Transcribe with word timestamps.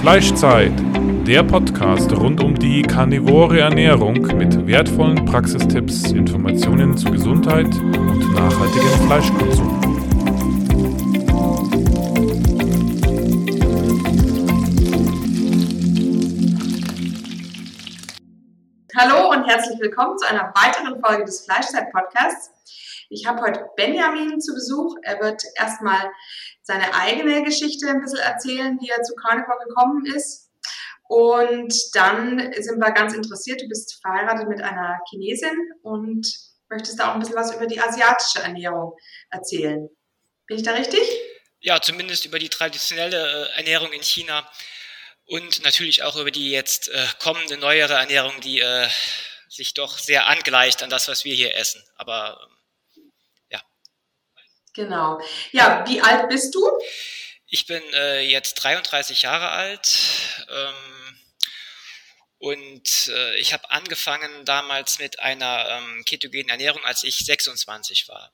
Fleischzeit, 0.00 0.72
der 1.26 1.42
Podcast 1.42 2.10
rund 2.12 2.42
um 2.42 2.58
die 2.58 2.80
karnivore 2.80 3.60
Ernährung 3.60 4.14
mit 4.38 4.66
wertvollen 4.66 5.26
Praxistipps, 5.26 6.12
Informationen 6.12 6.96
zu 6.96 7.10
Gesundheit 7.10 7.66
und 7.66 8.32
nachhaltigem 8.32 9.06
Fleischkonsum. 9.06 9.80
Hallo 18.96 19.30
und 19.32 19.44
herzlich 19.44 19.78
willkommen 19.80 20.16
zu 20.16 20.26
einer 20.26 20.50
weiteren 20.54 20.98
Folge 21.04 21.26
des 21.26 21.44
Fleischzeit-Podcasts. 21.44 22.50
Ich 23.10 23.26
habe 23.26 23.42
heute 23.42 23.68
Benjamin 23.76 24.40
zu 24.40 24.54
Besuch. 24.54 24.94
Er 25.02 25.20
wird 25.20 25.42
erstmal 25.56 26.10
seine 26.62 26.94
eigene 26.94 27.42
Geschichte 27.42 27.88
ein 27.88 28.00
bisschen 28.00 28.18
erzählen, 28.18 28.78
wie 28.80 28.88
er 28.88 29.02
zu 29.02 29.14
Carnivore 29.14 29.58
gekommen 29.66 30.06
ist. 30.06 30.50
Und 31.08 31.74
dann 31.94 32.52
sind 32.58 32.78
wir 32.78 32.92
ganz 32.92 33.14
interessiert. 33.14 33.60
Du 33.60 33.68
bist 33.68 34.00
verheiratet 34.00 34.48
mit 34.48 34.62
einer 34.62 34.98
Chinesin 35.08 35.56
und 35.82 36.26
möchtest 36.68 37.00
da 37.00 37.10
auch 37.10 37.14
ein 37.14 37.20
bisschen 37.20 37.34
was 37.34 37.54
über 37.54 37.66
die 37.66 37.80
asiatische 37.80 38.40
Ernährung 38.40 38.96
erzählen. 39.30 39.88
Bin 40.46 40.56
ich 40.56 40.62
da 40.62 40.72
richtig? 40.72 41.00
Ja, 41.58 41.80
zumindest 41.80 42.24
über 42.24 42.38
die 42.38 42.48
traditionelle 42.48 43.50
äh, 43.52 43.58
Ernährung 43.58 43.92
in 43.92 44.02
China 44.02 44.48
und 45.26 45.62
natürlich 45.64 46.02
auch 46.02 46.16
über 46.16 46.30
die 46.30 46.50
jetzt 46.50 46.88
äh, 46.88 47.06
kommende 47.20 47.56
neuere 47.56 47.94
Ernährung, 47.94 48.40
die 48.40 48.60
äh, 48.60 48.88
sich 49.48 49.74
doch 49.74 49.98
sehr 49.98 50.28
angleicht 50.28 50.82
an 50.82 50.90
das, 50.90 51.08
was 51.08 51.24
wir 51.24 51.34
hier 51.34 51.54
essen. 51.56 51.82
Aber 51.96 52.48
Genau. 54.74 55.20
Ja, 55.52 55.84
wie 55.86 56.00
alt 56.00 56.28
bist 56.28 56.54
du? 56.54 56.70
Ich 57.46 57.66
bin 57.66 57.82
äh, 57.94 58.20
jetzt 58.20 58.54
33 58.54 59.22
Jahre 59.22 59.48
alt 59.48 60.46
ähm, 60.48 61.18
und 62.38 63.08
äh, 63.08 63.36
ich 63.36 63.52
habe 63.52 63.70
angefangen 63.70 64.44
damals 64.44 65.00
mit 65.00 65.18
einer 65.18 65.68
ähm, 65.68 66.04
ketogenen 66.04 66.48
Ernährung, 66.48 66.84
als 66.84 67.02
ich 67.02 67.18
26 67.18 68.08
war. 68.08 68.32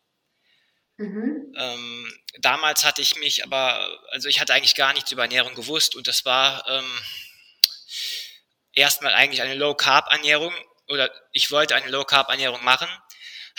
Mhm. 0.99 1.55
Ähm, 1.57 2.13
damals 2.39 2.85
hatte 2.85 3.03
ich 3.03 3.17
mich 3.17 3.43
aber, 3.43 3.89
also 4.11 4.29
ich 4.29 4.41
hatte 4.41 4.55
eigentlich 4.55 4.75
gar 4.75 4.93
nichts 4.93 5.11
über 5.13 5.23
Ernährung 5.23 5.55
gewusst 5.55 5.95
und 5.95 6.07
das 6.09 6.25
war 6.25 6.67
ähm, 6.69 7.01
erstmal 8.73 9.15
eigentlich 9.15 9.43
eine 9.43 9.55
Low-Carb-Ernährung 9.55 10.55
oder 10.89 11.11
ich 11.33 11.51
wollte 11.51 11.75
eine 11.75 11.89
Low-Carb-Ernährung 11.89 12.63
machen, 12.65 12.89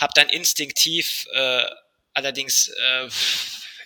habe 0.00 0.12
dann 0.14 0.28
instinktiv 0.28 1.26
äh, 1.32 1.68
allerdings 2.18 2.68
äh, 2.68 3.08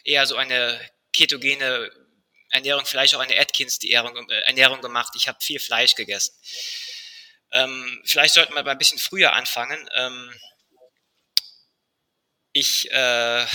eher 0.04 0.26
so 0.26 0.36
eine 0.36 0.80
ketogene 1.12 1.90
Ernährung, 2.50 2.84
vielleicht 2.84 3.14
auch 3.14 3.20
eine 3.20 3.38
Atkins-Ernährung 3.38 4.78
äh, 4.78 4.82
gemacht. 4.82 5.12
Ich 5.16 5.28
habe 5.28 5.38
viel 5.40 5.60
Fleisch 5.60 5.94
gegessen. 5.94 6.34
Ähm, 7.52 8.02
vielleicht 8.04 8.34
sollten 8.34 8.54
wir 8.54 8.62
mal 8.62 8.70
ein 8.70 8.78
bisschen 8.78 8.98
früher 8.98 9.34
anfangen. 9.34 9.88
Ähm, 9.94 10.34
ich, 12.52 12.90
äh, 12.90 13.46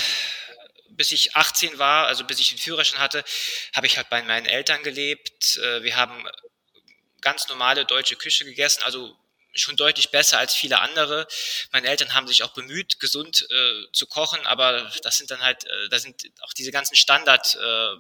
bis 0.90 1.12
ich 1.12 1.36
18 1.36 1.78
war, 1.78 2.08
also 2.08 2.24
bis 2.24 2.40
ich 2.40 2.50
den 2.50 2.58
Führerschein 2.58 3.00
hatte, 3.00 3.24
habe 3.76 3.88
ich 3.88 3.98
halt 3.98 4.10
bei 4.10 4.22
meinen 4.24 4.46
Eltern 4.46 4.82
gelebt. 4.84 5.58
Äh, 5.58 5.84
wir 5.84 5.96
haben 5.96 6.28
ganz 7.22 7.48
normale 7.48 7.86
deutsche 7.86 8.16
Küche 8.16 8.46
gegessen, 8.46 8.84
also 8.84 9.16
schon 9.58 9.76
deutlich 9.76 10.10
besser 10.12 10.38
als 10.38 10.54
viele 10.54 10.80
andere. 10.80 11.28
Meine 11.72 11.88
Eltern 11.88 12.14
haben 12.14 12.28
sich 12.28 12.44
auch 12.44 12.54
bemüht, 12.54 13.00
gesund 13.00 13.48
äh, 13.50 13.92
zu 13.94 14.08
kochen, 14.08 14.46
aber 14.46 14.92
das 15.04 15.18
sind 15.18 15.32
dann 15.32 15.42
halt, 15.42 15.66
äh, 15.66 15.90
da 15.90 16.00
sind 16.00 16.24
auch 16.42 16.54
diese 16.54 16.72
ganzen 16.72 16.96
Standard, 16.96 17.56
äh, 17.56 17.96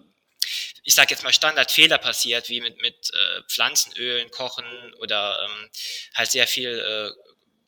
ich 0.83 0.95
sage 0.95 1.11
jetzt 1.11 1.23
mal 1.23 1.33
Standardfehler 1.33 1.97
passiert, 1.97 2.49
wie 2.49 2.61
mit, 2.61 2.81
mit 2.81 3.13
äh, 3.13 3.41
Pflanzenölen 3.47 4.31
kochen 4.31 4.93
oder 4.99 5.39
ähm, 5.43 5.69
halt 6.15 6.31
sehr 6.31 6.47
viel 6.47 6.79
äh, 6.79 7.11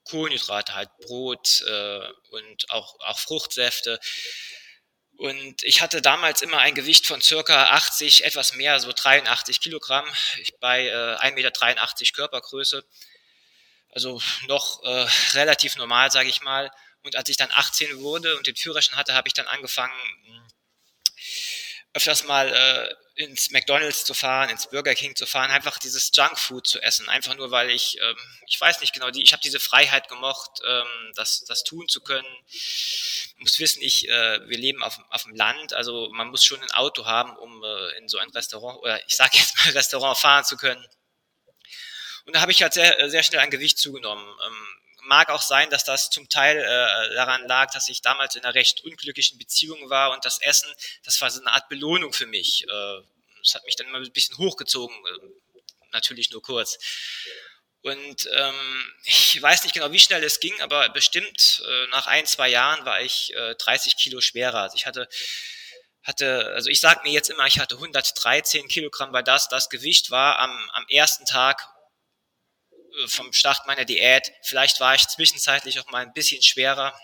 Kohlenhydrate, 0.09 0.73
halt 0.73 0.89
Brot 0.99 1.61
äh, 1.67 2.07
und 2.31 2.69
auch, 2.69 2.99
auch 3.01 3.19
Fruchtsäfte. 3.19 3.99
Und 5.17 5.63
ich 5.63 5.81
hatte 5.81 6.01
damals 6.01 6.41
immer 6.41 6.59
ein 6.59 6.75
Gewicht 6.75 7.05
von 7.05 7.21
circa 7.21 7.71
80, 7.71 8.23
etwas 8.23 8.53
mehr, 8.53 8.79
so 8.79 8.93
83 8.93 9.59
Kilogramm, 9.59 10.07
bei 10.61 10.87
äh, 10.87 10.91
1,83 10.91 11.33
Meter 11.33 11.51
Körpergröße 12.13 12.85
also 13.91 14.21
noch 14.47 14.83
äh, 14.83 15.07
relativ 15.33 15.75
normal, 15.77 16.11
sage 16.11 16.29
ich 16.29 16.41
mal. 16.41 16.71
Und 17.03 17.15
als 17.15 17.29
ich 17.29 17.37
dann 17.37 17.49
18 17.51 17.99
wurde 17.99 18.37
und 18.37 18.47
den 18.47 18.55
Führerschein 18.55 18.97
hatte, 18.97 19.13
habe 19.13 19.27
ich 19.27 19.33
dann 19.33 19.47
angefangen, 19.47 19.93
öfters 21.93 22.23
mal 22.23 22.47
äh, 22.53 23.23
ins 23.23 23.49
McDonald's 23.49 24.05
zu 24.05 24.13
fahren, 24.13 24.49
ins 24.49 24.69
Burger 24.69 24.93
King 24.95 25.15
zu 25.15 25.25
fahren, 25.25 25.51
einfach 25.51 25.79
dieses 25.79 26.11
Junkfood 26.13 26.67
zu 26.67 26.79
essen, 26.81 27.09
einfach 27.09 27.35
nur 27.35 27.51
weil 27.51 27.69
ich, 27.71 27.97
ähm, 28.01 28.15
ich 28.47 28.59
weiß 28.61 28.79
nicht 28.79 28.93
genau, 28.93 29.09
die, 29.09 29.23
ich 29.23 29.33
habe 29.33 29.41
diese 29.41 29.59
Freiheit 29.59 30.07
gemocht, 30.07 30.61
ähm, 30.65 31.11
das, 31.15 31.43
das 31.45 31.63
tun 31.63 31.87
zu 31.89 32.01
können. 32.01 32.27
Ich 32.47 33.35
muss 33.39 33.59
wissen, 33.59 33.81
ich, 33.81 34.07
äh, 34.07 34.47
wir 34.47 34.57
leben 34.57 34.83
auf, 34.83 34.99
auf 35.09 35.23
dem 35.23 35.35
Land, 35.35 35.73
also 35.73 36.09
man 36.13 36.29
muss 36.29 36.45
schon 36.45 36.61
ein 36.61 36.71
Auto 36.71 37.05
haben, 37.05 37.35
um 37.37 37.63
äh, 37.63 37.97
in 37.97 38.07
so 38.07 38.19
ein 38.19 38.29
Restaurant 38.29 38.79
oder 38.79 39.05
ich 39.07 39.15
sage 39.15 39.37
jetzt 39.37 39.57
mal 39.57 39.71
Restaurant 39.73 40.17
fahren 40.17 40.45
zu 40.45 40.55
können. 40.57 40.85
Und 42.29 42.35
da 42.35 42.41
habe 42.41 42.51
ich 42.51 42.61
halt 42.61 42.73
sehr, 42.73 43.09
sehr 43.09 43.23
schnell 43.23 43.41
an 43.41 43.49
Gewicht 43.49 43.79
zugenommen. 43.79 44.23
Ähm, 44.45 44.67
mag 45.01 45.29
auch 45.29 45.41
sein, 45.41 45.71
dass 45.71 45.83
das 45.83 46.11
zum 46.11 46.29
Teil 46.29 46.59
äh, 46.59 47.15
daran 47.15 47.47
lag, 47.47 47.71
dass 47.71 47.89
ich 47.89 48.03
damals 48.03 48.35
in 48.35 48.43
einer 48.43 48.53
recht 48.53 48.83
unglücklichen 48.83 49.39
Beziehung 49.39 49.89
war 49.89 50.11
und 50.11 50.23
das 50.25 50.39
Essen, 50.39 50.71
das 51.03 51.19
war 51.21 51.31
so 51.31 51.41
eine 51.41 51.51
Art 51.51 51.67
Belohnung 51.69 52.13
für 52.13 52.27
mich. 52.27 52.65
Äh, 52.65 53.01
das 53.41 53.55
hat 53.55 53.65
mich 53.65 53.75
dann 53.77 53.87
immer 53.87 53.97
ein 53.97 54.11
bisschen 54.11 54.37
hochgezogen, 54.37 54.95
äh, 54.95 55.27
natürlich 55.91 56.29
nur 56.29 56.43
kurz. 56.43 56.77
Und 57.81 58.29
ähm, 58.31 58.93
ich 59.05 59.41
weiß 59.41 59.63
nicht 59.63 59.73
genau, 59.73 59.91
wie 59.91 59.97
schnell 59.97 60.23
es 60.23 60.39
ging, 60.39 60.53
aber 60.61 60.87
bestimmt 60.89 61.63
äh, 61.67 61.87
nach 61.87 62.05
ein, 62.05 62.27
zwei 62.27 62.49
Jahren 62.49 62.85
war 62.85 63.01
ich 63.01 63.33
äh, 63.33 63.55
30 63.55 63.97
Kilo 63.97 64.21
schwerer. 64.21 64.61
Also 64.61 64.75
ich 64.75 64.85
hatte, 64.85 65.09
hatte, 66.03 66.51
also 66.53 66.69
ich 66.69 66.79
sage 66.79 67.01
mir 67.01 67.11
jetzt 67.11 67.31
immer, 67.31 67.47
ich 67.47 67.57
hatte 67.57 67.73
113 67.73 68.67
Kilogramm, 68.67 69.13
weil 69.13 69.23
das 69.23 69.49
das 69.49 69.71
Gewicht 69.71 70.11
war 70.11 70.37
am, 70.37 70.69
am 70.73 70.85
ersten 70.89 71.25
Tag 71.25 71.67
vom 73.07 73.33
Start 73.33 73.65
meiner 73.67 73.85
Diät. 73.85 74.31
Vielleicht 74.43 74.79
war 74.79 74.95
ich 74.95 75.07
zwischenzeitlich 75.07 75.79
auch 75.79 75.89
mal 75.91 76.03
ein 76.03 76.13
bisschen 76.13 76.41
schwerer, 76.41 76.99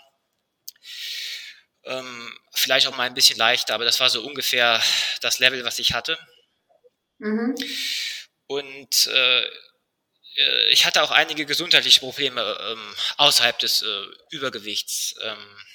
ähm, 1.84 2.38
vielleicht 2.52 2.86
auch 2.88 2.96
mal 2.96 3.04
ein 3.04 3.14
bisschen 3.14 3.38
leichter, 3.38 3.74
aber 3.74 3.84
das 3.84 4.00
war 4.00 4.10
so 4.10 4.22
ungefähr 4.22 4.82
das 5.20 5.38
Level, 5.38 5.64
was 5.64 5.78
ich 5.78 5.92
hatte. 5.92 6.18
Mhm. 7.18 7.54
Und 8.46 9.06
äh, 9.06 9.44
äh 9.44 10.68
ich 10.70 10.84
hatte 10.84 11.02
auch 11.02 11.10
einige 11.10 11.46
gesundheitliche 11.46 12.00
Probleme 12.00 12.58
ähm, 12.60 12.96
außerhalb 13.16 13.58
des 13.58 13.82
äh, 13.82 14.04
Übergewichts. 14.30 15.14
Ähm, 15.22 15.66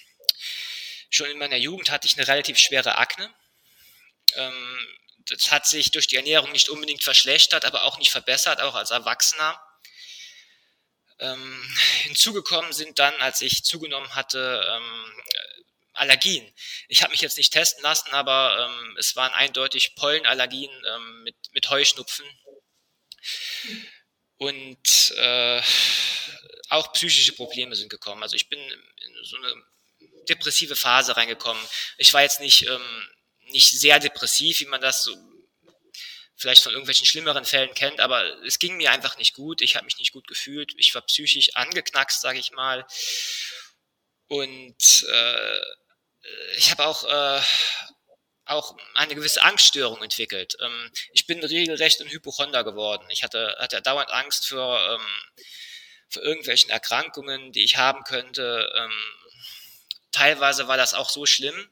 schon 1.10 1.30
in 1.30 1.38
meiner 1.38 1.58
Jugend 1.58 1.90
hatte 1.90 2.08
ich 2.08 2.18
eine 2.18 2.28
relativ 2.28 2.58
schwere 2.58 2.98
Akne. 2.98 3.34
Ähm, 4.36 4.88
das 5.30 5.52
hat 5.52 5.66
sich 5.66 5.92
durch 5.92 6.08
die 6.08 6.18
Ernährung 6.18 6.52
nicht 6.52 6.70
unbedingt 6.70 7.04
verschlechtert, 7.04 7.64
aber 7.66 7.84
auch 7.84 7.98
nicht 8.00 8.12
verbessert, 8.12 8.60
auch 8.62 8.76
als 8.76 8.92
Erwachsener. 8.92 9.60
Ähm, 11.22 11.76
hinzugekommen 12.02 12.74
sind 12.74 13.00
dann, 13.00 13.14
als 13.22 13.42
ich 13.42 13.64
zugenommen 13.64 14.16
hatte, 14.16 14.64
ähm, 14.68 15.14
Allergien. 15.94 16.52
Ich 16.88 17.04
habe 17.04 17.12
mich 17.12 17.22
jetzt 17.22 17.38
nicht 17.38 17.54
testen 17.54 17.84
lassen, 17.84 18.12
aber 18.12 18.70
ähm, 18.70 18.96
es 18.98 19.16
waren 19.16 19.32
eindeutig 19.32 19.96
Pollenallergien 19.96 20.72
ähm, 20.94 21.24
mit, 21.24 21.36
mit 21.54 21.70
Heuschnupfen. 21.70 22.26
Und 24.38 25.14
äh, 25.18 25.62
auch 26.70 26.92
psychische 26.94 27.34
Probleme 27.34 27.76
sind 27.76 27.90
gekommen. 27.90 28.24
Also 28.24 28.36
ich 28.36 28.50
bin 28.50 28.60
in 28.60 29.24
so 29.24 29.38
eine 29.38 29.64
depressive 30.28 30.76
Phase 30.76 31.16
reingekommen. 31.16 31.62
Ich 31.98 32.14
war 32.14 32.24
jetzt 32.24 32.40
nicht, 32.40 32.66
ähm, 32.68 33.08
nicht 33.52 33.70
sehr 33.70 34.00
depressiv, 34.00 34.60
wie 34.62 34.66
man 34.66 34.82
das 34.82 35.04
so 35.04 35.16
vielleicht 36.42 36.64
von 36.64 36.72
irgendwelchen 36.72 37.06
schlimmeren 37.06 37.46
Fällen 37.46 37.74
kennt, 37.76 38.00
aber 38.00 38.24
es 38.44 38.58
ging 38.58 38.76
mir 38.78 38.92
einfach 38.92 39.18
nicht 39.18 39.36
gut. 39.36 39.62
Ich 39.62 39.76
habe 39.76 39.86
mich 39.86 40.00
nicht 40.00 40.12
gut 40.12 40.28
gefühlt. 40.28 40.74
Ich 40.78 40.94
war 40.96 41.04
psychisch 41.04 41.56
angeknackst, 41.56 42.20
sage 42.20 42.40
ich 42.40 42.52
mal. 42.52 42.86
Und 44.28 45.06
äh, 45.08 45.60
ich 46.58 46.72
habe 46.72 46.86
auch, 46.86 47.04
äh, 47.04 47.42
auch 48.46 48.76
eine 48.96 49.14
gewisse 49.14 49.44
Angststörung 49.44 50.02
entwickelt. 50.02 50.58
Ähm, 50.62 50.92
ich 51.14 51.28
bin 51.28 51.44
regelrecht 51.44 52.02
ein 52.02 52.10
Hypochonder 52.10 52.64
geworden. 52.64 53.06
Ich 53.10 53.24
hatte, 53.24 53.56
hatte 53.60 53.82
dauernd 53.84 54.10
Angst 54.10 54.48
vor, 54.48 54.80
ähm, 54.80 55.36
vor 56.10 56.24
irgendwelchen 56.24 56.72
Erkrankungen, 56.72 57.52
die 57.52 57.64
ich 57.64 57.78
haben 57.78 58.04
könnte. 58.04 58.68
Ähm, 58.76 59.04
teilweise 60.12 60.68
war 60.68 60.78
das 60.78 60.96
auch 60.96 61.10
so 61.10 61.28
schlimm, 61.28 61.70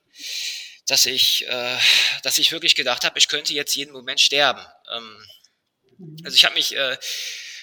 dass 0.89 1.05
ich, 1.05 1.47
äh, 1.47 1.77
dass 2.23 2.37
ich 2.37 2.51
wirklich 2.51 2.75
gedacht 2.75 3.05
habe, 3.05 3.19
ich 3.19 3.27
könnte 3.27 3.53
jetzt 3.53 3.75
jeden 3.75 3.91
Moment 3.91 4.19
sterben. 4.19 4.65
Ähm, 4.89 5.25
also 6.23 6.35
ich 6.35 6.45
habe 6.45 6.55
mich 6.55 6.75
äh, 6.75 6.97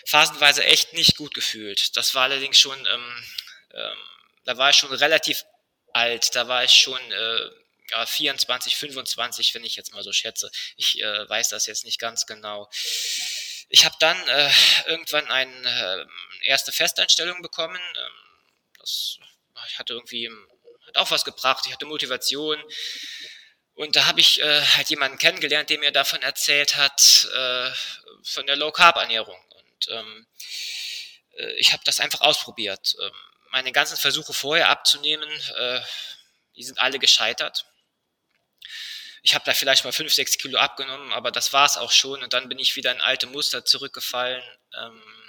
phasenweise 0.06 0.64
echt 0.64 0.93
nicht 0.93 1.17
gut 1.17 1.34
gefühlt. 1.34 1.96
Das 1.96 2.14
war 2.14 2.25
allerdings 2.25 2.61
schon, 2.61 2.78
ähm, 2.87 3.25
ähm, 3.75 3.99
da 4.44 4.56
war 4.56 4.70
ich 4.70 4.76
schon 4.76 4.93
relativ 4.93 5.44
alt, 5.93 6.34
da 6.37 6.46
war 6.46 6.62
ich 6.62 6.73
schon 6.73 7.00
äh, 7.12 7.50
ja, 7.90 8.06
24, 8.06 8.76
25, 8.76 9.55
wenn 9.55 9.64
ich 9.64 9.76
jetzt 9.76 9.93
mal 9.93 10.02
so 10.02 10.12
schätze. 10.12 10.50
Ich 10.76 11.00
äh, 11.02 11.28
weiß 11.28 11.49
das 11.49 11.67
jetzt 11.67 11.84
nicht 11.84 11.99
ganz 11.99 12.26
genau. 12.26 12.70
Ich 13.69 13.84
habe 13.84 13.96
dann 13.99 14.17
äh, 14.28 14.50
irgendwann 14.87 15.26
eine 15.28 16.06
äh, 16.43 16.46
erste 16.46 16.70
Festeinstellung 16.70 17.43
bekommen. 17.43 17.81
Ähm, 17.96 18.12
das 18.78 19.19
ich 19.69 19.78
hatte 19.78 19.94
irgendwie 19.94 20.31
auch 20.96 21.10
was 21.10 21.25
gebracht. 21.25 21.64
Ich 21.66 21.72
hatte 21.72 21.87
Motivation. 21.87 22.62
Und 23.75 23.94
da 23.94 24.06
habe 24.06 24.20
ich 24.20 24.40
äh, 24.40 24.62
halt 24.62 24.88
jemanden 24.88 25.19
kennengelernt, 25.19 25.69
der 25.69 25.78
mir 25.78 25.93
davon 25.93 26.22
erzählt 26.22 26.76
hat, 26.76 27.28
äh, 27.34 27.70
von 28.25 28.46
der 28.46 28.56
Low 28.56 28.72
Carb 28.72 28.96
Ernährung. 28.96 29.38
Und 29.50 29.88
ähm, 29.90 30.26
äh, 31.37 31.52
ich 31.58 31.72
habe 31.72 31.82
das 31.84 32.00
einfach 32.00 32.22
ausprobiert. 32.22 32.96
Ähm, 33.00 33.12
meine 33.50 33.72
ganzen 33.72 33.96
Versuche 33.96 34.32
vorher 34.32 34.70
abzunehmen, 34.70 35.28
äh, 35.58 35.81
die 36.56 36.64
sind 36.64 36.78
alle 36.78 36.99
gescheitert. 36.99 37.66
Ich 39.22 39.34
habe 39.34 39.44
da 39.44 39.54
vielleicht 39.54 39.84
mal 39.84 39.92
5, 39.92 40.12
6 40.12 40.38
Kilo 40.38 40.58
abgenommen, 40.58 41.12
aber 41.12 41.31
das 41.31 41.52
war 41.52 41.66
es 41.66 41.76
auch 41.76 41.90
schon. 41.90 42.22
Und 42.22 42.32
dann 42.32 42.49
bin 42.49 42.58
ich 42.58 42.76
wieder 42.76 42.92
in 42.92 43.00
alte 43.00 43.26
Muster 43.26 43.64
zurückgefallen. 43.64 44.42
Ähm, 44.78 45.25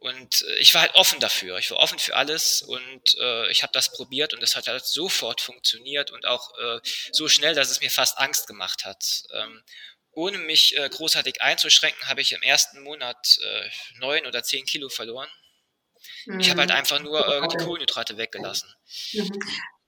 und 0.00 0.42
äh, 0.42 0.58
ich 0.58 0.74
war 0.74 0.80
halt 0.80 0.94
offen 0.94 1.20
dafür. 1.20 1.58
Ich 1.58 1.70
war 1.70 1.78
offen 1.78 1.98
für 1.98 2.16
alles 2.16 2.62
und 2.62 3.02
äh, 3.20 3.50
ich 3.50 3.62
habe 3.62 3.72
das 3.72 3.92
probiert 3.92 4.32
und 4.34 4.42
es 4.42 4.56
hat 4.56 4.66
halt 4.66 4.84
sofort 4.84 5.40
funktioniert 5.40 6.10
und 6.10 6.26
auch 6.26 6.58
äh, 6.58 6.80
so 7.12 7.28
schnell, 7.28 7.54
dass 7.54 7.70
es 7.70 7.80
mir 7.80 7.90
fast 7.90 8.18
Angst 8.18 8.46
gemacht 8.46 8.84
hat. 8.84 9.24
Ähm, 9.32 9.62
ohne 10.12 10.38
mich 10.38 10.76
äh, 10.76 10.88
großartig 10.88 11.42
einzuschränken, 11.42 12.08
habe 12.08 12.22
ich 12.22 12.32
im 12.32 12.42
ersten 12.42 12.82
Monat 12.82 13.38
äh, 13.44 13.70
neun 13.98 14.26
oder 14.26 14.42
zehn 14.42 14.64
Kilo 14.64 14.88
verloren. 14.88 15.28
Mhm. 16.24 16.40
Ich 16.40 16.48
habe 16.48 16.60
halt 16.60 16.70
mhm. 16.70 16.76
einfach 16.76 16.98
nur 17.00 17.26
äh, 17.28 17.46
die 17.48 17.62
Kohlenhydrate 17.62 18.16
weggelassen. 18.16 18.74
Mhm. 19.12 19.30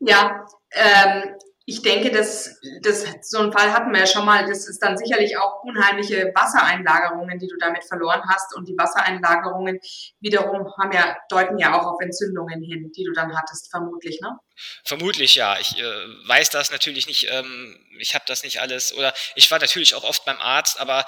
Ja, 0.00 0.46
ähm, 0.72 1.38
ich 1.72 1.80
denke, 1.80 2.10
dass, 2.10 2.60
dass 2.82 3.06
so 3.22 3.38
ein 3.38 3.50
Fall 3.50 3.72
hatten 3.72 3.92
wir 3.92 4.00
ja 4.00 4.06
schon 4.06 4.26
mal. 4.26 4.46
Das 4.46 4.68
ist 4.68 4.78
dann 4.80 4.98
sicherlich 4.98 5.38
auch 5.38 5.62
unheimliche 5.62 6.30
Wassereinlagerungen, 6.34 7.38
die 7.38 7.48
du 7.48 7.56
damit 7.58 7.82
verloren 7.84 8.20
hast. 8.28 8.54
Und 8.54 8.68
die 8.68 8.76
Wassereinlagerungen 8.76 9.80
wiederum 10.20 10.70
haben 10.78 10.92
ja, 10.92 11.16
deuten 11.30 11.58
ja 11.58 11.74
auch 11.74 11.86
auf 11.86 12.00
Entzündungen 12.02 12.62
hin, 12.62 12.92
die 12.94 13.04
du 13.04 13.12
dann 13.14 13.34
hattest, 13.34 13.70
vermutlich, 13.70 14.20
ne? 14.20 14.38
Vermutlich 14.84 15.34
ja. 15.34 15.58
Ich 15.58 15.78
äh, 15.78 16.28
weiß 16.28 16.50
das 16.50 16.70
natürlich 16.70 17.06
nicht. 17.06 17.28
Ähm, 17.30 17.78
ich 17.98 18.14
habe 18.14 18.26
das 18.28 18.42
nicht 18.42 18.60
alles. 18.60 18.92
Oder 18.92 19.14
ich 19.34 19.50
war 19.50 19.58
natürlich 19.58 19.94
auch 19.94 20.04
oft 20.04 20.26
beim 20.26 20.40
Arzt, 20.40 20.78
aber 20.78 21.06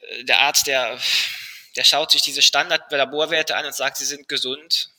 äh, 0.00 0.24
der 0.24 0.40
Arzt, 0.40 0.66
der, 0.66 0.98
der 1.76 1.84
schaut 1.84 2.10
sich 2.10 2.22
diese 2.22 2.42
Standard-Laborwerte 2.42 3.54
an 3.54 3.64
und 3.64 3.76
sagt, 3.76 3.98
sie 3.98 4.06
sind 4.06 4.28
gesund 4.28 4.89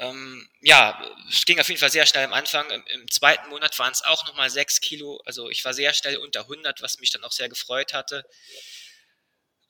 ähm, 0.00 0.48
ja, 0.62 0.98
es 1.28 1.44
ging 1.44 1.60
auf 1.60 1.68
jeden 1.68 1.78
Fall 1.78 1.90
sehr 1.90 2.06
schnell 2.06 2.24
am 2.24 2.32
Anfang. 2.32 2.68
Im, 2.70 2.82
im 2.86 3.10
zweiten 3.10 3.50
Monat 3.50 3.78
waren 3.78 3.92
es 3.92 4.02
auch 4.02 4.26
nochmal 4.26 4.48
sechs 4.48 4.80
Kilo. 4.80 5.20
Also 5.26 5.50
ich 5.50 5.62
war 5.66 5.74
sehr 5.74 5.92
schnell 5.92 6.16
unter 6.16 6.40
100, 6.40 6.80
was 6.80 6.98
mich 7.00 7.10
dann 7.10 7.22
auch 7.22 7.32
sehr 7.32 7.50
gefreut 7.50 7.92
hatte. 7.92 8.24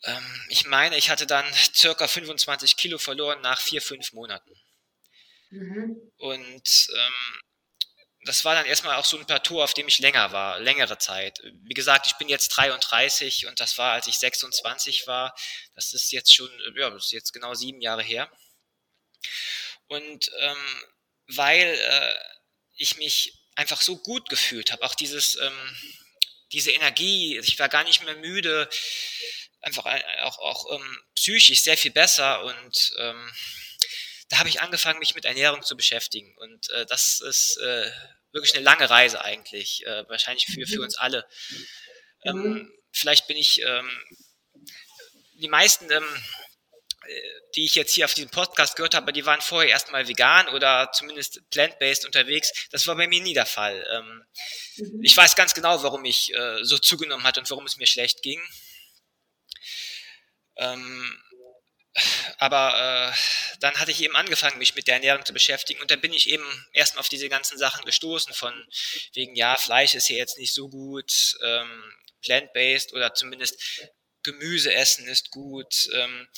Ähm, 0.04 0.46
ich 0.48 0.66
meine, 0.66 0.96
ich 0.96 1.10
hatte 1.10 1.26
dann 1.26 1.44
circa 1.74 2.06
25 2.06 2.76
Kilo 2.76 2.98
verloren 2.98 3.40
nach 3.40 3.60
vier, 3.60 3.82
fünf 3.82 4.12
Monaten. 4.12 4.54
Mhm. 5.50 6.12
Und 6.18 6.88
ähm, 6.94 7.40
das 8.24 8.44
war 8.44 8.54
dann 8.54 8.66
erstmal 8.66 8.98
auch 8.98 9.04
so 9.04 9.18
ein 9.18 9.26
Plateau, 9.26 9.60
auf 9.60 9.74
dem 9.74 9.88
ich 9.88 9.98
länger 9.98 10.30
war, 10.30 10.60
längere 10.60 10.98
Zeit. 10.98 11.40
Wie 11.64 11.74
gesagt, 11.74 12.06
ich 12.06 12.14
bin 12.18 12.28
jetzt 12.28 12.50
33 12.50 13.46
und 13.46 13.58
das 13.58 13.78
war, 13.78 13.94
als 13.94 14.06
ich 14.06 14.16
26 14.16 15.08
war. 15.08 15.34
Das 15.74 15.92
ist 15.92 16.12
jetzt 16.12 16.32
schon, 16.32 16.50
ja, 16.76 16.88
das 16.90 17.06
ist 17.06 17.12
jetzt 17.12 17.32
genau 17.32 17.54
sieben 17.54 17.80
Jahre 17.80 18.04
her. 18.04 18.30
Und 19.90 20.31
ähm, 20.38 20.82
weil 21.26 21.66
äh, 21.66 22.14
ich 22.76 22.96
mich 22.96 23.44
einfach 23.56 23.81
so 23.81 23.96
gut 23.96 24.28
gefühlt 24.28 24.70
habe, 24.70 24.84
auch 24.84 24.94
dieses, 24.94 25.37
ähm, 25.37 25.76
diese 26.52 26.70
Energie, 26.70 27.38
ich 27.38 27.58
war 27.58 27.69
gar 27.69 27.82
nicht 27.82 28.04
mehr 28.04 28.14
müde, 28.14 28.69
einfach 29.60 29.84
auch, 30.22 30.38
auch 30.38 30.76
ähm, 30.76 31.02
psychisch 31.16 31.60
sehr 31.60 31.76
viel 31.76 31.90
besser 31.90 32.44
und 32.44 32.92
ähm, 32.98 33.32
da 34.28 34.38
habe 34.38 34.48
ich 34.48 34.60
angefangen, 34.60 35.00
mich 35.00 35.16
mit 35.16 35.25
Ernährung 35.25 35.62
zu 35.62 35.76
beschäftigen 35.76 36.38
und 36.38 36.70
äh, 36.70 36.87
das 36.87 37.20
ist 37.20 37.56
äh, 37.56 37.90
wirklich 38.31 38.54
eine 38.54 38.62
lange 38.62 38.88
Reise 38.88 39.25
eigentlich, 39.25 39.84
äh, 39.87 40.08
wahrscheinlich 40.08 40.46
für, 40.46 40.66
für 40.69 40.82
uns 40.82 40.96
alle. 40.96 41.28
Ähm, 42.25 42.37
mhm. 42.37 42.72
vielleicht 42.92 43.26
bin 43.26 43.37
ich, 43.37 43.60
ähm, 43.62 43.90
die 45.34 45.48
meisten 45.48 45.90
ähm, 45.90 46.04
die 47.56 47.64
ich 47.64 47.75
jetzt 47.75 47.94
hier 47.94 48.05
auf 48.05 48.14
diesem 48.14 48.31
Podcast 48.31 48.76
gehört 48.76 48.94
habe, 48.94 49.12
die 49.12 49.25
waren 49.26 49.41
vorher 49.41 49.70
erstmal 49.70 50.06
vegan 50.06 50.49
oder 50.49 50.91
zumindest 50.93 51.41
plant-based 51.50 52.05
unterwegs. 52.05 52.69
Das 52.70 52.87
war 52.87 52.94
bei 52.94 53.08
mir 53.08 53.20
nie 53.20 53.35
der 53.35 53.47
Fall. 53.47 53.87
Ähm, 53.91 54.25
mhm. 54.76 55.02
Ich 55.02 55.17
weiß 55.17 55.35
ganz 55.35 55.55
genau, 55.55 55.82
warum 55.82 56.05
ich 56.05 56.35
äh, 56.35 56.62
so 56.62 56.79
zugenommen 56.79 57.25
hat 57.25 57.38
und 57.38 57.49
warum 57.50 57.67
es 57.67 57.79
mir 57.79 57.87
schlecht 57.87 58.23
ging. 58.23 58.41
Ähm, 60.56 61.23
aber 62.38 63.12
äh, 63.12 63.56
dann 63.61 63.75
hatte 63.81 63.91
ich 63.91 64.02
eben 64.02 64.14
angefangen, 64.14 64.58
mich 64.58 64.75
mit 64.75 64.87
der 64.87 64.94
Ernährung 64.94 65.25
zu 65.25 65.32
beschäftigen 65.32 65.81
und 65.81 65.91
dann 65.91 66.00
bin 66.00 66.12
ich 66.12 66.29
eben 66.29 66.44
erstmal 66.73 67.00
auf 67.00 67.08
diese 67.08 67.29
ganzen 67.29 67.58
Sachen 67.58 67.85
gestoßen 67.85 68.32
von 68.32 68.55
wegen, 69.14 69.35
ja, 69.35 69.56
Fleisch 69.56 69.94
ist 69.94 70.06
hier 70.06 70.19
jetzt 70.19 70.38
nicht 70.38 70.55
so 70.55 70.69
gut, 70.69 71.37
ähm, 71.44 71.93
plant-based 72.23 72.93
oder 72.93 73.14
zumindest 73.14 73.61
Gemüse 74.22 74.72
essen 74.72 75.06
ist 75.06 75.31
gut. 75.31 75.88
Ähm, 75.94 76.28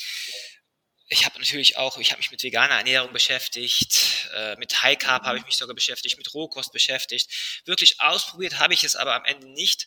ich 1.08 1.26
habe 1.26 1.38
natürlich 1.38 1.76
auch, 1.76 1.98
ich 1.98 2.10
habe 2.10 2.20
mich 2.20 2.30
mit 2.30 2.42
veganer 2.42 2.76
Ernährung 2.76 3.12
beschäftigt, 3.12 4.28
äh, 4.34 4.56
mit 4.56 4.82
High 4.82 4.96
Carb 4.96 5.24
habe 5.24 5.36
ich 5.36 5.44
mich 5.44 5.56
sogar 5.56 5.74
beschäftigt, 5.74 6.16
mit 6.16 6.32
Rohkost 6.32 6.72
beschäftigt. 6.72 7.30
Wirklich 7.66 8.00
ausprobiert 8.00 8.58
habe 8.58 8.72
ich 8.72 8.82
es 8.82 8.96
aber 8.96 9.14
am 9.14 9.24
Ende 9.26 9.46
nicht. 9.48 9.86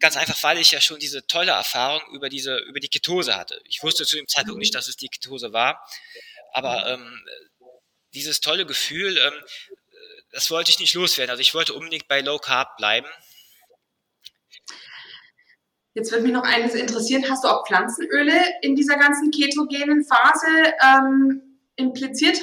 Ganz 0.00 0.16
einfach, 0.16 0.42
weil 0.42 0.58
ich 0.58 0.72
ja 0.72 0.80
schon 0.80 0.98
diese 0.98 1.26
tolle 1.28 1.52
Erfahrung 1.52 2.02
über 2.12 2.28
diese, 2.28 2.56
über 2.56 2.80
die 2.80 2.88
Ketose 2.88 3.36
hatte. 3.36 3.62
Ich 3.68 3.84
wusste 3.84 4.04
zu 4.04 4.16
dem 4.16 4.26
Zeitpunkt 4.26 4.58
nicht, 4.58 4.74
dass 4.74 4.88
es 4.88 4.96
die 4.96 5.08
Ketose 5.08 5.52
war, 5.52 5.88
aber 6.52 6.88
ähm, 6.88 7.24
dieses 8.14 8.40
tolle 8.40 8.66
Gefühl, 8.66 9.16
ähm, 9.18 9.44
das 10.32 10.50
wollte 10.50 10.72
ich 10.72 10.80
nicht 10.80 10.94
loswerden. 10.94 11.30
Also 11.30 11.40
ich 11.40 11.54
wollte 11.54 11.74
unbedingt 11.74 12.08
bei 12.08 12.20
Low 12.20 12.38
Carb 12.38 12.76
bleiben 12.76 13.06
Jetzt 15.94 16.10
würde 16.10 16.24
mich 16.24 16.32
noch 16.32 16.42
eines 16.42 16.74
interessieren. 16.74 17.24
Hast 17.30 17.44
du 17.44 17.48
auch 17.48 17.66
Pflanzenöle 17.66 18.34
in 18.62 18.74
dieser 18.74 18.96
ganzen 18.96 19.30
ketogenen 19.30 20.04
Phase 20.04 20.74
ähm, 20.82 21.60
impliziert? 21.76 22.40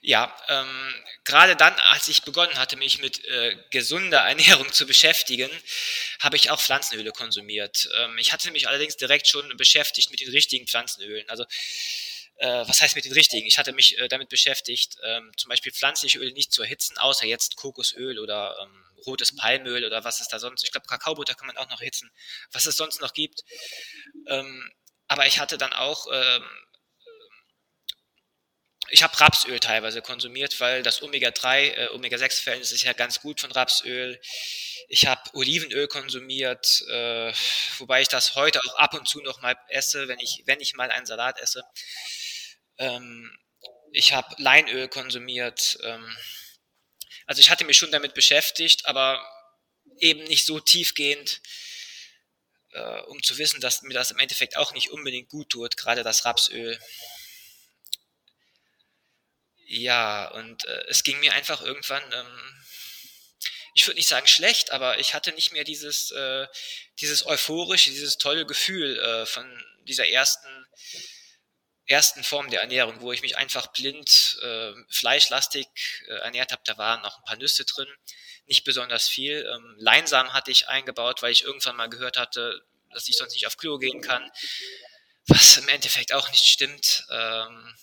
Ja, 0.00 0.36
ähm, 0.48 0.94
gerade 1.24 1.54
dann, 1.54 1.72
als 1.92 2.08
ich 2.08 2.24
begonnen 2.24 2.58
hatte, 2.58 2.76
mich 2.76 3.00
mit 3.00 3.24
äh, 3.26 3.56
gesunder 3.70 4.18
Ernährung 4.28 4.70
zu 4.72 4.86
beschäftigen, 4.86 5.50
habe 6.20 6.36
ich 6.36 6.50
auch 6.50 6.60
Pflanzenöle 6.60 7.12
konsumiert. 7.12 7.88
Ähm, 7.96 8.18
ich 8.18 8.32
hatte 8.32 8.50
mich 8.50 8.68
allerdings 8.68 8.96
direkt 8.96 9.28
schon 9.28 9.56
beschäftigt 9.56 10.10
mit 10.10 10.20
den 10.20 10.30
richtigen 10.30 10.66
Pflanzenölen. 10.66 11.28
Also 11.28 11.44
äh, 12.36 12.64
was 12.66 12.80
heißt 12.80 12.96
mit 12.96 13.04
den 13.04 13.12
richtigen? 13.12 13.46
Ich 13.46 13.58
hatte 13.58 13.72
mich 13.72 13.98
äh, 13.98 14.08
damit 14.08 14.28
beschäftigt, 14.28 14.96
ähm, 15.04 15.32
zum 15.36 15.48
Beispiel 15.48 15.72
pflanzliche 15.72 16.18
Öle 16.18 16.32
nicht 16.32 16.52
zu 16.52 16.62
erhitzen, 16.62 16.98
außer 16.98 17.26
jetzt 17.26 17.56
Kokosöl 17.56 18.18
oder 18.18 18.56
ähm, 18.62 18.84
rotes 19.06 19.34
Palmöl 19.36 19.84
oder 19.84 20.04
was 20.04 20.20
es 20.20 20.28
da 20.28 20.38
sonst, 20.38 20.64
ich 20.64 20.72
glaube 20.72 20.86
Kakaobutter 20.86 21.34
kann 21.34 21.46
man 21.46 21.56
auch 21.56 21.68
noch 21.68 21.80
erhitzen, 21.80 22.10
was 22.52 22.66
es 22.66 22.76
sonst 22.76 23.00
noch 23.00 23.12
gibt. 23.12 23.44
Ähm, 24.28 24.70
aber 25.08 25.26
ich 25.26 25.38
hatte 25.38 25.58
dann 25.58 25.72
auch, 25.72 26.06
ähm, 26.12 26.44
ich 28.90 29.02
habe 29.02 29.18
Rapsöl 29.18 29.60
teilweise 29.60 30.02
konsumiert, 30.02 30.60
weil 30.60 30.82
das 30.82 31.02
Omega-3, 31.02 31.74
äh, 31.74 31.88
Omega-6-Verhältnis 31.94 32.72
ist 32.72 32.82
ja 32.82 32.92
ganz 32.92 33.20
gut 33.20 33.40
von 33.40 33.50
Rapsöl. 33.50 34.20
Ich 34.88 35.06
habe 35.06 35.22
Olivenöl 35.32 35.88
konsumiert, 35.88 36.82
äh, 36.90 37.32
wobei 37.78 38.02
ich 38.02 38.08
das 38.08 38.34
heute 38.34 38.60
auch 38.60 38.76
ab 38.76 38.94
und 38.94 39.08
zu 39.08 39.20
noch 39.20 39.40
mal 39.40 39.56
esse, 39.68 40.08
wenn 40.08 40.18
ich, 40.20 40.42
wenn 40.46 40.60
ich 40.60 40.74
mal 40.74 40.90
einen 40.90 41.06
Salat 41.06 41.40
esse. 41.40 41.64
Ähm, 42.78 43.36
ich 43.92 44.12
habe 44.12 44.34
Leinöl 44.38 44.88
konsumiert. 44.88 45.78
Ähm, 45.82 46.16
also 47.26 47.40
ich 47.40 47.50
hatte 47.50 47.64
mich 47.64 47.78
schon 47.78 47.92
damit 47.92 48.14
beschäftigt, 48.14 48.86
aber 48.86 49.24
eben 50.00 50.24
nicht 50.24 50.44
so 50.44 50.60
tiefgehend, 50.60 51.40
äh, 52.72 53.00
um 53.02 53.22
zu 53.22 53.38
wissen, 53.38 53.60
dass 53.60 53.82
mir 53.82 53.94
das 53.94 54.10
im 54.10 54.18
Endeffekt 54.18 54.56
auch 54.56 54.72
nicht 54.72 54.90
unbedingt 54.90 55.28
gut 55.28 55.50
tut, 55.50 55.76
gerade 55.76 56.02
das 56.02 56.24
Rapsöl. 56.24 56.78
Ja, 59.66 60.28
und 60.32 60.64
äh, 60.66 60.84
es 60.88 61.04
ging 61.04 61.18
mir 61.20 61.32
einfach 61.32 61.62
irgendwann, 61.62 62.02
ähm, 62.12 62.64
ich 63.74 63.86
würde 63.86 63.96
nicht 63.96 64.08
sagen 64.08 64.26
schlecht, 64.26 64.70
aber 64.72 64.98
ich 64.98 65.14
hatte 65.14 65.32
nicht 65.32 65.52
mehr 65.52 65.64
dieses, 65.64 66.10
äh, 66.10 66.46
dieses 67.00 67.26
euphorische, 67.26 67.90
dieses 67.90 68.18
tolle 68.18 68.46
Gefühl 68.46 68.98
äh, 68.98 69.26
von 69.26 69.64
dieser 69.84 70.06
ersten 70.06 70.66
ersten 71.86 72.24
Form 72.24 72.50
der 72.50 72.60
Ernährung, 72.60 73.00
wo 73.00 73.12
ich 73.12 73.22
mich 73.22 73.36
einfach 73.36 73.68
blind 73.68 74.38
äh, 74.42 74.72
fleischlastig 74.88 75.66
äh, 76.08 76.14
ernährt 76.14 76.52
habe. 76.52 76.62
Da 76.64 76.78
waren 76.78 77.02
noch 77.02 77.18
ein 77.18 77.24
paar 77.24 77.36
Nüsse 77.36 77.64
drin, 77.64 77.88
nicht 78.46 78.64
besonders 78.64 79.08
viel. 79.08 79.46
Ähm, 79.52 79.76
Leinsamen 79.78 80.32
hatte 80.32 80.50
ich 80.50 80.68
eingebaut, 80.68 81.22
weil 81.22 81.32
ich 81.32 81.44
irgendwann 81.44 81.76
mal 81.76 81.88
gehört 81.88 82.16
hatte, 82.16 82.64
dass 82.92 83.08
ich 83.08 83.16
sonst 83.16 83.34
nicht 83.34 83.46
auf 83.46 83.56
Klo 83.56 83.78
gehen 83.78 84.00
kann, 84.00 84.30
was 85.26 85.58
im 85.58 85.68
Endeffekt 85.68 86.12
auch 86.12 86.30
nicht 86.30 86.44
stimmt. 86.44 87.04
Ähm, 87.10 87.74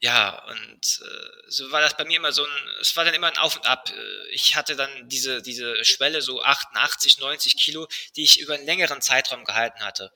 ja, 0.00 0.44
und 0.44 1.00
äh, 1.02 1.50
so 1.50 1.70
war 1.72 1.80
das 1.80 1.96
bei 1.96 2.04
mir 2.04 2.18
immer 2.18 2.30
so 2.30 2.44
ein, 2.44 2.68
es 2.80 2.96
war 2.96 3.04
dann 3.04 3.14
immer 3.14 3.26
ein 3.26 3.38
Auf 3.38 3.56
und 3.56 3.66
Ab. 3.66 3.90
Äh, 3.90 4.28
ich 4.30 4.54
hatte 4.54 4.76
dann 4.76 5.08
diese, 5.08 5.42
diese 5.42 5.84
Schwelle, 5.84 6.22
so 6.22 6.40
88, 6.40 7.18
90 7.18 7.56
Kilo, 7.56 7.88
die 8.14 8.22
ich 8.22 8.38
über 8.38 8.54
einen 8.54 8.66
längeren 8.66 9.02
Zeitraum 9.02 9.44
gehalten 9.44 9.80
hatte. 9.80 10.12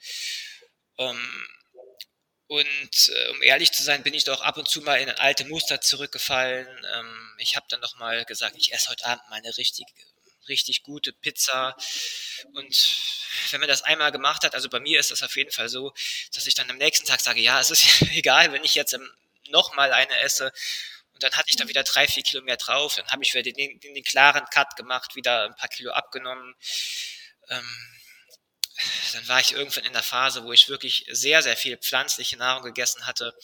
Ähm, 0.99 1.49
und 2.52 3.09
äh, 3.09 3.28
um 3.30 3.42
ehrlich 3.42 3.73
zu 3.73 3.82
sein, 3.82 4.02
bin 4.02 4.12
ich 4.12 4.25
doch 4.25 4.42
ab 4.42 4.59
und 4.59 4.68
zu 4.68 4.82
mal 4.82 5.00
in 5.00 5.09
ein 5.09 5.18
alte 5.18 5.47
Muster 5.47 5.80
zurückgefallen. 5.80 6.68
Ähm, 6.92 7.35
ich 7.38 7.56
habe 7.56 7.64
dann 7.71 7.80
noch 7.80 7.97
mal 7.97 8.26
gesagt, 8.26 8.56
ich 8.59 8.75
esse 8.75 8.90
heute 8.90 9.06
Abend 9.06 9.25
meine 9.30 9.56
richtig, 9.56 9.87
richtig 10.49 10.82
gute 10.82 11.14
Pizza. 11.14 11.75
Und 12.52 12.99
wenn 13.52 13.61
man 13.61 13.71
das 13.71 13.80
einmal 13.80 14.12
gemacht 14.12 14.44
hat, 14.44 14.54
also 14.54 14.68
bei 14.68 14.80
mir 14.80 15.00
ist 15.00 15.11
das 15.11 15.23
auf 15.23 15.35
jeden 15.35 15.50
Fall 15.50 15.71
so, 15.71 15.94
dass 16.35 16.47
ich 16.47 16.54
dann 16.54 16.68
am 16.68 16.76
nächsten 16.76 17.06
Tag 17.06 17.23
sage, 17.23 17.40
ja, 17.40 17.59
es 17.59 17.71
ist 17.71 18.02
egal, 18.12 18.52
wenn 18.52 18.64
ich 18.64 18.75
jetzt 18.75 18.94
noch 19.49 19.75
mal 19.75 19.90
eine 19.90 20.18
esse. 20.18 20.52
Und 21.14 21.23
dann 21.23 21.32
hatte 21.32 21.49
ich 21.49 21.56
da 21.56 21.68
wieder 21.68 21.85
drei, 21.85 22.06
vier 22.06 22.23
Kilo 22.23 22.42
mehr 22.42 22.59
drauf. 22.59 22.97
Dann 22.97 23.06
habe 23.06 23.23
ich 23.23 23.32
wieder 23.32 23.50
den, 23.50 23.80
den, 23.80 23.94
den, 23.94 24.04
klaren 24.04 24.44
Cut 24.50 24.76
gemacht, 24.76 25.16
wieder 25.16 25.47
ein 25.47 25.56
paar 25.56 25.68
Kilo 25.68 25.92
abgenommen. 25.92 26.54
Ähm, 27.49 28.01
dann 29.12 29.28
war 29.28 29.40
ich 29.40 29.52
irgendwann 29.52 29.84
in 29.84 29.92
der 29.92 30.02
Phase, 30.02 30.44
wo 30.44 30.52
ich 30.52 30.68
wirklich 30.68 31.06
sehr, 31.10 31.42
sehr 31.42 31.56
viel 31.56 31.76
pflanzliche 31.76 32.36
Nahrung 32.36 32.64
gegessen 32.64 33.06
hatte. 33.06 33.34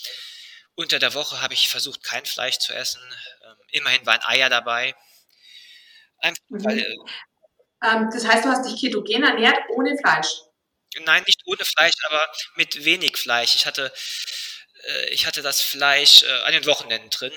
Unter 0.74 0.98
der 0.98 1.14
Woche 1.14 1.40
habe 1.40 1.54
ich 1.54 1.68
versucht, 1.68 2.02
kein 2.02 2.24
Fleisch 2.24 2.58
zu 2.58 2.72
essen. 2.72 3.00
Ähm, 3.44 3.56
immerhin 3.70 4.06
waren 4.06 4.22
Eier 4.22 4.48
dabei. 4.48 4.94
Einfach, 6.18 6.42
mhm. 6.48 6.64
weil, 6.64 6.78
äh, 6.78 6.96
ähm, 7.84 8.10
das 8.12 8.26
heißt, 8.26 8.44
du 8.44 8.48
hast 8.48 8.64
dich 8.66 8.80
ketogen 8.80 9.22
ernährt 9.22 9.58
ohne 9.70 9.96
Fleisch? 9.98 10.28
Nein, 11.00 11.22
nicht 11.26 11.42
ohne 11.46 11.64
Fleisch, 11.64 11.94
aber 12.04 12.26
mit 12.56 12.84
wenig 12.84 13.16
Fleisch. 13.16 13.54
Ich 13.54 13.66
hatte, 13.66 13.92
äh, 14.84 15.10
ich 15.10 15.26
hatte 15.26 15.42
das 15.42 15.60
Fleisch 15.60 16.22
äh, 16.22 16.42
an 16.42 16.52
den 16.52 16.66
Wochenenden 16.66 17.10
drin 17.10 17.32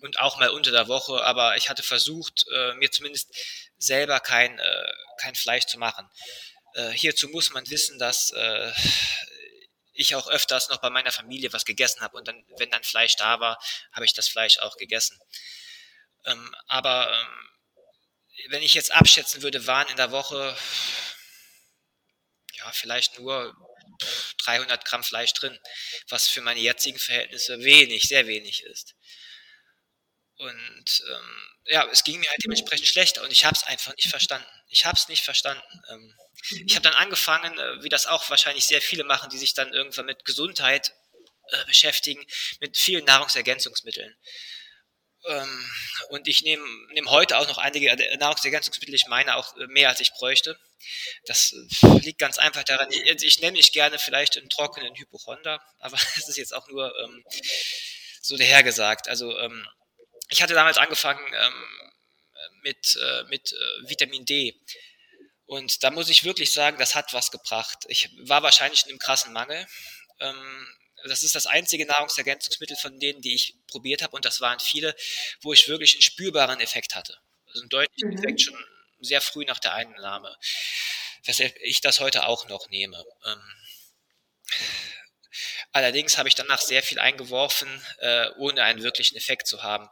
und 0.00 0.20
auch 0.20 0.38
mal 0.38 0.50
unter 0.50 0.72
der 0.72 0.88
Woche, 0.88 1.22
aber 1.24 1.56
ich 1.56 1.68
hatte 1.68 1.82
versucht, 1.82 2.44
äh, 2.54 2.74
mir 2.74 2.90
zumindest 2.90 3.34
selber 3.78 4.20
kein, 4.20 4.58
äh, 4.58 4.92
kein 5.20 5.34
Fleisch 5.34 5.66
zu 5.66 5.78
machen. 5.78 6.08
Äh, 6.76 6.90
hierzu 6.90 7.28
muss 7.28 7.52
man 7.52 7.68
wissen, 7.70 7.98
dass 7.98 8.32
äh, 8.32 8.72
ich 9.94 10.14
auch 10.14 10.28
öfters 10.28 10.68
noch 10.68 10.76
bei 10.76 10.90
meiner 10.90 11.10
Familie 11.10 11.50
was 11.54 11.64
gegessen 11.64 12.02
habe 12.02 12.18
und 12.18 12.28
dann, 12.28 12.44
wenn 12.58 12.70
dann 12.70 12.84
Fleisch 12.84 13.16
da 13.16 13.40
war, 13.40 13.58
habe 13.92 14.04
ich 14.04 14.12
das 14.12 14.28
Fleisch 14.28 14.58
auch 14.58 14.76
gegessen. 14.76 15.18
Ähm, 16.26 16.54
aber 16.66 17.10
ähm, 17.10 18.50
wenn 18.50 18.62
ich 18.62 18.74
jetzt 18.74 18.92
abschätzen 18.92 19.40
würde, 19.40 19.66
waren 19.66 19.88
in 19.88 19.96
der 19.96 20.10
Woche 20.10 20.54
ja 22.52 22.70
vielleicht 22.72 23.18
nur 23.18 23.56
300 24.44 24.84
Gramm 24.84 25.02
Fleisch 25.02 25.32
drin, 25.32 25.58
was 26.10 26.28
für 26.28 26.42
meine 26.42 26.60
jetzigen 26.60 26.98
Verhältnisse 26.98 27.60
wenig, 27.60 28.02
sehr 28.02 28.26
wenig 28.26 28.64
ist. 28.64 28.95
Und 30.38 31.02
ähm, 31.08 31.56
ja, 31.66 31.88
es 31.90 32.04
ging 32.04 32.20
mir 32.20 32.28
halt 32.28 32.44
dementsprechend 32.44 32.86
schlechter 32.86 33.22
und 33.22 33.32
ich 33.32 33.44
habe 33.44 33.54
es 33.54 33.64
einfach 33.64 33.94
nicht 33.96 34.08
verstanden. 34.08 34.46
Ich 34.68 34.84
habe 34.84 34.96
es 34.96 35.08
nicht 35.08 35.24
verstanden. 35.24 35.62
Ähm, 35.90 36.14
ich 36.66 36.74
habe 36.74 36.82
dann 36.82 36.94
angefangen, 36.94 37.58
äh, 37.58 37.82
wie 37.82 37.88
das 37.88 38.06
auch 38.06 38.28
wahrscheinlich 38.28 38.66
sehr 38.66 38.82
viele 38.82 39.04
machen, 39.04 39.30
die 39.30 39.38
sich 39.38 39.54
dann 39.54 39.72
irgendwann 39.72 40.06
mit 40.06 40.24
Gesundheit 40.24 40.92
äh, 41.50 41.64
beschäftigen, 41.64 42.24
mit 42.60 42.76
vielen 42.76 43.04
Nahrungsergänzungsmitteln. 43.06 44.14
Ähm, 45.26 45.70
und 46.10 46.28
ich 46.28 46.42
nehme 46.42 46.64
nehm 46.92 47.10
heute 47.10 47.38
auch 47.38 47.48
noch 47.48 47.58
einige 47.58 47.94
Nahrungsergänzungsmittel. 48.18 48.94
Ich 48.94 49.06
meine 49.06 49.36
auch 49.36 49.56
äh, 49.56 49.66
mehr, 49.68 49.88
als 49.88 50.00
ich 50.00 50.12
bräuchte. 50.12 50.58
Das 51.24 51.52
äh, 51.82 51.98
liegt 51.98 52.18
ganz 52.18 52.38
einfach 52.38 52.64
daran. 52.64 52.90
Ich, 52.90 53.24
ich 53.24 53.40
nenne 53.40 53.56
nicht 53.56 53.72
gerne 53.72 53.98
vielleicht 53.98 54.36
einen 54.36 54.50
trockenen 54.50 54.94
Hypochonder, 54.94 55.60
aber 55.78 55.96
das 56.14 56.28
ist 56.28 56.36
jetzt 56.36 56.54
auch 56.54 56.68
nur 56.68 56.94
ähm, 57.00 57.24
so 58.20 58.36
dahergesagt. 58.36 59.08
Also 59.08 59.36
ähm, 59.38 59.66
ich 60.28 60.42
hatte 60.42 60.54
damals 60.54 60.78
angefangen 60.78 61.24
ähm, 61.34 61.86
mit, 62.62 62.96
äh, 62.96 63.24
mit 63.24 63.52
äh, 63.52 63.88
Vitamin 63.88 64.24
D. 64.24 64.60
Und 65.46 65.84
da 65.84 65.90
muss 65.90 66.08
ich 66.08 66.24
wirklich 66.24 66.52
sagen, 66.52 66.78
das 66.78 66.94
hat 66.94 67.12
was 67.12 67.30
gebracht. 67.30 67.84
Ich 67.88 68.10
war 68.26 68.42
wahrscheinlich 68.42 68.84
in 68.84 68.90
einem 68.90 68.98
krassen 68.98 69.32
Mangel. 69.32 69.66
Ähm, 70.20 70.66
das 71.04 71.22
ist 71.22 71.34
das 71.34 71.46
einzige 71.46 71.86
Nahrungsergänzungsmittel 71.86 72.76
von 72.76 72.98
denen, 72.98 73.20
die 73.20 73.34
ich 73.34 73.54
probiert 73.68 74.02
habe, 74.02 74.16
und 74.16 74.24
das 74.24 74.40
waren 74.40 74.58
viele, 74.58 74.96
wo 75.42 75.52
ich 75.52 75.68
wirklich 75.68 75.94
einen 75.94 76.02
spürbaren 76.02 76.60
Effekt 76.60 76.94
hatte. 76.94 77.16
Also 77.46 77.60
einen 77.60 77.68
deutlichen 77.68 78.10
mhm. 78.10 78.18
Effekt 78.18 78.40
schon 78.40 78.66
sehr 79.00 79.20
früh 79.20 79.44
nach 79.44 79.60
der 79.60 79.74
Einnahme, 79.74 80.36
weshalb 81.24 81.54
ich 81.62 81.80
das 81.80 82.00
heute 82.00 82.26
auch 82.26 82.48
noch 82.48 82.68
nehme. 82.70 83.04
Ähm, 83.24 83.40
allerdings 85.76 86.18
habe 86.18 86.28
ich 86.28 86.34
danach 86.34 86.60
sehr 86.60 86.82
viel 86.82 86.98
eingeworfen, 86.98 87.68
äh, 87.98 88.30
ohne 88.36 88.62
einen 88.62 88.82
wirklichen 88.82 89.16
Effekt 89.16 89.46
zu 89.46 89.62
haben. 89.62 89.88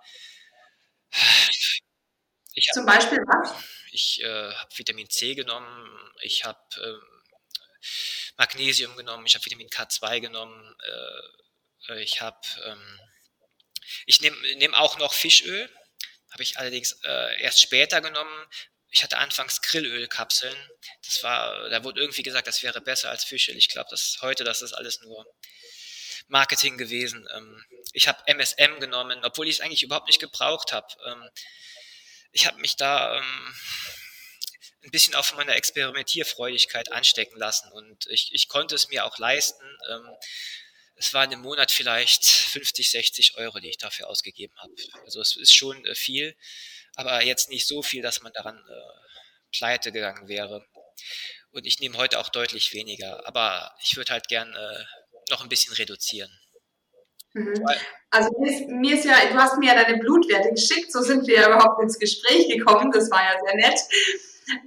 Ich 2.54 2.68
Zum 2.72 2.86
Beispiel 2.86 3.18
was? 3.18 3.52
Ich 3.92 4.22
äh, 4.22 4.52
habe 4.52 4.76
Vitamin 4.76 5.08
C 5.10 5.34
genommen, 5.34 6.12
ich 6.22 6.44
habe 6.44 6.58
äh, 6.76 7.14
Magnesium 8.36 8.96
genommen, 8.96 9.26
ich 9.26 9.34
habe 9.34 9.44
Vitamin 9.44 9.68
K2 9.68 10.20
genommen, 10.20 10.76
äh, 11.88 12.02
ich 12.02 12.20
habe, 12.20 12.40
ähm, 12.64 13.00
ich 14.06 14.20
nehme 14.20 14.36
nehm 14.56 14.74
auch 14.74 14.98
noch 14.98 15.12
Fischöl, 15.12 15.68
habe 16.30 16.42
ich 16.42 16.58
allerdings 16.58 16.92
äh, 17.04 17.42
erst 17.42 17.60
später 17.60 18.00
genommen. 18.00 18.46
Ich 18.90 19.02
hatte 19.02 19.18
anfangs 19.18 19.60
Grillölkapseln. 19.60 20.56
Das 21.04 21.22
war, 21.22 21.68
da 21.68 21.82
wurde 21.84 22.00
irgendwie 22.00 22.22
gesagt, 22.22 22.46
das 22.46 22.62
wäre 22.62 22.80
besser 22.80 23.10
als 23.10 23.24
Fischöl. 23.24 23.56
Ich 23.56 23.68
glaube, 23.68 23.90
dass 23.90 24.18
heute, 24.22 24.44
das 24.44 24.62
ist 24.62 24.72
alles 24.72 25.00
nur 25.00 25.26
Marketing 26.28 26.78
gewesen. 26.78 27.26
Ähm, 27.34 27.64
ich 27.92 28.08
habe 28.08 28.26
MSM 28.26 28.80
genommen, 28.80 29.24
obwohl 29.24 29.48
ich 29.48 29.56
es 29.56 29.60
eigentlich 29.60 29.82
überhaupt 29.82 30.06
nicht 30.06 30.20
gebraucht 30.20 30.72
habe. 30.72 30.88
Ähm, 31.06 31.28
ich 32.32 32.46
habe 32.46 32.58
mich 32.60 32.76
da 32.76 33.16
ähm, 33.16 33.54
ein 34.84 34.90
bisschen 34.90 35.14
auch 35.14 35.24
von 35.24 35.36
meiner 35.38 35.54
Experimentierfreudigkeit 35.54 36.92
anstecken 36.92 37.38
lassen 37.38 37.70
und 37.72 38.06
ich, 38.06 38.32
ich 38.32 38.48
konnte 38.48 38.74
es 38.74 38.88
mir 38.88 39.04
auch 39.04 39.18
leisten. 39.18 39.64
Ähm, 39.90 40.08
es 40.96 41.12
waren 41.12 41.32
im 41.32 41.40
Monat 41.40 41.70
vielleicht 41.70 42.24
50, 42.24 42.90
60 42.90 43.36
Euro, 43.36 43.58
die 43.58 43.70
ich 43.70 43.78
dafür 43.78 44.08
ausgegeben 44.08 44.54
habe. 44.58 44.74
Also 45.04 45.20
es 45.20 45.36
ist 45.36 45.54
schon 45.54 45.84
äh, 45.86 45.94
viel, 45.94 46.36
aber 46.94 47.22
jetzt 47.22 47.48
nicht 47.48 47.66
so 47.66 47.82
viel, 47.82 48.02
dass 48.02 48.22
man 48.22 48.32
daran 48.32 48.58
äh, 48.58 49.56
pleite 49.56 49.92
gegangen 49.92 50.28
wäre. 50.28 50.66
Und 51.50 51.66
ich 51.66 51.78
nehme 51.80 51.96
heute 51.96 52.18
auch 52.18 52.28
deutlich 52.28 52.72
weniger, 52.72 53.26
aber 53.26 53.74
ich 53.80 53.96
würde 53.96 54.12
halt 54.12 54.28
gern 54.28 54.54
äh, 54.54 54.84
noch 55.30 55.42
ein 55.42 55.48
bisschen 55.48 55.74
reduzieren. 55.74 56.30
Mhm. 57.34 57.66
Also 58.10 58.30
mir 58.38 58.94
ist, 58.94 59.04
ja, 59.04 59.14
du 59.30 59.36
hast 59.36 59.58
mir 59.58 59.74
ja 59.74 59.82
deine 59.82 59.98
Blutwerte 59.98 60.50
geschickt, 60.50 60.92
so 60.92 61.02
sind 61.02 61.26
wir 61.26 61.40
ja 61.40 61.48
überhaupt 61.48 61.82
ins 61.82 61.98
Gespräch 61.98 62.48
gekommen, 62.48 62.92
das 62.92 63.10
war 63.10 63.22
ja 63.22 63.34
sehr 63.44 63.56
nett. 63.56 63.80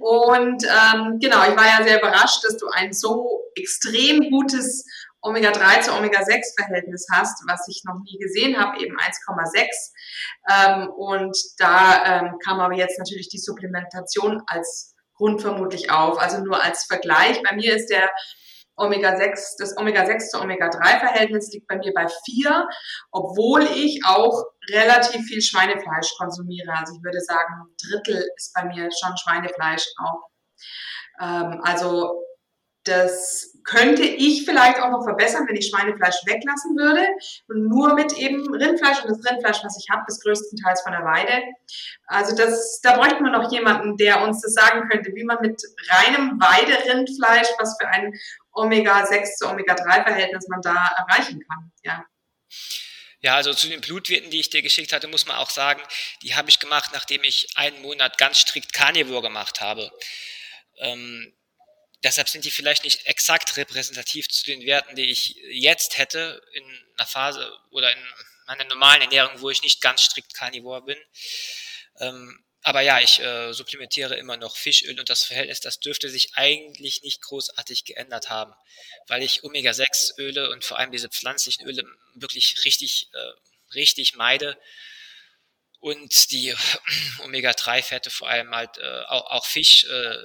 Und 0.00 0.64
ähm, 0.64 1.18
genau, 1.20 1.48
ich 1.48 1.56
war 1.56 1.66
ja 1.66 1.82
sehr 1.84 1.98
überrascht, 1.98 2.44
dass 2.44 2.56
du 2.56 2.68
ein 2.68 2.92
so 2.92 3.42
extrem 3.54 4.28
gutes 4.30 4.84
Omega-3 5.22 5.82
zu 5.82 5.92
Omega-6-Verhältnis 5.94 7.06
hast, 7.12 7.42
was 7.48 7.66
ich 7.68 7.82
noch 7.84 8.00
nie 8.04 8.18
gesehen 8.18 8.58
habe, 8.58 8.80
eben 8.80 8.96
1,6. 8.96 9.66
Ähm, 10.50 10.90
und 10.90 11.36
da 11.58 12.20
ähm, 12.20 12.38
kam 12.44 12.60
aber 12.60 12.74
jetzt 12.74 12.98
natürlich 12.98 13.28
die 13.28 13.38
Supplementation 13.38 14.42
als 14.46 14.94
Grund 15.14 15.40
vermutlich 15.40 15.90
auf. 15.90 16.18
Also 16.18 16.38
nur 16.38 16.62
als 16.62 16.84
Vergleich. 16.84 17.42
Bei 17.42 17.54
mir 17.56 17.74
ist 17.74 17.88
der 17.88 18.10
Omega-6, 18.78 19.56
das 19.58 19.76
Omega-6 19.76 20.30
zu 20.30 20.40
Omega-3-Verhältnis 20.40 21.52
liegt 21.52 21.66
bei 21.66 21.76
mir 21.76 21.92
bei 21.94 22.06
4, 22.06 22.68
obwohl 23.10 23.62
ich 23.62 24.00
auch 24.06 24.44
relativ 24.70 25.26
viel 25.26 25.42
Schweinefleisch 25.42 26.14
konsumiere. 26.18 26.72
Also 26.76 26.94
ich 26.96 27.02
würde 27.02 27.20
sagen, 27.20 27.54
ein 27.62 27.76
Drittel 27.82 28.24
ist 28.36 28.54
bei 28.54 28.64
mir 28.64 28.88
schon 28.92 29.16
Schweinefleisch 29.16 29.84
auch. 29.98 30.30
Ähm, 31.20 31.60
also 31.62 32.24
das 32.88 33.52
könnte 33.64 34.02
ich 34.02 34.44
vielleicht 34.46 34.80
auch 34.80 34.90
noch 34.90 35.04
verbessern, 35.04 35.44
wenn 35.46 35.56
ich 35.56 35.68
Schweinefleisch 35.68 36.22
weglassen 36.24 36.76
würde 36.76 37.06
und 37.48 37.68
nur 37.68 37.94
mit 37.94 38.16
eben 38.16 38.42
Rindfleisch 38.54 39.02
und 39.02 39.10
das 39.10 39.30
Rindfleisch, 39.30 39.62
was 39.62 39.78
ich 39.78 39.90
habe, 39.92 40.04
ist 40.08 40.22
größtenteils 40.24 40.82
von 40.82 40.92
der 40.92 41.04
Weide. 41.04 41.42
Also 42.06 42.34
das, 42.34 42.80
da 42.82 42.96
bräuchte 42.96 43.22
man 43.22 43.32
noch 43.32 43.52
jemanden, 43.52 43.96
der 43.96 44.22
uns 44.22 44.40
das 44.40 44.54
sagen 44.54 44.88
könnte, 44.88 45.12
wie 45.14 45.24
man 45.24 45.38
mit 45.42 45.60
reinem 45.90 46.40
Weiderindfleisch, 46.40 47.48
was 47.58 47.76
für 47.78 47.88
ein 47.88 48.12
Omega-6 48.58 49.36
zu 49.36 49.48
Omega-3-Verhältnis 49.48 50.48
man 50.48 50.60
da 50.62 50.74
erreichen 50.96 51.40
kann. 51.48 51.72
Ja. 51.82 52.06
Ja, 53.20 53.34
also 53.34 53.52
zu 53.52 53.68
den 53.68 53.80
Blutwerten, 53.80 54.30
die 54.30 54.38
ich 54.40 54.50
dir 54.50 54.62
geschickt 54.62 54.92
hatte, 54.92 55.08
muss 55.08 55.26
man 55.26 55.36
auch 55.36 55.50
sagen, 55.50 55.82
die 56.22 56.36
habe 56.36 56.50
ich 56.50 56.60
gemacht, 56.60 56.90
nachdem 56.92 57.24
ich 57.24 57.48
einen 57.56 57.82
Monat 57.82 58.16
ganz 58.16 58.38
strikt 58.38 58.72
Carnivore 58.72 59.22
gemacht 59.22 59.60
habe. 59.60 59.90
Ähm, 60.78 61.34
deshalb 62.04 62.28
sind 62.28 62.44
die 62.44 62.52
vielleicht 62.52 62.84
nicht 62.84 63.06
exakt 63.06 63.56
repräsentativ 63.56 64.28
zu 64.28 64.44
den 64.44 64.64
Werten, 64.64 64.94
die 64.94 65.10
ich 65.10 65.34
jetzt 65.50 65.98
hätte 65.98 66.40
in 66.52 66.64
einer 66.96 67.08
Phase 67.08 67.52
oder 67.70 67.90
in 67.92 67.98
meiner 68.46 68.64
normalen 68.64 69.02
Ernährung, 69.02 69.40
wo 69.40 69.50
ich 69.50 69.62
nicht 69.62 69.80
ganz 69.80 70.02
strikt 70.02 70.34
Carnivore 70.34 70.82
bin. 70.82 70.98
Ähm, 71.98 72.44
aber 72.62 72.80
ja, 72.80 73.00
ich 73.00 73.20
äh, 73.20 73.52
supplementiere 73.52 74.16
immer 74.16 74.36
noch 74.36 74.56
Fischöl 74.56 74.98
und 74.98 75.08
das 75.08 75.24
Verhältnis, 75.24 75.60
das 75.60 75.80
dürfte 75.80 76.10
sich 76.10 76.34
eigentlich 76.34 77.02
nicht 77.02 77.22
großartig 77.22 77.84
geändert 77.84 78.30
haben, 78.30 78.52
weil 79.06 79.22
ich 79.22 79.44
Omega-6-Öle 79.44 80.50
und 80.50 80.64
vor 80.64 80.78
allem 80.78 80.90
diese 80.90 81.08
pflanzlichen 81.08 81.66
Öle 81.66 81.84
wirklich 82.14 82.64
richtig 82.64 83.08
äh, 83.12 83.32
richtig 83.74 84.14
meide. 84.14 84.58
Und 85.80 86.32
die 86.32 86.54
Omega-3-Fette, 87.24 88.10
vor 88.10 88.28
allem 88.28 88.54
halt 88.54 88.78
äh, 88.78 89.02
auch, 89.06 89.30
auch, 89.30 89.46
Fisch, 89.46 89.84
äh, 89.84 90.16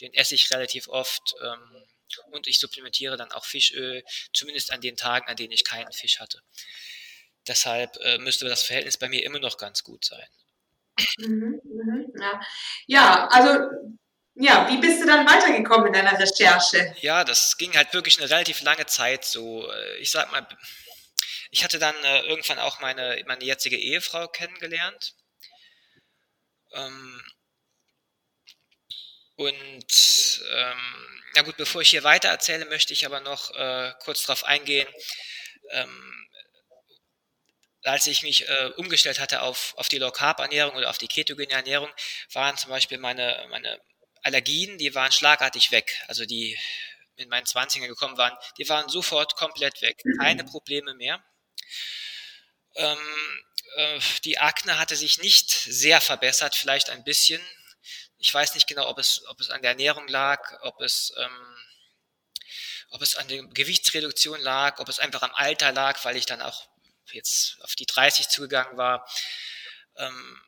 den 0.00 0.14
esse 0.14 0.34
ich 0.34 0.50
relativ 0.50 0.88
oft. 0.88 1.34
Ähm, 1.42 1.86
und 2.30 2.46
ich 2.46 2.60
supplementiere 2.60 3.16
dann 3.16 3.32
auch 3.32 3.44
Fischöl, 3.44 4.04
zumindest 4.32 4.70
an 4.70 4.80
den 4.80 4.96
Tagen, 4.96 5.28
an 5.28 5.36
denen 5.36 5.52
ich 5.52 5.64
keinen 5.64 5.92
Fisch 5.92 6.20
hatte. 6.20 6.42
Deshalb 7.48 7.96
äh, 7.96 8.18
müsste 8.18 8.46
das 8.46 8.62
Verhältnis 8.62 8.98
bei 8.98 9.08
mir 9.08 9.24
immer 9.24 9.40
noch 9.40 9.56
ganz 9.56 9.82
gut 9.82 10.04
sein. 10.04 10.26
Mhm, 11.18 11.60
mhm, 11.64 12.12
ja. 12.20 12.40
ja, 12.86 13.28
also 13.28 13.70
ja, 14.34 14.66
wie 14.68 14.78
bist 14.78 15.02
du 15.02 15.06
dann 15.06 15.26
weitergekommen 15.26 15.88
in 15.88 15.92
deiner 15.92 16.18
Recherche? 16.18 16.94
Ja, 17.00 17.22
das 17.24 17.58
ging 17.58 17.76
halt 17.76 17.92
wirklich 17.92 18.18
eine 18.18 18.30
relativ 18.30 18.62
lange 18.62 18.86
Zeit 18.86 19.24
so. 19.24 19.70
Äh, 19.70 19.98
ich 19.98 20.10
sag 20.10 20.30
mal, 20.32 20.46
ich 21.50 21.64
hatte 21.64 21.78
dann 21.78 21.94
äh, 22.02 22.20
irgendwann 22.22 22.58
auch 22.58 22.80
meine, 22.80 23.22
meine 23.26 23.44
jetzige 23.44 23.76
Ehefrau 23.76 24.28
kennengelernt. 24.28 25.14
Ähm, 26.72 27.22
und 29.36 30.42
ähm, 30.54 30.78
na 31.34 31.42
gut, 31.42 31.56
bevor 31.56 31.82
ich 31.82 31.90
hier 31.90 32.04
weiter 32.04 32.28
erzähle, 32.28 32.64
möchte 32.66 32.92
ich 32.94 33.04
aber 33.04 33.20
noch 33.20 33.54
äh, 33.54 33.92
kurz 34.00 34.24
darauf 34.24 34.44
eingehen. 34.44 34.88
Ähm, 35.70 36.21
als 37.84 38.06
ich 38.06 38.22
mich 38.22 38.48
äh, 38.48 38.70
umgestellt 38.76 39.18
hatte 39.18 39.42
auf, 39.42 39.74
auf 39.76 39.88
die 39.88 39.98
Low-Carb-Ernährung 39.98 40.76
oder 40.76 40.90
auf 40.90 40.98
die 40.98 41.08
ketogene 41.08 41.52
Ernährung, 41.52 41.90
waren 42.32 42.56
zum 42.56 42.70
Beispiel 42.70 42.98
meine, 42.98 43.46
meine 43.50 43.80
Allergien, 44.22 44.78
die 44.78 44.94
waren 44.94 45.12
schlagartig 45.12 45.72
weg. 45.72 46.00
Also 46.06 46.24
die 46.24 46.58
in 47.16 47.28
meinen 47.28 47.46
20ern 47.46 47.86
gekommen 47.86 48.16
waren, 48.16 48.36
die 48.58 48.68
waren 48.68 48.88
sofort 48.88 49.36
komplett 49.36 49.82
weg. 49.82 50.02
Keine 50.18 50.44
Probleme 50.44 50.94
mehr. 50.94 51.22
Ähm, 52.74 53.42
äh, 53.76 54.00
die 54.24 54.38
Akne 54.38 54.78
hatte 54.78 54.96
sich 54.96 55.18
nicht 55.18 55.50
sehr 55.50 56.00
verbessert, 56.00 56.54
vielleicht 56.54 56.90
ein 56.90 57.04
bisschen. 57.04 57.40
Ich 58.18 58.32
weiß 58.32 58.54
nicht 58.54 58.66
genau, 58.66 58.88
ob 58.88 58.98
es, 58.98 59.26
ob 59.26 59.40
es 59.40 59.50
an 59.50 59.62
der 59.62 59.72
Ernährung 59.72 60.06
lag, 60.08 60.40
ob 60.62 60.80
es, 60.80 61.12
ähm, 61.16 61.56
ob 62.90 63.02
es 63.02 63.16
an 63.16 63.26
der 63.28 63.42
Gewichtsreduktion 63.42 64.40
lag, 64.40 64.78
ob 64.78 64.88
es 64.88 65.00
einfach 65.00 65.22
am 65.22 65.34
Alter 65.34 65.72
lag, 65.72 66.02
weil 66.04 66.16
ich 66.16 66.26
dann 66.26 66.40
auch 66.40 66.68
jetzt 67.12 67.58
auf 67.62 67.74
die 67.74 67.86
30 67.86 68.28
zugegangen 68.28 68.76
war. 68.76 69.08
Ähm, 69.96 70.42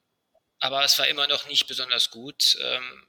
aber 0.59 0.85
es 0.85 0.99
war 0.99 1.06
immer 1.06 1.26
noch 1.26 1.47
nicht 1.47 1.66
besonders 1.66 2.11
gut. 2.11 2.56
Ähm, 2.61 3.06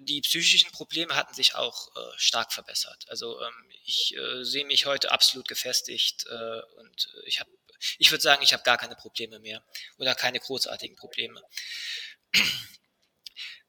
die 0.00 0.20
psychischen 0.20 0.70
Probleme 0.70 1.16
hatten 1.16 1.34
sich 1.34 1.54
auch 1.54 1.88
äh, 1.96 2.00
stark 2.16 2.52
verbessert. 2.52 3.04
Also 3.08 3.40
ähm, 3.40 3.70
ich 3.84 4.14
äh, 4.16 4.44
sehe 4.44 4.64
mich 4.64 4.86
heute 4.86 5.10
absolut 5.10 5.48
gefestigt 5.48 6.26
äh, 6.26 6.60
und 6.76 7.12
ich 7.24 7.40
habe, 7.40 7.50
ich 7.98 8.10
würde 8.10 8.22
sagen, 8.22 8.42
ich 8.42 8.52
habe 8.52 8.62
gar 8.62 8.78
keine 8.78 8.96
Probleme 8.96 9.38
mehr 9.40 9.64
oder 9.98 10.14
keine 10.14 10.38
großartigen 10.40 10.96
Probleme. 10.96 11.42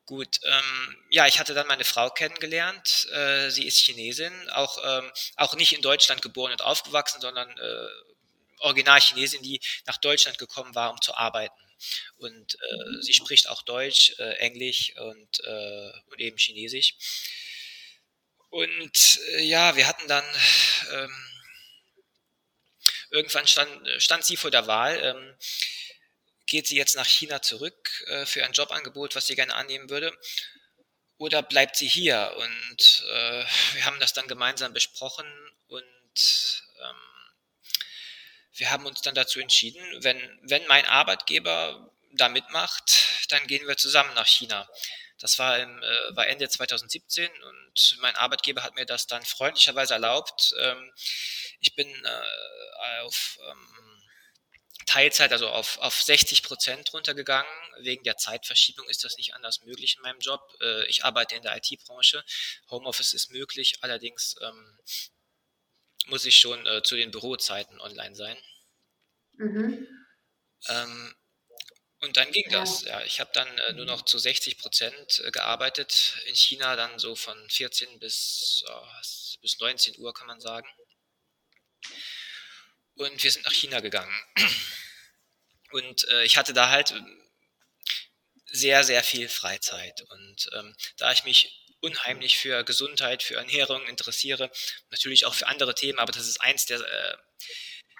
Gut, 0.06 0.40
ähm, 0.44 1.06
ja, 1.10 1.26
ich 1.28 1.40
hatte 1.40 1.54
dann 1.54 1.68
meine 1.68 1.86
Frau 1.86 2.10
kennengelernt. 2.10 3.08
Äh, 3.14 3.50
sie 3.50 3.66
ist 3.66 3.78
Chinesin, 3.80 4.50
auch, 4.50 4.78
ähm, 4.84 5.10
auch 5.38 5.54
nicht 5.54 5.72
in 5.74 5.82
Deutschland 5.82 6.22
geboren 6.22 6.52
und 6.52 6.62
aufgewachsen, 6.62 7.22
sondern 7.22 7.50
äh, 7.58 7.88
original 8.62 9.00
Chinesin, 9.00 9.42
die 9.44 9.60
nach 9.86 9.98
Deutschland 9.98 10.38
gekommen 10.38 10.74
war, 10.76 10.92
um 10.92 11.02
zu 11.02 11.16
arbeiten. 11.16 11.62
Und 12.18 12.56
äh, 12.56 13.02
sie 13.02 13.14
spricht 13.14 13.50
auch 13.50 13.64
Deutsch, 13.64 14.14
äh, 14.20 14.36
Englisch 14.36 14.94
und, 14.98 15.40
äh, 15.44 15.92
und 16.08 16.20
eben 16.20 16.38
Chinesisch. 16.38 16.96
Und 18.50 19.20
äh, 19.30 19.44
ja, 19.44 19.76
wir 19.76 19.88
hatten 19.88 20.08
dann 20.08 20.26
ähm, 20.92 21.42
irgendwann 23.10 23.48
stand, 23.48 23.72
stand 24.02 24.26
sie 24.26 24.38
vor 24.38 24.52
der 24.52 24.68
Wahl. 24.68 25.00
Ähm, 25.02 25.38
geht 26.46 26.68
sie 26.68 26.76
jetzt 26.76 26.96
nach 26.96 27.08
China 27.08 27.42
zurück 27.42 28.04
äh, 28.08 28.26
für 28.26 28.44
ein 28.44 28.52
Jobangebot, 28.52 29.16
was 29.16 29.28
sie 29.28 29.36
gerne 29.36 29.56
annehmen 29.56 29.90
würde? 29.90 30.12
Oder 31.18 31.42
bleibt 31.42 31.78
sie 31.78 31.88
hier? 31.88 32.36
Und 32.36 33.06
äh, 33.10 33.46
wir 33.74 33.86
haben 33.86 34.00
das 34.00 34.14
dann 34.14 34.28
gemeinsam 34.28 34.74
besprochen 34.74 35.26
und 35.68 36.64
ähm, 36.84 37.21
wir 38.54 38.72
haben 38.72 38.86
uns 38.86 39.02
dann 39.02 39.16
dazu 39.16 39.40
entschieden, 39.40 39.82
wenn, 40.04 40.40
wenn 40.44 40.66
mein 40.68 40.86
Arbeitgeber 40.86 41.92
da 42.14 42.30
mitmacht, 42.30 43.28
dann 43.30 43.48
gehen 43.48 43.68
wir 43.68 43.78
zusammen 43.78 44.14
nach 44.16 44.28
China. 44.28 44.70
Das 45.20 45.38
war, 45.38 45.60
im, 45.60 45.84
äh, 45.84 46.16
war 46.16 46.28
Ende 46.28 46.50
2017 46.50 47.30
und 47.44 47.98
mein 48.02 48.16
Arbeitgeber 48.16 48.64
hat 48.64 48.76
mir 48.76 48.86
das 48.86 49.08
dann 49.08 49.24
freundlicherweise 49.24 49.94
erlaubt. 49.94 50.54
Ähm, 50.60 50.92
ich 51.60 51.76
bin 51.76 51.88
äh, 51.88 53.00
auf 53.02 53.38
ähm, 53.48 54.02
Teilzeit, 54.88 55.32
also 55.32 55.48
auf, 55.48 55.78
auf 55.78 56.02
60 56.02 56.44
Prozent 56.44 56.92
runtergegangen. 56.94 57.52
Wegen 57.80 58.04
der 58.04 58.18
Zeitverschiebung 58.18 58.90
ist 58.90 59.04
das 59.04 59.16
nicht 59.18 59.36
anders 59.36 59.62
möglich 59.62 59.96
in 59.96 60.02
meinem 60.02 60.20
Job. 60.20 60.42
Äh, 60.60 60.86
ich 60.88 61.06
arbeite 61.06 61.36
in 61.36 61.44
der 61.44 61.56
IT-Branche. 61.56 62.26
Homeoffice 62.70 63.14
ist 63.14 63.32
möglich, 63.32 63.76
allerdings 63.82 64.36
ähm, 64.42 64.80
muss 66.08 66.26
ich 66.26 66.38
schon 66.38 66.66
äh, 66.66 66.84
zu 66.84 66.96
den 66.96 67.12
Bürozeiten 67.12 67.80
online 67.80 68.16
sein. 68.16 68.38
Mhm. 69.34 69.88
Ähm, 70.70 71.16
und 72.00 72.18
dann 72.18 72.32
ging 72.32 72.50
das. 72.50 72.84
Ja, 72.84 73.04
ich 73.04 73.20
habe 73.20 73.30
dann 73.34 73.48
äh, 73.60 73.74
nur 73.74 73.86
noch 73.86 74.04
zu 74.04 74.18
60 74.18 74.58
Prozent 74.58 75.22
äh, 75.24 75.32
gearbeitet. 75.32 76.18
In 76.26 76.36
China 76.36 76.76
dann 76.76 76.98
so 76.98 77.16
von 77.16 77.38
14 77.50 78.00
bis, 78.00 78.64
oh, 78.68 78.88
bis 79.42 79.60
19 79.60 80.00
Uhr, 80.00 80.14
kann 80.14 80.28
man 80.28 80.42
sagen. 80.42 80.68
Und 82.96 83.24
wir 83.24 83.32
sind 83.32 83.46
nach 83.46 83.54
China 83.54 83.80
gegangen. 83.80 84.14
Und 85.72 86.08
äh, 86.10 86.24
ich 86.24 86.38
hatte 86.38 86.54
da 86.54 86.70
halt 86.70 86.92
ähm, 86.92 87.32
sehr, 88.46 88.84
sehr 88.84 89.04
viel 89.04 89.30
Freizeit. 89.30 90.02
Und 90.02 90.50
ähm, 90.54 90.76
da 90.98 91.12
ich 91.12 91.24
mich 91.24 91.61
unheimlich 91.82 92.38
für 92.38 92.64
Gesundheit, 92.64 93.24
für 93.24 93.36
Ernährung 93.36 93.86
interessiere, 93.88 94.52
natürlich 94.90 95.26
auch 95.26 95.34
für 95.34 95.48
andere 95.48 95.76
Themen, 95.76 96.00
aber 96.00 96.12
das 96.12 96.28
ist 96.28 96.42
eins 96.42 96.66
der, 96.66 96.80
äh, 96.80 97.18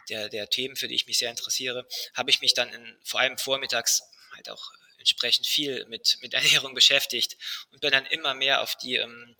der, 0.10 0.30
der 0.30 0.50
Themen, 0.50 0.76
für 0.76 0.88
die 0.88 0.96
ich 0.96 1.08
mich 1.08 1.18
sehr 1.18 1.30
interessiere, 1.30 1.88
habe 2.14 2.30
ich 2.30 2.42
mich 2.42 2.54
dann 2.54 2.72
in, 2.74 2.98
vor 3.04 3.20
allem 3.20 3.38
vormittags 3.38 4.02
halt 4.36 4.50
auch 4.50 4.72
entsprechend 4.98 5.48
viel 5.48 5.86
mit, 5.88 6.18
mit 6.22 6.34
Ernährung 6.36 6.74
beschäftigt 6.74 7.38
und 7.72 7.82
bin 7.82 7.92
dann 7.92 8.06
immer 8.06 8.34
mehr 8.34 8.62
auf 8.62 8.76
die 8.76 8.96
ähm, 8.96 9.36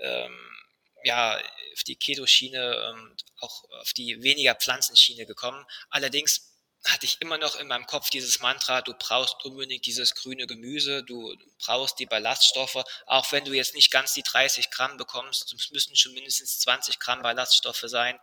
ähm, 0.00 0.58
ja, 1.04 1.38
auf 1.74 1.84
die 1.84 1.96
Keto-Schiene, 1.96 2.92
ähm, 2.92 3.16
auch 3.38 3.64
auf 3.80 3.92
die 3.92 4.22
weniger 4.22 4.54
Pflanzenschiene 4.54 5.26
gekommen. 5.26 5.64
Allerdings 5.90 6.47
hatte 6.88 7.06
ich 7.06 7.20
immer 7.20 7.38
noch 7.38 7.56
in 7.56 7.68
meinem 7.68 7.86
Kopf 7.86 8.10
dieses 8.10 8.40
Mantra, 8.40 8.82
du 8.82 8.94
brauchst 8.94 9.44
unbedingt 9.44 9.86
dieses 9.86 10.14
grüne 10.14 10.46
Gemüse, 10.46 11.02
du 11.02 11.36
brauchst 11.64 11.98
die 11.98 12.06
Ballaststoffe, 12.06 12.82
auch 13.06 13.32
wenn 13.32 13.44
du 13.44 13.52
jetzt 13.52 13.74
nicht 13.74 13.90
ganz 13.90 14.14
die 14.14 14.22
30 14.22 14.70
Gramm 14.70 14.96
bekommst, 14.96 15.52
es 15.52 15.70
müssen 15.70 15.96
schon 15.96 16.14
mindestens 16.14 16.60
20 16.60 16.98
Gramm 16.98 17.22
Ballaststoffe 17.22 17.84
sein. 17.84 18.18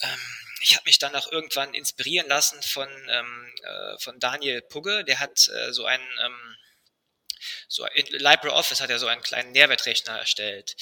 Ähm, 0.00 0.18
ich 0.62 0.74
habe 0.74 0.84
mich 0.86 0.98
dann 0.98 1.14
auch 1.16 1.30
irgendwann 1.32 1.74
inspirieren 1.74 2.28
lassen 2.28 2.62
von, 2.62 2.88
ähm, 3.08 3.54
äh, 3.62 3.98
von 3.98 4.18
Daniel 4.20 4.62
Pugge, 4.62 5.04
der 5.04 5.18
hat 5.18 5.48
äh, 5.48 5.72
so 5.72 5.84
einen 5.84 6.06
ähm, 6.24 6.56
so 7.68 7.86
LibreOffice 7.94 8.80
hat 8.80 8.90
er 8.90 8.98
so 8.98 9.06
einen 9.06 9.22
kleinen 9.22 9.52
Nährwertrechner 9.52 10.18
erstellt. 10.18 10.76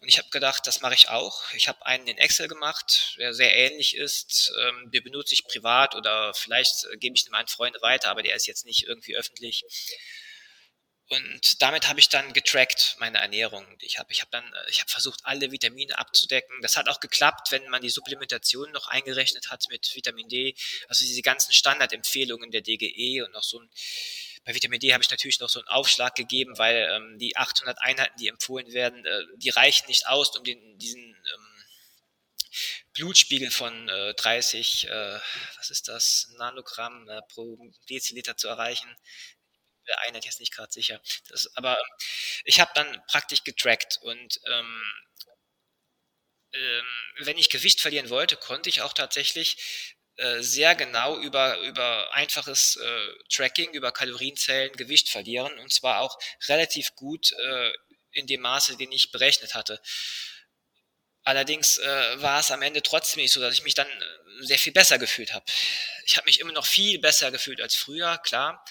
Und 0.00 0.08
ich 0.08 0.18
habe 0.18 0.28
gedacht, 0.30 0.66
das 0.66 0.80
mache 0.80 0.94
ich 0.94 1.08
auch. 1.08 1.42
Ich 1.54 1.68
habe 1.68 1.84
einen 1.86 2.06
in 2.06 2.18
Excel 2.18 2.48
gemacht, 2.48 3.16
der 3.18 3.34
sehr 3.34 3.54
ähnlich 3.54 3.96
ist. 3.96 4.52
Ähm, 4.60 4.90
den 4.90 5.04
benutze 5.04 5.34
ich 5.34 5.44
privat 5.44 5.94
oder 5.94 6.34
vielleicht 6.34 6.84
äh, 6.92 6.96
gebe 6.96 7.16
ich 7.16 7.24
den 7.24 7.32
meinen 7.32 7.48
Freunden 7.48 7.80
weiter, 7.82 8.10
aber 8.10 8.22
der 8.22 8.36
ist 8.36 8.46
jetzt 8.46 8.66
nicht 8.66 8.84
irgendwie 8.86 9.16
öffentlich. 9.16 9.64
Und 11.12 11.60
damit 11.60 11.88
habe 11.88 11.98
ich 11.98 12.08
dann 12.08 12.32
getrackt 12.32 12.94
meine 13.00 13.18
Ernährung. 13.18 13.66
Ich 13.80 13.98
habe 13.98 14.12
ich 14.12 14.22
hab 14.22 14.30
dann 14.30 14.44
äh, 14.44 14.70
ich 14.70 14.78
habe 14.78 14.88
versucht 14.90 15.18
alle 15.24 15.50
Vitamine 15.50 15.98
abzudecken. 15.98 16.62
Das 16.62 16.76
hat 16.76 16.88
auch 16.88 17.00
geklappt, 17.00 17.50
wenn 17.50 17.68
man 17.68 17.82
die 17.82 17.90
Supplementation 17.90 18.70
noch 18.70 18.86
eingerechnet 18.86 19.50
hat 19.50 19.64
mit 19.70 19.90
Vitamin 19.96 20.28
D, 20.28 20.54
also 20.86 21.04
diese 21.04 21.22
ganzen 21.22 21.52
Standardempfehlungen 21.52 22.52
der 22.52 22.60
DGE 22.60 23.24
und 23.24 23.32
noch 23.32 23.42
so 23.42 23.58
ein 23.58 23.68
bei 24.44 24.54
Vitamin 24.54 24.80
D 24.80 24.92
habe 24.92 25.02
ich 25.02 25.10
natürlich 25.10 25.40
noch 25.40 25.48
so 25.48 25.60
einen 25.60 25.68
Aufschlag 25.68 26.14
gegeben, 26.14 26.56
weil 26.58 26.88
ähm, 26.90 27.18
die 27.18 27.36
800 27.36 27.80
Einheiten, 27.80 28.16
die 28.18 28.28
empfohlen 28.28 28.72
werden, 28.72 29.04
äh, 29.04 29.22
die 29.36 29.50
reichen 29.50 29.86
nicht 29.88 30.06
aus, 30.06 30.34
um 30.36 30.44
den, 30.44 30.78
diesen 30.78 31.02
ähm, 31.02 31.64
Blutspiegel 32.92 33.50
von 33.50 33.88
äh, 33.88 34.14
30, 34.14 34.88
äh, 34.88 35.20
was 35.56 35.70
ist 35.70 35.88
das, 35.88 36.28
Nanogramm 36.38 37.08
äh, 37.08 37.20
pro 37.28 37.58
Deziliter 37.88 38.36
zu 38.36 38.48
erreichen. 38.48 38.94
Der 39.86 40.00
Einheit 40.00 40.24
jetzt 40.24 40.40
nicht 40.40 40.52
gerade 40.52 40.72
sicher. 40.72 41.00
Das, 41.28 41.54
aber 41.56 41.78
ich 42.44 42.60
habe 42.60 42.70
dann 42.74 43.02
praktisch 43.08 43.44
getrackt 43.44 43.98
und 44.02 44.40
ähm, 44.46 44.82
ähm, 46.52 46.84
wenn 47.20 47.38
ich 47.38 47.50
Gewicht 47.50 47.80
verlieren 47.80 48.10
wollte, 48.10 48.36
konnte 48.36 48.68
ich 48.68 48.82
auch 48.82 48.92
tatsächlich 48.92 49.96
äh, 50.20 50.42
sehr 50.42 50.74
genau 50.74 51.18
über, 51.18 51.58
über 51.60 52.12
einfaches 52.14 52.76
äh, 52.76 53.08
Tracking, 53.30 53.72
über 53.72 53.90
Kalorienzellen 53.90 54.72
Gewicht 54.72 55.08
verlieren 55.08 55.58
und 55.58 55.72
zwar 55.72 56.00
auch 56.00 56.18
relativ 56.48 56.94
gut 56.94 57.32
äh, 57.32 57.72
in 58.12 58.26
dem 58.26 58.42
Maße, 58.42 58.76
den 58.76 58.92
ich 58.92 59.12
berechnet 59.12 59.54
hatte. 59.54 59.80
Allerdings 61.22 61.78
äh, 61.78 62.22
war 62.22 62.40
es 62.40 62.50
am 62.50 62.60
Ende 62.60 62.82
trotzdem 62.82 63.22
nicht 63.22 63.32
so, 63.32 63.40
dass 63.40 63.54
ich 63.54 63.64
mich 63.64 63.74
dann 63.74 63.88
äh, 63.88 64.44
sehr 64.44 64.58
viel 64.58 64.72
besser 64.74 64.98
gefühlt 64.98 65.32
habe. 65.32 65.44
Ich 66.04 66.16
habe 66.16 66.26
mich 66.26 66.40
immer 66.40 66.52
noch 66.52 66.66
viel 66.66 66.98
besser 66.98 67.30
gefühlt 67.30 67.60
als 67.60 67.74
früher, 67.74 68.18
klar. 68.18 68.64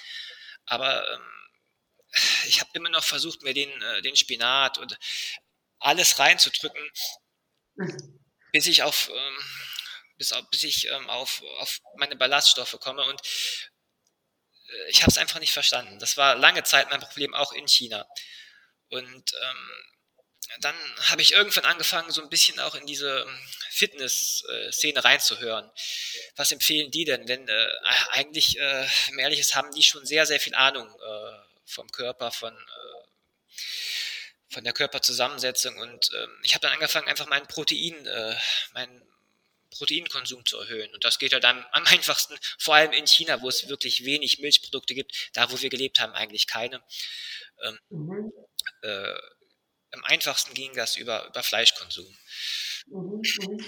Aber 0.66 1.04
ähm, 1.12 1.50
ich 2.46 2.60
habe 2.60 2.70
immer 2.74 2.90
noch 2.90 3.04
versucht, 3.04 3.42
mir 3.42 3.54
den, 3.54 3.70
äh, 3.82 4.02
den 4.02 4.16
Spinat 4.16 4.78
und 4.78 5.00
alles 5.80 6.20
reinzudrücken, 6.20 6.92
mhm. 7.76 8.20
bis 8.52 8.68
ich 8.68 8.84
auf, 8.84 9.10
ähm, 9.10 9.38
bis, 10.20 10.36
bis 10.52 10.64
ich 10.64 10.88
ähm, 10.90 11.10
auf, 11.10 11.42
auf 11.58 11.80
meine 11.96 12.16
Ballaststoffe 12.16 12.78
komme. 12.80 13.04
Und 13.04 13.22
äh, 14.70 14.90
ich 14.90 15.02
habe 15.02 15.10
es 15.10 15.18
einfach 15.18 15.40
nicht 15.40 15.54
verstanden. 15.54 15.98
Das 15.98 16.18
war 16.18 16.36
lange 16.36 16.62
Zeit 16.64 16.92
mein 16.92 17.00
Problem, 17.00 17.34
auch 17.34 17.54
in 17.54 17.68
China. 17.68 18.06
Und 18.90 19.34
ähm, 19.42 19.72
dann 20.60 20.76
habe 21.10 21.22
ich 21.22 21.34
irgendwann 21.34 21.66
angefangen, 21.66 22.12
so 22.12 22.22
ein 22.22 22.30
bisschen 22.30 22.60
auch 22.60 22.76
in 22.76 22.86
diese 22.86 23.22
ähm, 23.22 23.40
Fitness-Szene 23.70 25.04
reinzuhören. 25.04 25.72
Was 26.36 26.52
empfehlen 26.52 26.92
die 26.92 27.06
denn? 27.06 27.26
Denn 27.26 27.48
äh, 27.48 27.72
eigentlich, 28.10 28.60
äh, 28.60 28.88
um 29.10 29.20
ehrliches, 29.20 29.56
haben 29.56 29.72
die 29.72 29.84
schon 29.84 30.06
sehr, 30.06 30.26
sehr 30.26 30.40
viel 30.40 30.56
Ahnung 30.56 30.88
äh, 30.90 31.40
vom 31.66 31.90
Körper, 31.92 32.32
von, 32.32 32.54
äh, 32.54 33.64
von 34.50 34.64
der 34.66 34.74
Körperzusammensetzung. 34.74 35.78
Und 35.78 36.12
äh, 36.14 36.28
ich 36.44 36.56
habe 36.56 36.64
dann 36.64 36.74
angefangen, 36.74 37.08
einfach 37.08 37.28
meinen 37.28 37.48
Protein, 37.48 38.06
äh, 38.06 38.36
meinen 38.74 39.09
Proteinkonsum 39.70 40.46
zu 40.46 40.58
erhöhen. 40.58 40.94
Und 40.94 41.04
das 41.04 41.20
geht 41.20 41.34
halt 41.34 41.46
am, 41.46 41.66
am 41.72 41.84
einfachsten, 41.88 42.38
vor 42.58 42.76
allem 42.76 42.92
in 42.92 43.08
China, 43.08 43.42
wo 43.42 43.50
es 43.50 43.68
wirklich 43.70 44.06
wenig 44.06 44.40
Milchprodukte 44.40 44.94
gibt, 44.94 45.30
da 45.34 45.52
wo 45.52 45.60
wir 45.62 45.70
gelebt 45.70 46.00
haben, 46.00 46.14
eigentlich 46.14 46.48
keine. 46.48 46.82
Ähm, 47.64 47.80
mhm. 47.90 48.34
äh, 48.82 49.14
am 49.92 50.04
einfachsten 50.06 50.54
ging 50.54 50.74
das 50.76 50.98
über, 50.98 51.28
über 51.28 51.44
Fleischkonsum. 51.44 52.06
Mhm, 52.88 53.22
mhm. 53.22 53.66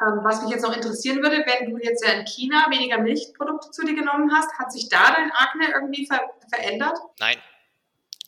Ähm, 0.00 0.24
was 0.24 0.42
mich 0.42 0.50
jetzt 0.50 0.62
noch 0.62 0.74
interessieren 0.74 1.22
würde, 1.22 1.44
wenn 1.46 1.70
du 1.70 1.78
jetzt 1.78 2.04
ja 2.04 2.14
in 2.14 2.26
China 2.26 2.66
weniger 2.68 2.98
Milchprodukte 2.98 3.70
zu 3.70 3.84
dir 3.84 3.94
genommen 3.94 4.32
hast, 4.34 4.52
hat 4.58 4.72
sich 4.72 4.88
da 4.88 5.14
dein 5.14 5.30
Akne 5.30 5.70
irgendwie 5.72 6.06
ver 6.06 6.20
verändert? 6.50 6.98
Nein. 7.18 7.40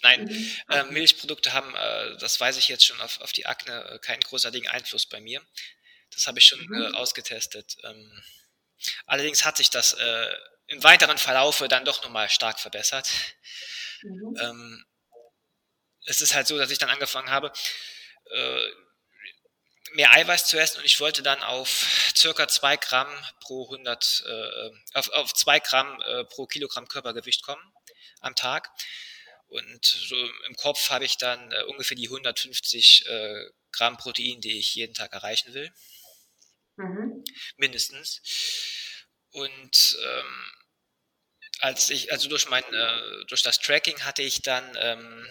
Nein, 0.03 0.29
äh, 0.69 0.85
Milchprodukte 0.85 1.53
haben, 1.53 1.75
äh, 1.75 2.17
das 2.19 2.39
weiß 2.39 2.59
ich 2.59 2.69
jetzt 2.69 2.85
schon, 2.85 3.01
auf, 3.01 3.21
auf 3.23 3.33
die 3.33 3.47
Akne 3.47 3.73
äh, 3.91 3.99
keinen 3.99 4.21
großartigen 4.21 4.69
Einfluss 4.69 5.07
bei 5.07 5.21
mir. 5.21 5.41
Das 6.17 6.27
habe 6.27 6.39
ich 6.39 6.47
schon 6.47 6.61
mhm. 6.67 6.83
Äh, 6.83 6.97
ausgetestet. 6.97 7.77
Ähm, 7.85 8.23
allerdings 9.05 9.45
hat 9.45 9.59
sich 9.59 9.71
das 9.71 9.93
äh, 9.93 10.35
im 10.69 10.83
weiteren 10.83 11.19
Verlaufe 11.19 11.69
dann 11.69 11.85
doch 11.85 12.03
nochmal 12.03 12.29
stark 12.31 12.59
verbessert. 12.59 13.09
Mhm. 14.03 14.37
Ähm, 14.41 14.87
es 16.07 16.21
ist 16.21 16.35
halt 16.35 16.47
so, 16.47 16.57
dass 16.57 16.71
ich 16.71 16.79
dann 16.79 16.89
angefangen 16.89 17.31
habe, 17.31 17.53
äh, 18.31 18.71
mehr 19.93 20.13
Eiweiß 20.13 20.47
zu 20.47 20.59
essen 20.59 20.79
und 20.79 20.85
ich 20.85 21.01
wollte 21.01 21.23
dann 21.23 21.43
auf 21.43 22.13
circa 22.17 22.49
zwei 22.49 22.77
Gramm 22.77 23.09
pro 23.41 23.65
100, 23.65 24.25
äh, 24.27 24.71
auf, 24.95 25.11
auf 25.11 25.35
zwei 25.35 25.61
Gramm 25.61 26.01
äh, 26.03 26.25
pro 26.25 26.47
Kilogramm 26.47 26.89
Körpergewicht 26.89 27.43
kommen 27.43 27.63
am 28.21 28.35
Tag. 28.35 28.71
Und 29.49 29.85
so 29.85 30.17
im 30.49 30.57
Kopf 30.57 30.91
habe 30.91 31.05
ich 31.05 31.19
dann 31.19 31.53
äh, 31.53 31.63
ungefähr 31.65 31.97
die 31.97 32.09
150 32.09 33.07
äh, 33.07 33.45
Gramm 33.71 33.97
Protein, 33.97 34.41
die 34.41 34.59
ich 34.59 34.75
jeden 34.75 34.95
Tag 34.95 35.13
erreichen 35.13 35.55
will. 35.55 35.73
Mhm. 36.77 37.25
Mindestens. 37.57 38.21
Und 39.31 39.99
ähm, 40.03 40.53
als 41.61 41.91
ich, 41.91 42.13
also 42.13 42.29
durch 42.29 42.49
mein, 42.49 42.65
äh, 42.65 43.25
durch 43.29 43.43
das 43.43 43.59
Tracking 43.59 44.03
hatte 44.03 44.23
ich 44.23 44.43
dann 44.43 44.77
ähm, 44.79 45.29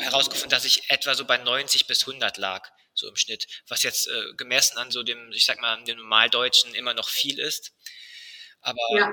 herausgefunden, 0.00 0.50
dass 0.50 0.64
ich 0.64 0.90
etwa 0.90 1.14
so 1.14 1.24
bei 1.24 1.36
90 1.36 1.86
bis 1.86 2.06
100 2.06 2.38
lag, 2.38 2.68
so 2.94 3.08
im 3.08 3.16
Schnitt, 3.16 3.46
was 3.68 3.82
jetzt 3.82 4.08
äh, 4.08 4.34
gemessen 4.36 4.78
an 4.78 4.90
so 4.90 5.02
dem, 5.02 5.32
ich 5.32 5.44
sag 5.44 5.60
mal, 5.60 5.82
dem 5.84 5.98
Normaldeutschen 5.98 6.74
immer 6.74 6.94
noch 6.94 7.08
viel 7.08 7.38
ist. 7.38 7.72
Aber 8.60 8.80
ja. 8.94 9.12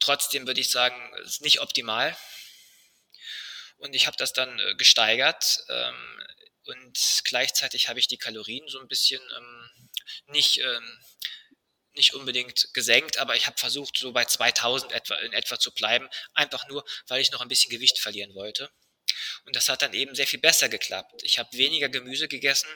trotzdem 0.00 0.46
würde 0.46 0.60
ich 0.60 0.70
sagen, 0.70 0.96
es 1.22 1.32
ist 1.32 1.42
nicht 1.42 1.60
optimal. 1.60 2.16
Und 3.78 3.94
ich 3.94 4.06
habe 4.06 4.16
das 4.16 4.32
dann 4.32 4.58
äh, 4.58 4.74
gesteigert 4.76 5.64
ähm, 5.68 6.22
und 6.66 7.22
gleichzeitig 7.24 7.88
habe 7.88 7.98
ich 7.98 8.08
die 8.08 8.18
Kalorien 8.18 8.68
so 8.68 8.78
ein 8.78 8.88
bisschen 8.88 9.22
ähm, 9.36 9.59
nicht 10.26 10.58
ähm, 10.58 11.00
nicht 11.94 12.14
unbedingt 12.14 12.72
gesenkt, 12.72 13.18
aber 13.18 13.36
ich 13.36 13.46
habe 13.46 13.58
versucht, 13.58 13.96
so 13.98 14.12
bei 14.12 14.24
2000 14.24 14.92
etwa, 14.92 15.16
in 15.16 15.32
etwa 15.32 15.58
zu 15.58 15.72
bleiben, 15.72 16.08
einfach 16.34 16.68
nur, 16.68 16.84
weil 17.08 17.20
ich 17.20 17.32
noch 17.32 17.40
ein 17.40 17.48
bisschen 17.48 17.70
Gewicht 17.70 17.98
verlieren 17.98 18.34
wollte. 18.34 18.70
Und 19.44 19.56
das 19.56 19.68
hat 19.68 19.82
dann 19.82 19.92
eben 19.92 20.14
sehr 20.14 20.26
viel 20.26 20.38
besser 20.38 20.68
geklappt. 20.68 21.22
Ich 21.24 21.38
habe 21.38 21.56
weniger 21.56 21.88
Gemüse 21.88 22.28
gegessen. 22.28 22.68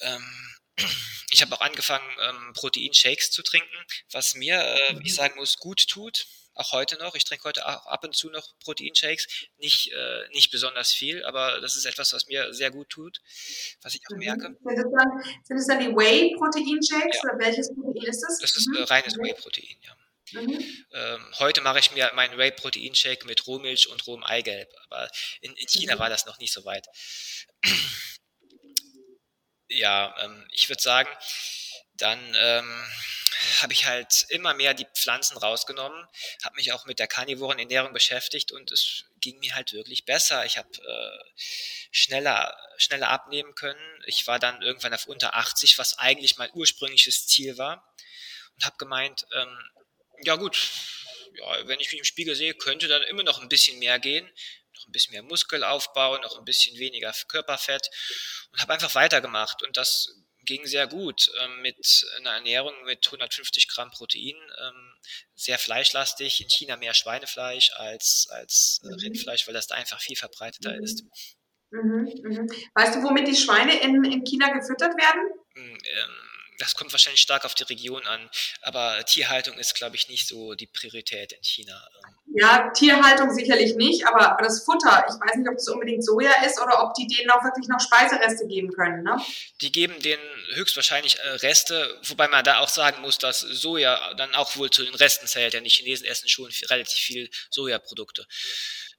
Ähm, 0.00 0.56
ich 1.30 1.40
habe 1.40 1.54
auch 1.54 1.60
angefangen, 1.60 2.16
ähm, 2.20 2.52
Proteinshakes 2.54 3.30
zu 3.30 3.42
trinken, 3.42 3.86
was 4.10 4.34
mir, 4.34 4.58
äh, 4.60 4.98
wie 4.98 5.06
ich 5.06 5.14
sagen 5.14 5.36
muss, 5.36 5.56
gut 5.58 5.88
tut 5.88 6.26
auch 6.54 6.72
heute 6.72 6.96
noch. 6.96 7.14
Ich 7.14 7.24
trinke 7.24 7.44
heute 7.44 7.66
auch 7.66 7.86
ab 7.86 8.04
und 8.04 8.14
zu 8.14 8.30
noch 8.30 8.58
Proteinshakes. 8.60 9.26
Nicht, 9.58 9.92
äh, 9.92 10.28
nicht 10.32 10.50
besonders 10.50 10.92
viel, 10.92 11.24
aber 11.24 11.60
das 11.60 11.76
ist 11.76 11.84
etwas, 11.84 12.12
was 12.12 12.26
mir 12.26 12.52
sehr 12.52 12.70
gut 12.70 12.88
tut, 12.88 13.20
was 13.82 13.94
ich 13.94 14.00
auch 14.08 14.14
mhm. 14.14 14.20
merke. 14.20 14.56
Sind 14.62 14.76
es 14.76 14.84
dann, 14.92 15.58
sind 15.58 15.68
dann 15.68 15.80
die 15.80 15.96
Whey-Proteinshakes 15.96 17.16
ja. 17.22 17.30
oder 17.30 17.38
welches 17.38 17.74
Protein 17.74 18.10
ist 18.10 18.20
das? 18.22 18.38
Das 18.38 18.56
ist 18.56 18.68
mhm. 18.68 18.76
äh, 18.76 18.82
reines 18.84 19.16
Whey-Protein, 19.16 19.76
ja. 19.82 19.96
Mhm. 20.32 20.86
Ähm, 20.92 21.34
heute 21.38 21.60
mache 21.60 21.78
ich 21.78 21.92
mir 21.92 22.10
meinen 22.14 22.38
Whey-Protein-Shake 22.38 23.26
mit 23.26 23.46
Rohmilch 23.46 23.88
und 23.88 24.06
rohem 24.06 24.24
Eigelb, 24.24 24.68
aber 24.84 25.10
in, 25.40 25.54
in 25.54 25.68
China 25.68 25.96
mhm. 25.96 25.98
war 25.98 26.08
das 26.08 26.26
noch 26.26 26.38
nicht 26.38 26.52
so 26.52 26.64
weit. 26.64 26.86
ja, 29.68 30.14
ähm, 30.24 30.46
ich 30.50 30.68
würde 30.68 30.82
sagen, 30.82 31.08
dann 31.96 32.18
ähm, 32.36 32.86
habe 33.60 33.72
ich 33.72 33.86
halt 33.86 34.26
immer 34.28 34.54
mehr 34.54 34.74
die 34.74 34.86
Pflanzen 34.94 35.36
rausgenommen, 35.36 36.06
habe 36.42 36.56
mich 36.56 36.72
auch 36.72 36.86
mit 36.86 36.98
der 36.98 37.06
karnivoren 37.06 37.58
Ernährung 37.58 37.92
beschäftigt 37.92 38.52
und 38.52 38.70
es 38.72 39.04
ging 39.20 39.38
mir 39.38 39.54
halt 39.54 39.72
wirklich 39.72 40.04
besser. 40.04 40.44
Ich 40.44 40.58
habe 40.58 40.68
äh, 40.70 41.40
schneller, 41.90 42.56
schneller 42.76 43.08
abnehmen 43.08 43.54
können. 43.54 44.02
Ich 44.06 44.26
war 44.26 44.38
dann 44.38 44.62
irgendwann 44.62 44.94
auf 44.94 45.06
unter 45.06 45.34
80, 45.34 45.78
was 45.78 45.98
eigentlich 45.98 46.36
mein 46.36 46.50
ursprüngliches 46.54 47.26
Ziel 47.26 47.58
war 47.58 47.94
und 48.56 48.64
habe 48.64 48.76
gemeint, 48.76 49.26
ähm, 49.34 49.58
ja 50.22 50.36
gut, 50.36 50.70
ja, 51.34 51.66
wenn 51.66 51.80
ich 51.80 51.90
mich 51.90 51.98
im 51.98 52.04
Spiegel 52.04 52.34
sehe, 52.34 52.54
könnte 52.54 52.88
dann 52.88 53.02
immer 53.02 53.22
noch 53.22 53.40
ein 53.40 53.48
bisschen 53.48 53.78
mehr 53.78 53.98
gehen, 53.98 54.30
noch 54.74 54.86
ein 54.86 54.92
bisschen 54.92 55.12
mehr 55.12 55.22
Muskelaufbau, 55.22 56.18
noch 56.18 56.38
ein 56.38 56.44
bisschen 56.44 56.78
weniger 56.78 57.12
Körperfett 57.28 57.88
und 58.52 58.60
habe 58.60 58.72
einfach 58.72 58.94
weitergemacht 58.94 59.62
und 59.62 59.76
das 59.76 60.08
ging 60.44 60.66
sehr 60.66 60.86
gut 60.86 61.30
ähm, 61.42 61.62
mit 61.62 62.06
einer 62.18 62.32
Ernährung 62.32 62.74
mit 62.84 63.06
150 63.06 63.68
Gramm 63.68 63.90
Protein, 63.90 64.36
ähm, 64.36 64.94
sehr 65.34 65.58
fleischlastig, 65.58 66.40
in 66.40 66.48
China 66.48 66.76
mehr 66.76 66.94
Schweinefleisch 66.94 67.72
als, 67.74 68.28
als 68.30 68.80
mhm. 68.82 68.94
Rindfleisch, 68.94 69.46
weil 69.46 69.54
das 69.54 69.66
da 69.66 69.74
einfach 69.74 70.00
viel 70.00 70.16
verbreiteter 70.16 70.74
mhm. 70.76 70.84
ist. 70.84 71.04
Mhm, 71.70 72.12
mhm. 72.22 72.48
Weißt 72.74 72.94
du, 72.94 73.02
womit 73.02 73.26
die 73.26 73.36
Schweine 73.36 73.80
in, 73.80 74.04
in 74.04 74.24
China 74.24 74.52
gefüttert 74.52 74.94
werden? 74.96 75.22
Hm, 75.54 75.78
ähm, 75.84 76.33
das 76.58 76.74
kommt 76.74 76.92
wahrscheinlich 76.92 77.20
stark 77.20 77.44
auf 77.44 77.54
die 77.54 77.64
Region 77.64 78.06
an, 78.06 78.30
aber 78.62 79.04
Tierhaltung 79.04 79.58
ist, 79.58 79.74
glaube 79.74 79.96
ich, 79.96 80.08
nicht 80.08 80.28
so 80.28 80.54
die 80.54 80.66
Priorität 80.66 81.32
in 81.32 81.42
China. 81.42 81.88
Ja, 82.36 82.70
Tierhaltung 82.70 83.32
sicherlich 83.32 83.74
nicht, 83.76 84.06
aber, 84.06 84.36
das 84.42 84.64
Futter, 84.64 85.04
ich 85.08 85.14
weiß 85.14 85.36
nicht, 85.36 85.48
ob 85.48 85.56
es 85.56 85.68
unbedingt 85.68 86.04
Soja 86.04 86.44
ist 86.44 86.60
oder 86.60 86.82
ob 86.82 86.94
die 86.94 87.06
denen 87.06 87.30
auch 87.30 87.44
wirklich 87.44 87.68
noch 87.68 87.80
Speisereste 87.80 88.46
geben 88.46 88.72
können. 88.72 89.02
Ne? 89.02 89.16
Die 89.60 89.70
geben 89.70 90.00
denen 90.00 90.22
höchstwahrscheinlich 90.54 91.18
äh, 91.20 91.28
Reste, 91.28 92.00
wobei 92.08 92.28
man 92.28 92.44
da 92.44 92.58
auch 92.58 92.68
sagen 92.68 93.02
muss, 93.02 93.18
dass 93.18 93.40
Soja 93.40 94.14
dann 94.14 94.34
auch 94.34 94.56
wohl 94.56 94.70
zu 94.70 94.84
den 94.84 94.94
Resten 94.94 95.26
zählt, 95.26 95.54
denn 95.54 95.64
die 95.64 95.70
Chinesen 95.70 96.06
essen 96.06 96.28
schon 96.28 96.50
relativ 96.68 96.98
viel 96.98 97.30
Sojaprodukte. 97.50 98.26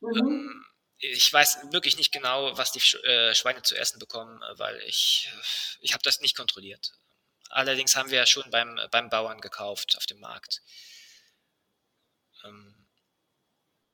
Mhm. 0.02 0.18
Ähm, 0.18 0.66
ich 1.00 1.32
weiß 1.32 1.72
wirklich 1.72 1.98
nicht 1.98 2.14
genau, 2.14 2.58
was 2.58 2.72
die 2.72 2.80
äh, 3.06 3.36
Schweine 3.36 3.62
zu 3.62 3.76
essen 3.76 4.00
bekommen, 4.00 4.42
weil 4.56 4.80
ich, 4.88 5.30
ich 5.82 5.94
habe 5.94 6.02
das 6.04 6.22
nicht 6.22 6.38
kontrolliert. 6.38 6.94
Allerdings 7.50 7.96
haben 7.96 8.10
wir 8.10 8.20
ja 8.20 8.26
schon 8.26 8.50
beim, 8.52 8.80
beim 8.92 9.10
Bauern 9.10 9.42
gekauft 9.42 9.96
auf 9.98 10.06
dem 10.06 10.20
Markt. 10.20 10.62
Ähm, 12.44 12.88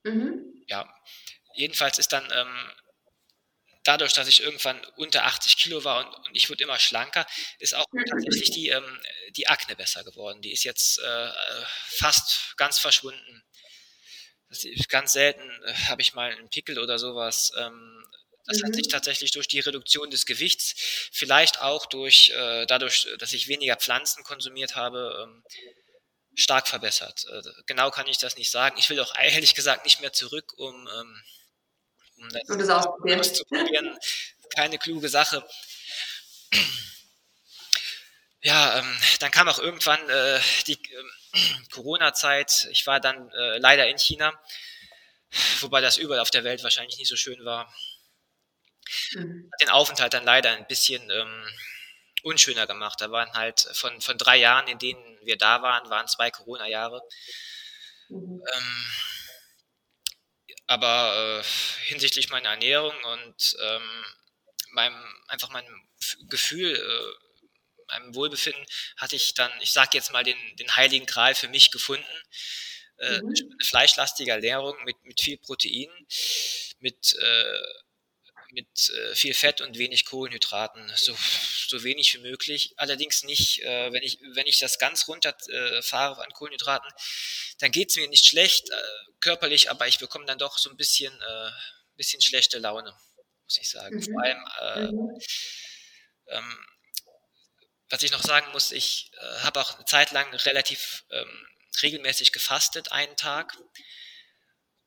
mhm. 0.04 0.64
Ja, 0.66 0.92
jedenfalls 1.54 1.98
ist 1.98 2.12
dann 2.12 2.28
ähm, 2.32 2.72
dadurch, 3.84 4.12
dass 4.12 4.28
ich 4.28 4.42
irgendwann 4.42 4.80
unter 4.96 5.24
80 5.24 5.56
Kilo 5.56 5.84
war 5.84 6.06
und, 6.06 6.26
und 6.26 6.36
ich 6.36 6.48
wurde 6.48 6.64
immer 6.64 6.78
schlanker, 6.78 7.26
ist 7.58 7.74
auch 7.74 7.86
mhm. 7.92 8.04
tatsächlich 8.04 8.50
die, 8.50 8.68
ähm, 8.68 9.00
die 9.36 9.48
Akne 9.48 9.76
besser 9.76 10.04
geworden. 10.04 10.42
Die 10.42 10.52
ist 10.52 10.64
jetzt 10.64 10.98
äh, 10.98 11.30
fast 11.86 12.56
ganz 12.56 12.78
verschwunden. 12.78 13.44
ganz 14.88 15.12
selten 15.12 15.48
äh, 15.64 15.74
habe 15.88 16.02
ich 16.02 16.14
mal 16.14 16.32
einen 16.32 16.50
Pickel 16.50 16.78
oder 16.78 16.98
sowas. 16.98 17.52
Ähm, 17.56 18.06
das 18.46 18.58
mhm. 18.58 18.66
hat 18.66 18.74
sich 18.74 18.86
mhm. 18.86 18.90
tatsächlich 18.90 19.30
durch 19.30 19.48
die 19.48 19.60
Reduktion 19.60 20.10
des 20.10 20.26
Gewichts, 20.26 20.74
vielleicht 21.12 21.60
auch 21.60 21.86
durch 21.86 22.30
äh, 22.30 22.66
dadurch, 22.66 23.08
dass 23.18 23.32
ich 23.32 23.48
weniger 23.48 23.76
Pflanzen 23.76 24.24
konsumiert 24.24 24.74
habe, 24.74 25.26
ähm, 25.28 25.44
stark 26.34 26.68
verbessert. 26.68 27.24
Äh, 27.30 27.42
genau 27.66 27.90
kann 27.90 28.06
ich 28.06 28.18
das 28.18 28.36
nicht 28.36 28.50
sagen. 28.50 28.76
Ich 28.78 28.88
will 28.90 29.00
auch 29.00 29.14
ehrlich 29.20 29.54
gesagt 29.54 29.84
nicht 29.84 30.00
mehr 30.00 30.12
zurück, 30.12 30.52
um, 30.56 30.88
ähm, 30.88 31.22
um 32.16 32.28
das, 32.30 32.42
das 32.46 32.68
auszuprobieren. 32.68 33.98
Keine 34.54 34.78
kluge 34.78 35.08
Sache. 35.08 35.46
ja, 38.42 38.78
ähm, 38.78 38.98
dann 39.20 39.30
kam 39.30 39.48
auch 39.48 39.58
irgendwann 39.58 40.08
äh, 40.08 40.40
die 40.66 40.74
äh, 40.74 41.38
Corona-Zeit. 41.72 42.68
Ich 42.70 42.86
war 42.86 43.00
dann 43.00 43.30
äh, 43.30 43.58
leider 43.58 43.86
in 43.88 43.98
China, 43.98 44.38
wobei 45.60 45.80
das 45.80 45.96
überall 45.96 46.20
auf 46.20 46.30
der 46.30 46.44
Welt 46.44 46.62
wahrscheinlich 46.62 46.98
nicht 46.98 47.08
so 47.08 47.16
schön 47.16 47.44
war. 47.44 47.72
Mhm. 49.14 49.50
Den 49.60 49.70
Aufenthalt 49.70 50.14
dann 50.14 50.24
leider 50.24 50.50
ein 50.50 50.66
bisschen 50.66 51.08
ähm, 51.10 51.46
unschöner 52.22 52.66
gemacht. 52.66 53.00
Da 53.00 53.10
waren 53.10 53.32
halt 53.32 53.60
von, 53.72 54.00
von 54.00 54.18
drei 54.18 54.36
Jahren, 54.38 54.68
in 54.68 54.78
denen 54.78 55.18
wir 55.22 55.36
da 55.36 55.62
waren, 55.62 55.88
waren 55.90 56.08
zwei 56.08 56.30
Corona-Jahre. 56.30 57.02
Mhm. 58.08 58.42
Ähm, 58.54 58.86
aber 60.66 61.42
äh, 61.42 61.86
hinsichtlich 61.86 62.30
meiner 62.30 62.50
Ernährung 62.50 62.94
und 63.04 63.56
ähm, 63.60 64.04
meinem, 64.72 65.24
einfach 65.28 65.50
meinem 65.50 65.88
Gefühl, 66.28 66.74
äh, 66.74 67.22
meinem 67.88 68.14
Wohlbefinden, 68.14 68.64
hatte 68.96 69.16
ich 69.16 69.34
dann, 69.34 69.52
ich 69.60 69.72
sage 69.72 69.90
jetzt 69.92 70.12
mal, 70.12 70.24
den, 70.24 70.38
den 70.56 70.74
heiligen 70.76 71.06
Gral 71.06 71.34
für 71.34 71.48
mich 71.48 71.70
gefunden. 71.70 72.06
Äh, 72.98 73.20
mhm. 73.20 73.28
Eine 73.28 73.64
fleischlastige 73.64 74.30
Ernährung 74.30 74.76
mit, 74.84 75.02
mit 75.04 75.20
viel 75.20 75.36
Protein, 75.38 75.90
mit 76.78 77.14
äh, 77.20 77.62
mit 78.52 78.90
äh, 78.90 79.14
viel 79.14 79.34
Fett 79.34 79.60
und 79.60 79.78
wenig 79.78 80.04
Kohlenhydraten, 80.04 80.90
so, 80.94 81.16
so 81.68 81.82
wenig 81.84 82.14
wie 82.14 82.18
möglich. 82.18 82.74
Allerdings 82.76 83.24
nicht, 83.24 83.62
äh, 83.62 83.92
wenn, 83.92 84.02
ich, 84.02 84.18
wenn 84.34 84.46
ich 84.46 84.58
das 84.58 84.78
ganz 84.78 85.08
runterfahre 85.08 86.20
äh, 86.20 86.24
an 86.24 86.32
Kohlenhydraten, 86.32 86.90
dann 87.58 87.72
geht 87.72 87.90
es 87.90 87.96
mir 87.96 88.08
nicht 88.08 88.26
schlecht 88.26 88.70
äh, 88.70 88.74
körperlich, 89.20 89.70
aber 89.70 89.88
ich 89.88 89.98
bekomme 89.98 90.26
dann 90.26 90.38
doch 90.38 90.58
so 90.58 90.70
ein 90.70 90.76
bisschen, 90.76 91.12
äh, 91.20 91.50
bisschen 91.96 92.20
schlechte 92.20 92.58
Laune, 92.58 92.94
muss 93.44 93.58
ich 93.58 93.70
sagen. 93.70 93.96
Mhm. 93.96 94.04
Vor 94.04 94.22
allem, 94.22 94.44
äh, 94.60 94.92
mhm. 94.92 95.20
ähm, 96.28 96.66
was 97.88 98.02
ich 98.02 98.12
noch 98.12 98.22
sagen 98.22 98.50
muss, 98.52 98.72
ich 98.72 99.10
habe 99.40 99.60
auch 99.60 99.74
eine 99.74 99.84
Zeit 99.84 100.12
lang 100.12 100.32
relativ 100.34 101.04
ähm, 101.10 101.46
regelmäßig 101.82 102.32
gefastet, 102.32 102.90
einen 102.90 103.16
Tag. 103.16 103.54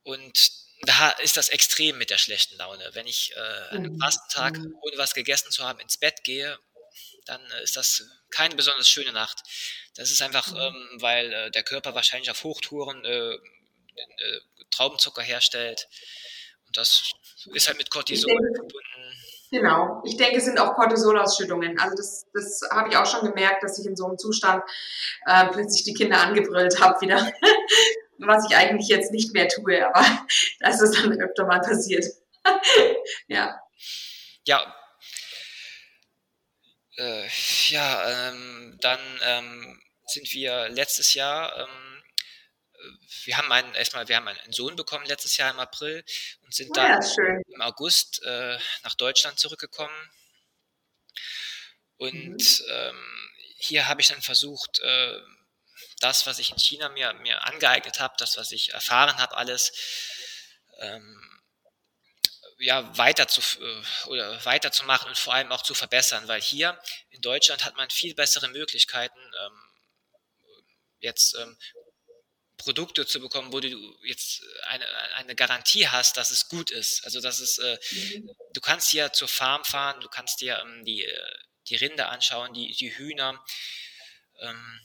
Und 0.02 0.65
da 0.82 1.12
ist 1.12 1.38
das 1.38 1.50
extrem 1.50 1.98
mit 1.98 2.10
der 2.10 2.18
schlechten 2.18 2.58
Laune. 2.58 2.90
Wenn 2.94 3.08
ich 3.08 3.34
äh, 3.36 3.40
an 3.40 3.78
einem 3.78 4.00
Fastentag, 4.00 4.58
mhm. 4.58 4.76
ohne 4.82 4.98
was 4.98 5.14
gegessen 5.14 5.52
zu 5.52 5.64
haben, 5.64 5.80
ins 5.80 5.98
Bett 5.98 6.24
gehe, 6.24 6.58
dann 7.26 7.42
äh, 7.52 7.64
ist 7.64 7.76
das 7.76 8.04
keine 8.30 8.56
besonders 8.56 8.90
schöne 8.90 9.14
Nacht. 9.14 9.42
Das 9.96 10.12
ist 10.12 10.22
einfach, 10.22 10.52
mhm. 10.52 10.58
ähm, 10.58 10.90
weil 11.00 11.34
äh, 11.34 11.52
der 11.52 11.64
Körper 11.64 11.96
wahrscheinlich 11.96 12.30
auf 12.30 12.44
Hochtouren 12.44 13.04
äh, 13.06 13.34
äh, 13.34 13.40
Traubenzucker 14.72 15.22
herstellt. 15.22 15.88
Und 16.68 16.78
das 16.78 17.12
ist 17.54 17.68
halt 17.68 17.78
mit 17.78 17.90
Cortisol 17.90 18.30
denke, 18.30 18.56
verbunden. 18.56 19.16
Genau. 19.52 20.02
Ich 20.06 20.18
denke, 20.18 20.38
es 20.38 20.46
sind 20.46 20.60
auch 20.60 20.74
Cortisolausschüttungen. 20.74 21.80
Also 21.80 21.96
das, 21.96 22.26
das 22.34 22.62
habe 22.72 22.90
ich 22.90 22.98
auch 22.98 23.06
schon 23.06 23.26
gemerkt, 23.26 23.64
dass 23.64 23.80
ich 23.80 23.86
in 23.86 23.96
so 23.96 24.06
einem 24.08 24.18
Zustand 24.18 24.64
äh, 25.26 25.48
plötzlich 25.48 25.84
die 25.84 25.94
Kinder 25.94 26.22
angebrüllt 26.22 26.82
habe 26.82 27.00
wieder. 27.02 27.32
Was 28.20 28.46
ich 28.50 28.56
eigentlich 28.56 28.88
jetzt 28.88 29.12
nicht 29.12 29.34
mehr 29.34 29.48
tue, 29.48 29.86
aber 29.86 30.02
das 30.60 30.82
ist 30.82 30.96
dann 30.96 31.20
öfter 31.20 31.46
mal 31.46 31.62
passiert. 31.62 32.06
ja. 33.28 33.60
Ja. 34.46 34.76
Äh, 36.98 37.28
ja, 37.68 38.30
ähm, 38.30 38.78
dann 38.80 39.00
ähm, 39.24 39.82
sind 40.06 40.32
wir 40.34 40.70
letztes 40.70 41.14
Jahr, 41.14 41.58
ähm, 41.58 42.04
wir 43.26 43.38
haben 43.38 43.52
einen, 43.52 43.74
erstmal, 43.74 44.08
wir 44.08 44.16
haben 44.16 44.28
einen 44.28 44.54
Sohn 44.54 44.76
bekommen 44.76 45.06
letztes 45.06 45.36
Jahr 45.38 45.52
im 45.52 45.60
April 45.60 46.04
und 46.44 46.54
sind 46.54 46.70
oh, 46.70 46.74
dann 46.74 47.02
ja, 47.02 47.40
im 47.54 47.62
August 47.62 48.22
äh, 48.24 48.58
nach 48.84 48.96
Deutschland 48.96 49.40
zurückgekommen. 49.40 50.12
Und 51.98 52.14
mhm. 52.14 52.66
Ähm, 52.70 53.32
hier 53.58 53.88
habe 53.88 54.02
ich 54.02 54.10
dann 54.10 54.22
versucht, 54.22 54.80
äh, 54.80 55.20
das, 56.00 56.26
was 56.26 56.40
ich 56.40 56.52
in 56.52 56.60
China 56.60 56.90
mir, 56.90 57.14
mir 57.14 57.44
angeeignet 57.46 58.00
habe, 58.00 58.16
das, 58.18 58.38
was 58.38 58.52
ich 58.52 58.74
erfahren 58.74 59.18
habe, 59.18 59.38
alles 59.38 59.72
ähm, 60.80 61.36
ja, 62.60 62.98
weiter 62.98 63.28
zu, 63.28 63.42
äh, 63.42 64.08
oder 64.08 64.44
weiterzumachen 64.46 65.10
und 65.10 65.18
vor 65.18 65.34
allem 65.34 65.52
auch 65.52 65.62
zu 65.62 65.74
verbessern, 65.74 66.28
weil 66.28 66.42
hier 66.42 66.80
in 67.10 67.22
Deutschland 67.22 67.66
hat 67.66 67.76
man 67.76 67.90
viel 67.90 68.16
bessere 68.16 68.48
Möglichkeiten, 68.48 69.20
ähm, 69.20 69.62
jetzt 71.00 71.36
ähm, 71.36 71.58
Produkte 72.58 73.06
zu 73.06 73.20
bekommen, 73.20 73.52
wo 73.52 73.60
du 73.60 73.68
jetzt 74.04 74.42
eine, 74.68 74.88
eine 75.16 75.36
Garantie 75.36 75.88
hast, 75.88 76.18
dass 76.18 76.32
es 76.32 76.48
gut 76.48 76.72
ist. 76.72 77.04
Also 77.04 77.20
dass 77.20 77.40
es, 77.40 77.58
äh, 77.58 77.78
du 78.54 78.62
kannst 78.62 78.90
hier 78.90 79.12
zur 79.12 79.28
Farm 79.28 79.66
fahren, 79.66 80.00
du 80.02 80.08
kannst 80.08 80.42
dir 80.42 80.60
ähm, 80.60 80.86
die, 80.86 81.04
äh, 81.04 81.36
die 81.68 81.76
Rinde 81.76 82.08
anschauen, 82.08 82.54
die, 82.54 82.74
die 82.74 82.98
Hühner. 82.98 83.44
Ähm, 84.40 84.82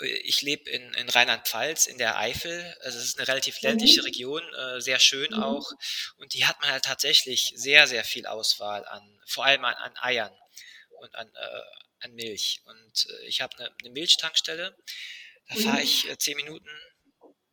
ich 0.00 0.42
lebe 0.42 0.70
in, 0.70 0.94
in 0.94 1.08
Rheinland-Pfalz, 1.08 1.86
in 1.86 1.98
der 1.98 2.18
Eifel. 2.18 2.76
Also 2.82 2.98
es 2.98 3.04
ist 3.04 3.18
eine 3.18 3.28
relativ 3.28 3.60
ländliche 3.62 4.00
mhm. 4.00 4.06
Region, 4.06 4.42
äh, 4.54 4.80
sehr 4.80 5.00
schön 5.00 5.32
mhm. 5.32 5.42
auch. 5.42 5.70
Und 6.16 6.34
die 6.34 6.46
hat 6.46 6.60
man 6.60 6.70
halt 6.70 6.84
tatsächlich 6.84 7.52
sehr, 7.56 7.86
sehr 7.86 8.04
viel 8.04 8.26
Auswahl 8.26 8.84
an, 8.86 9.20
vor 9.26 9.44
allem 9.44 9.64
an, 9.64 9.74
an 9.74 9.92
Eiern 10.00 10.32
und 11.00 11.14
an, 11.14 11.28
äh, 11.28 12.04
an 12.04 12.14
Milch. 12.14 12.62
Und 12.64 13.06
äh, 13.10 13.26
ich 13.26 13.40
habe 13.40 13.56
eine, 13.58 13.70
eine 13.80 13.90
Milchtankstelle. 13.90 14.76
Da 15.48 15.54
mhm. 15.54 15.60
fahre 15.60 15.82
ich 15.82 16.08
äh, 16.08 16.16
zehn 16.16 16.36
Minuten. 16.36 16.68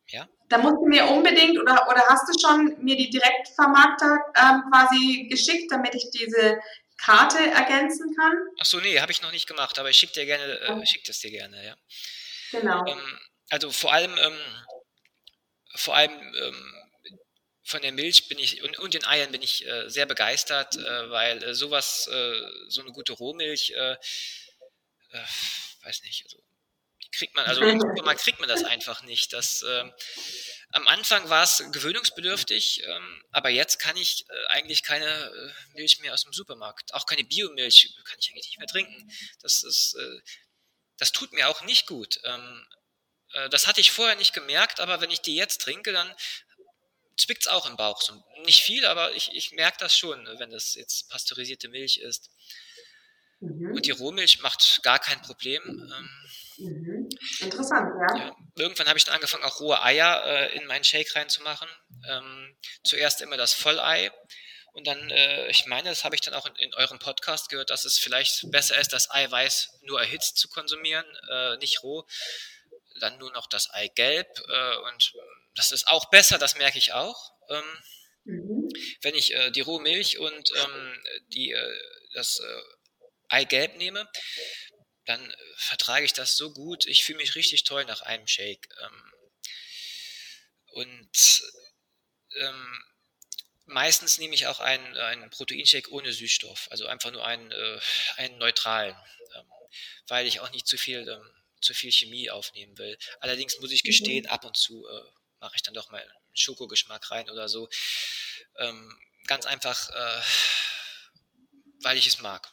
Ja. 0.08 0.28
Da 0.48 0.58
musst 0.58 0.76
du 0.76 0.86
mir 0.86 1.04
unbedingt 1.06 1.58
oder, 1.58 1.88
oder 1.88 2.04
hast 2.08 2.28
du 2.28 2.38
schon 2.38 2.76
mir 2.80 2.96
die 2.96 3.10
Direktvermarkter 3.10 4.18
ähm, 4.36 4.62
quasi 4.70 5.26
geschickt, 5.28 5.72
damit 5.72 5.96
ich 5.96 6.08
diese 6.12 6.60
Karte 6.96 7.38
ergänzen 7.38 8.14
kann? 8.16 8.34
Ach 8.60 8.64
so, 8.64 8.78
nee, 8.78 9.00
habe 9.00 9.10
ich 9.10 9.22
noch 9.22 9.32
nicht 9.32 9.48
gemacht, 9.48 9.80
aber 9.80 9.90
ich 9.90 9.96
schicke 9.96 10.12
dir 10.12 10.26
gerne, 10.26 10.60
äh, 10.60 10.86
schick 10.86 11.04
das 11.04 11.18
dir 11.18 11.32
gerne, 11.32 11.64
ja. 11.64 11.76
Genau. 12.60 12.86
Ähm, 12.86 13.18
also 13.50 13.70
vor 13.70 13.92
allem, 13.92 14.16
ähm, 14.18 14.38
vor 15.74 15.94
allem 15.94 16.12
ähm, 16.12 16.74
von 17.64 17.82
der 17.82 17.92
Milch 17.92 18.28
bin 18.28 18.38
ich 18.38 18.62
und, 18.62 18.78
und 18.78 18.94
den 18.94 19.04
Eiern 19.04 19.32
bin 19.32 19.42
ich 19.42 19.66
äh, 19.66 19.88
sehr 19.88 20.06
begeistert, 20.06 20.76
äh, 20.76 21.10
weil 21.10 21.42
äh, 21.42 21.54
sowas, 21.54 22.08
äh, 22.08 22.40
so 22.68 22.80
eine 22.80 22.92
gute 22.92 23.12
Rohmilch, 23.12 23.70
äh, 23.76 23.92
äh, 23.92 25.24
weiß 25.82 26.02
nicht, 26.02 26.24
also 26.24 26.38
die 27.02 27.10
kriegt 27.10 27.34
man, 27.34 27.44
also 27.46 27.62
im 27.62 27.80
Supermarkt 27.80 28.20
kriegt 28.20 28.40
man 28.40 28.48
das 28.48 28.64
einfach 28.64 29.02
nicht. 29.02 29.32
Das, 29.32 29.64
ähm, 29.68 29.92
am 30.70 30.86
Anfang 30.88 31.28
war 31.28 31.44
es 31.44 31.62
gewöhnungsbedürftig, 31.72 32.82
ähm, 32.84 33.22
aber 33.32 33.50
jetzt 33.50 33.78
kann 33.78 33.96
ich 33.96 34.26
eigentlich 34.48 34.82
keine 34.82 35.54
Milch 35.74 36.00
mehr 36.00 36.14
aus 36.14 36.22
dem 36.22 36.32
Supermarkt, 36.32 36.94
auch 36.94 37.06
keine 37.06 37.24
Biomilch 37.24 37.94
kann 38.04 38.18
ich 38.18 38.30
eigentlich 38.30 38.46
nicht 38.46 38.58
mehr 38.58 38.66
trinken. 38.66 39.10
Das 39.42 39.62
ist 39.62 39.96
das 40.98 41.12
tut 41.12 41.32
mir 41.32 41.48
auch 41.48 41.62
nicht 41.62 41.86
gut. 41.86 42.20
Ähm, 42.24 42.66
äh, 43.32 43.48
das 43.50 43.66
hatte 43.66 43.80
ich 43.80 43.92
vorher 43.92 44.16
nicht 44.16 44.32
gemerkt, 44.32 44.80
aber 44.80 45.00
wenn 45.00 45.10
ich 45.10 45.20
die 45.20 45.36
jetzt 45.36 45.60
trinke, 45.60 45.92
dann 45.92 46.12
zwickt 47.16 47.42
es 47.42 47.48
auch 47.48 47.66
im 47.66 47.76
Bauch. 47.76 48.00
So, 48.00 48.14
nicht 48.44 48.62
viel, 48.62 48.84
aber 48.86 49.12
ich, 49.14 49.34
ich 49.34 49.52
merke 49.52 49.78
das 49.78 49.96
schon, 49.96 50.26
wenn 50.38 50.50
das 50.50 50.74
jetzt 50.74 51.08
pasteurisierte 51.10 51.68
Milch 51.68 51.98
ist. 51.98 52.30
Mhm. 53.40 53.74
Und 53.74 53.86
die 53.86 53.90
Rohmilch 53.90 54.40
macht 54.40 54.80
gar 54.82 54.98
kein 54.98 55.20
Problem. 55.22 55.62
Ähm, 55.66 56.10
mhm. 56.58 57.08
Interessant, 57.40 57.90
ja. 58.00 58.16
ja. 58.16 58.36
Irgendwann 58.56 58.88
habe 58.88 58.98
ich 58.98 59.04
dann 59.04 59.14
angefangen, 59.14 59.44
auch 59.44 59.60
rohe 59.60 59.82
Eier 59.82 60.24
äh, 60.24 60.56
in 60.56 60.66
meinen 60.66 60.84
Shake 60.84 61.14
reinzumachen. 61.14 61.68
Ähm, 62.08 62.56
zuerst 62.84 63.20
immer 63.20 63.36
das 63.36 63.52
Vollei 63.52 64.10
und 64.76 64.86
dann, 64.86 65.10
äh, 65.10 65.48
ich 65.48 65.64
meine, 65.64 65.88
das 65.88 66.04
habe 66.04 66.14
ich 66.14 66.20
dann 66.20 66.34
auch 66.34 66.44
in, 66.44 66.54
in, 66.56 66.74
eurem 66.74 66.98
Podcast 66.98 67.48
gehört, 67.48 67.70
dass 67.70 67.86
es 67.86 67.98
vielleicht 67.98 68.50
besser 68.50 68.78
ist, 68.78 68.92
das 68.92 69.10
Eiweiß 69.10 69.80
nur 69.84 69.98
erhitzt 69.98 70.36
zu 70.36 70.48
konsumieren, 70.48 71.06
äh, 71.30 71.56
nicht 71.56 71.82
roh. 71.82 72.06
Dann 73.00 73.16
nur 73.16 73.32
noch 73.32 73.46
das 73.46 73.70
Eigelb. 73.70 74.28
Äh, 74.48 74.76
und 74.76 75.14
das 75.54 75.72
ist 75.72 75.88
auch 75.88 76.10
besser, 76.10 76.36
das 76.36 76.56
merke 76.56 76.76
ich 76.76 76.92
auch. 76.92 77.32
Ähm, 77.48 77.64
mhm. 78.24 78.68
Wenn 79.00 79.14
ich 79.14 79.32
äh, 79.32 79.50
die 79.50 79.62
rohe 79.62 79.80
Milch 79.80 80.18
und 80.18 80.50
ähm, 80.54 81.04
die, 81.28 81.52
äh, 81.52 81.80
das 82.12 82.38
äh, 82.40 82.62
Eigelb 83.28 83.76
nehme, 83.76 84.06
dann 85.06 85.34
vertrage 85.56 86.04
ich 86.04 86.12
das 86.12 86.36
so 86.36 86.52
gut. 86.52 86.84
Ich 86.84 87.02
fühle 87.02 87.16
mich 87.18 87.34
richtig 87.34 87.64
toll 87.64 87.86
nach 87.86 88.02
einem 88.02 88.26
Shake. 88.26 88.68
Ähm, 88.82 89.12
und 90.66 91.42
ähm, 92.34 92.84
Meistens 93.66 94.18
nehme 94.18 94.34
ich 94.34 94.46
auch 94.46 94.60
einen, 94.60 94.96
einen 94.96 95.28
Proteinshake 95.30 95.90
ohne 95.90 96.12
Süßstoff, 96.12 96.68
also 96.70 96.86
einfach 96.86 97.10
nur 97.10 97.26
einen, 97.26 97.50
äh, 97.50 97.80
einen 98.16 98.38
neutralen, 98.38 98.96
ähm, 99.34 99.50
weil 100.06 100.26
ich 100.26 100.40
auch 100.40 100.50
nicht 100.50 100.68
zu 100.68 100.78
viel, 100.78 101.08
ähm, 101.08 101.30
zu 101.60 101.74
viel 101.74 101.90
Chemie 101.90 102.30
aufnehmen 102.30 102.78
will. 102.78 102.96
Allerdings 103.20 103.58
muss 103.58 103.72
ich 103.72 103.82
gestehen, 103.82 104.24
mhm. 104.24 104.30
ab 104.30 104.44
und 104.44 104.56
zu 104.56 104.86
äh, 104.86 105.02
mache 105.40 105.56
ich 105.56 105.62
dann 105.62 105.74
doch 105.74 105.90
mal 105.90 106.00
einen 106.00 106.12
Schokogeschmack 106.34 107.10
rein 107.10 107.28
oder 107.28 107.48
so. 107.48 107.68
Ähm, 108.58 108.96
ganz 109.26 109.46
einfach, 109.46 109.90
äh, 109.90 110.22
weil 111.82 111.96
ich 111.96 112.06
es 112.06 112.20
mag. 112.20 112.52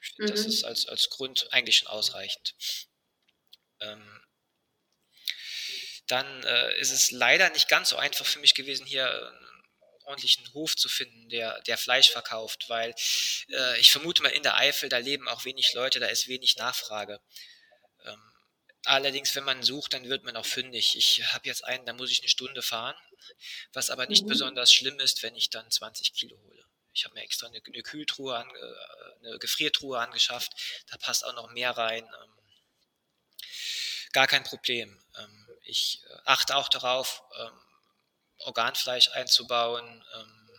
Ich 0.00 0.18
mhm. 0.18 0.26
das 0.28 0.46
ist 0.46 0.64
als, 0.64 0.86
als 0.86 1.10
Grund 1.10 1.52
eigentlich 1.52 1.76
schon 1.76 1.88
ausreichend. 1.88 2.54
Ähm, 3.80 4.24
dann 6.06 6.42
äh, 6.44 6.80
ist 6.80 6.90
es 6.90 7.10
leider 7.10 7.50
nicht 7.50 7.68
ganz 7.68 7.90
so 7.90 7.96
einfach 7.96 8.24
für 8.24 8.38
mich 8.38 8.54
gewesen, 8.54 8.86
hier 8.86 9.30
ordentlichen 10.08 10.52
Hof 10.54 10.76
zu 10.76 10.88
finden, 10.88 11.28
der, 11.28 11.60
der 11.62 11.78
Fleisch 11.78 12.10
verkauft, 12.10 12.68
weil 12.68 12.94
äh, 13.50 13.78
ich 13.78 13.92
vermute 13.92 14.22
mal 14.22 14.30
in 14.30 14.42
der 14.42 14.56
Eifel, 14.56 14.88
da 14.88 14.98
leben 14.98 15.28
auch 15.28 15.44
wenig 15.44 15.72
Leute, 15.74 16.00
da 16.00 16.06
ist 16.06 16.28
wenig 16.28 16.56
Nachfrage. 16.56 17.20
Ähm, 18.04 18.32
allerdings, 18.84 19.34
wenn 19.34 19.44
man 19.44 19.62
sucht, 19.62 19.92
dann 19.92 20.08
wird 20.08 20.24
man 20.24 20.36
auch 20.36 20.46
fündig. 20.46 20.96
Ich 20.96 21.22
habe 21.34 21.46
jetzt 21.46 21.64
einen, 21.64 21.84
da 21.86 21.92
muss 21.92 22.10
ich 22.10 22.20
eine 22.20 22.28
Stunde 22.28 22.62
fahren, 22.62 22.96
was 23.72 23.90
aber 23.90 24.06
nicht 24.06 24.24
mhm. 24.24 24.28
besonders 24.28 24.72
schlimm 24.72 24.98
ist, 25.00 25.22
wenn 25.22 25.36
ich 25.36 25.50
dann 25.50 25.70
20 25.70 26.14
Kilo 26.14 26.38
hole. 26.38 26.64
Ich 26.94 27.04
habe 27.04 27.14
mir 27.14 27.22
extra 27.22 27.46
eine, 27.46 27.60
eine 27.64 27.82
Kühltruhe, 27.82 28.36
an, 28.36 28.50
äh, 28.50 29.26
eine 29.26 29.38
Gefriertruhe 29.38 30.00
angeschafft, 30.00 30.52
da 30.90 30.96
passt 30.96 31.24
auch 31.24 31.34
noch 31.34 31.50
mehr 31.52 31.70
rein. 31.72 32.04
Ähm, 32.04 32.38
gar 34.12 34.26
kein 34.26 34.42
Problem. 34.42 34.98
Ähm, 35.18 35.48
ich 35.64 36.02
äh, 36.08 36.16
achte 36.24 36.56
auch 36.56 36.68
darauf, 36.68 37.22
ähm, 37.38 37.67
Organfleisch 38.40 39.10
einzubauen 39.10 40.04
ähm, 40.14 40.50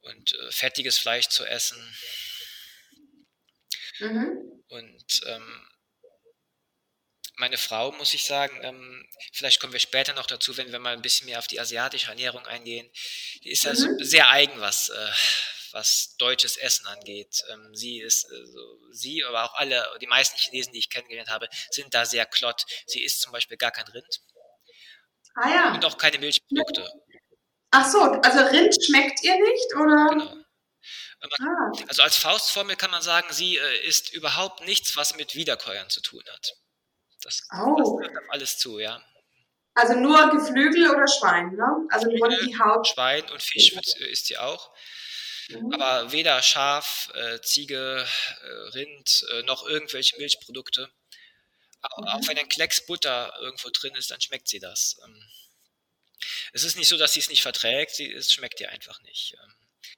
und 0.00 0.32
äh, 0.32 0.52
fettiges 0.52 0.98
Fleisch 0.98 1.28
zu 1.28 1.44
essen. 1.44 1.96
Mhm. 4.00 4.62
Und 4.68 5.20
ähm, 5.26 5.68
meine 7.38 7.56
Frau, 7.56 7.92
muss 7.92 8.14
ich 8.14 8.24
sagen, 8.24 8.58
ähm, 8.62 9.08
vielleicht 9.32 9.60
kommen 9.60 9.72
wir 9.72 9.80
später 9.80 10.12
noch 10.12 10.26
dazu, 10.26 10.56
wenn 10.56 10.72
wir 10.72 10.78
mal 10.78 10.92
ein 10.92 11.02
bisschen 11.02 11.26
mehr 11.26 11.38
auf 11.38 11.46
die 11.46 11.60
asiatische 11.60 12.08
Ernährung 12.08 12.44
eingehen. 12.46 12.90
Die 13.44 13.50
ist 13.50 13.66
also 13.66 13.88
mhm. 13.88 14.02
sehr 14.02 14.28
eigen, 14.28 14.60
was, 14.60 14.88
äh, 14.88 15.10
was 15.72 16.16
deutsches 16.18 16.56
Essen 16.56 16.86
angeht. 16.86 17.44
Ähm, 17.50 17.74
sie 17.74 18.00
ist, 18.00 18.24
also, 18.30 18.80
sie, 18.90 19.24
aber 19.24 19.44
auch 19.44 19.54
alle, 19.54 19.86
die 20.00 20.06
meisten 20.06 20.36
Chinesen, 20.36 20.72
die 20.72 20.80
ich 20.80 20.90
kennengelernt 20.90 21.30
habe, 21.30 21.48
sind 21.70 21.94
da 21.94 22.04
sehr 22.06 22.26
klott. 22.26 22.64
Sie 22.86 23.02
isst 23.02 23.20
zum 23.20 23.32
Beispiel 23.32 23.56
gar 23.56 23.70
kein 23.70 23.86
Rind. 23.86 24.20
Ah 25.40 25.48
ja. 25.48 25.74
Und 25.74 25.84
auch 25.84 25.96
keine 25.96 26.18
Milchprodukte. 26.18 26.88
Ach 27.70 27.88
so, 27.88 28.00
also 28.00 28.40
Rind 28.46 28.76
schmeckt 28.84 29.22
ihr 29.22 29.34
nicht, 29.34 29.74
oder? 29.76 30.10
Genau. 30.10 30.36
Ah. 31.40 31.72
Also 31.88 32.02
als 32.02 32.16
Faustformel 32.16 32.76
kann 32.76 32.90
man 32.90 33.02
sagen, 33.02 33.28
sie 33.30 33.56
äh, 33.56 33.86
isst 33.86 34.12
überhaupt 34.12 34.64
nichts, 34.64 34.96
was 34.96 35.16
mit 35.16 35.34
Wiederkäuern 35.34 35.90
zu 35.90 36.00
tun 36.00 36.22
hat. 36.32 36.52
Das, 37.22 37.42
oh. 37.52 37.76
das 37.76 37.88
auf 37.88 38.30
alles 38.30 38.58
zu, 38.58 38.78
ja. 38.78 39.02
Also 39.74 39.94
nur 39.94 40.30
Geflügel 40.30 40.90
oder 40.90 41.06
Schwein, 41.06 41.54
ne? 41.54 41.86
Also 41.90 42.10
nur 42.10 42.28
die 42.28 42.58
Haut. 42.58 42.86
Schwein 42.88 43.22
und 43.30 43.42
Fisch 43.42 43.72
isst 44.10 44.26
sie 44.26 44.38
auch. 44.38 44.72
Mhm. 45.48 45.72
Aber 45.72 46.12
weder 46.12 46.42
Schaf, 46.42 47.10
äh, 47.14 47.40
Ziege, 47.40 48.06
äh, 48.42 48.48
Rind, 48.76 49.24
äh, 49.32 49.42
noch 49.42 49.66
irgendwelche 49.66 50.16
Milchprodukte. 50.18 50.90
Mhm. 51.82 52.04
Auch 52.04 52.28
wenn 52.28 52.38
ein 52.38 52.48
Klecks 52.48 52.84
Butter 52.86 53.32
irgendwo 53.40 53.70
drin 53.70 53.94
ist, 53.94 54.10
dann 54.10 54.20
schmeckt 54.20 54.48
sie 54.48 54.58
das. 54.58 54.96
Ähm, 55.04 55.30
es 56.52 56.64
ist 56.64 56.76
nicht 56.76 56.88
so, 56.88 56.96
dass 56.96 57.12
sie 57.12 57.20
es 57.20 57.28
nicht 57.28 57.42
verträgt, 57.42 57.94
sie, 57.94 58.12
es 58.12 58.32
schmeckt 58.32 58.60
ihr 58.60 58.70
einfach 58.70 59.00
nicht. 59.02 59.36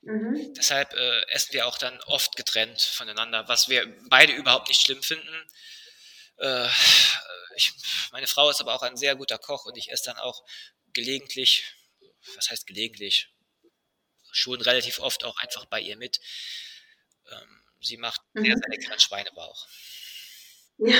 Ähm, 0.02 0.12
mhm. 0.12 0.54
Deshalb 0.54 0.92
äh, 0.92 1.22
essen 1.28 1.52
wir 1.52 1.66
auch 1.66 1.78
dann 1.78 2.00
oft 2.02 2.36
getrennt 2.36 2.80
voneinander, 2.82 3.48
was 3.48 3.68
wir 3.68 3.86
beide 4.08 4.32
überhaupt 4.32 4.68
nicht 4.68 4.82
schlimm 4.82 5.02
finden. 5.02 5.50
Äh, 6.36 6.68
ich, 7.56 7.72
meine 8.12 8.26
Frau 8.26 8.50
ist 8.50 8.60
aber 8.60 8.74
auch 8.74 8.82
ein 8.82 8.96
sehr 8.96 9.16
guter 9.16 9.38
Koch 9.38 9.64
und 9.66 9.76
ich 9.76 9.90
esse 9.90 10.04
dann 10.04 10.18
auch 10.18 10.44
gelegentlich, 10.92 11.64
was 12.36 12.50
heißt 12.50 12.66
gelegentlich, 12.66 13.28
schon 14.32 14.60
relativ 14.60 15.00
oft 15.00 15.24
auch 15.24 15.38
einfach 15.38 15.64
bei 15.66 15.80
ihr 15.80 15.96
mit. 15.96 16.20
Ähm, 17.30 17.62
sie 17.80 17.96
macht 17.96 18.20
mhm. 18.34 18.44
sehr, 18.44 18.56
sehr 18.56 18.68
leckeren 18.68 19.00
Schweinebauch. 19.00 19.66
Ja, 20.82 20.96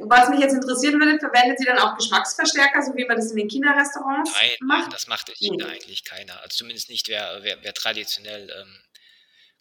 was 0.00 0.28
mich 0.28 0.40
jetzt 0.40 0.52
interessieren 0.52 1.00
würde, 1.00 1.18
verwendet 1.18 1.58
sie 1.58 1.64
dann 1.64 1.78
auch 1.78 1.96
Geschmacksverstärker, 1.96 2.82
so 2.82 2.94
wie 2.94 3.06
man 3.06 3.16
das 3.16 3.30
in 3.30 3.38
den 3.38 3.48
China-Restaurants 3.48 4.32
macht? 4.32 4.58
Nein, 4.60 4.90
das 4.90 5.06
macht 5.06 5.30
in 5.30 5.34
China 5.36 5.66
mhm. 5.66 5.72
eigentlich 5.72 6.04
keiner. 6.04 6.38
Also 6.42 6.58
zumindest 6.58 6.90
nicht, 6.90 7.08
wer, 7.08 7.38
wer, 7.42 7.56
wer 7.62 7.72
traditionell 7.72 8.50
ähm, 8.50 8.78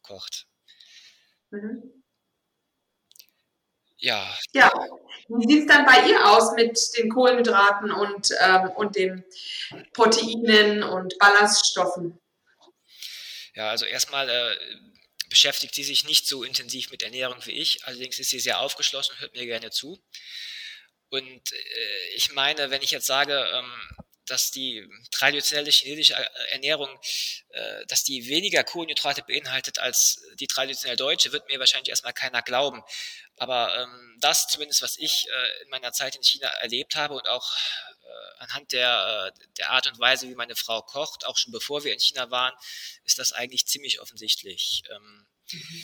kocht. 0.01 0.47
Mhm. 1.51 2.03
Ja. 3.99 4.37
Ja. 4.51 4.71
Wie 5.29 5.47
sieht 5.47 5.61
es 5.61 5.75
dann 5.75 5.85
bei 5.85 6.07
ihr 6.09 6.25
aus 6.25 6.53
mit 6.53 6.79
den 6.97 7.09
Kohlenhydraten 7.09 7.91
und, 7.91 8.29
ähm, 8.41 8.69
und 8.71 8.95
den 8.97 9.23
Proteinen 9.93 10.83
und 10.83 11.17
Ballaststoffen? 11.19 12.19
Ja, 13.55 13.69
also 13.69 13.85
erstmal 13.85 14.29
äh, 14.29 14.55
beschäftigt 15.29 15.75
sie 15.75 15.83
sich 15.83 16.03
nicht 16.05 16.27
so 16.27 16.43
intensiv 16.43 16.91
mit 16.91 17.03
Ernährung 17.03 17.37
wie 17.45 17.51
ich. 17.51 17.85
Allerdings 17.85 18.19
ist 18.19 18.29
sie 18.29 18.39
sehr 18.39 18.59
aufgeschlossen 18.59 19.13
und 19.13 19.21
hört 19.21 19.35
mir 19.35 19.45
gerne 19.45 19.71
zu. 19.71 20.01
Und 21.09 21.51
äh, 21.51 22.07
ich 22.15 22.31
meine, 22.31 22.69
wenn 22.69 22.81
ich 22.81 22.91
jetzt 22.91 23.07
sage, 23.07 23.49
ähm, 23.53 24.05
dass 24.27 24.51
die 24.51 24.87
traditionelle 25.11 25.71
chinesische 25.71 26.13
äh, 26.13 26.27
Ernährung, 26.51 26.89
äh, 27.49 27.85
dass 27.87 28.03
die 28.03 28.27
weniger 28.27 28.63
Kohlenhydrate 28.63 29.23
beinhaltet 29.23 29.79
als 29.79 30.21
die 30.39 30.47
traditionell 30.47 30.97
deutsche, 30.97 31.31
wird 31.31 31.47
mir 31.47 31.59
wahrscheinlich 31.59 31.89
erstmal 31.89 32.13
keiner 32.13 32.41
glauben. 32.41 32.83
Aber 33.37 33.75
ähm, 33.77 34.17
das 34.19 34.47
zumindest, 34.47 34.81
was 34.81 34.97
ich 34.97 35.27
äh, 35.29 35.63
in 35.63 35.69
meiner 35.69 35.93
Zeit 35.93 36.15
in 36.15 36.23
China 36.23 36.47
erlebt 36.47 36.95
habe 36.95 37.15
und 37.15 37.27
auch 37.27 37.55
anhand 38.39 38.71
der, 38.71 39.33
äh, 39.35 39.47
der 39.57 39.71
Art 39.71 39.87
und 39.87 39.99
Weise, 39.99 40.29
wie 40.29 40.35
meine 40.35 40.55
Frau 40.55 40.81
kocht, 40.81 41.25
auch 41.25 41.37
schon 41.37 41.51
bevor 41.51 41.83
wir 41.83 41.93
in 41.93 41.99
China 41.99 42.29
waren, 42.31 42.53
ist 43.03 43.19
das 43.19 43.33
eigentlich 43.33 43.67
ziemlich 43.67 43.99
offensichtlich. 43.99 44.83
Ähm, 44.89 45.27
mhm. 45.51 45.83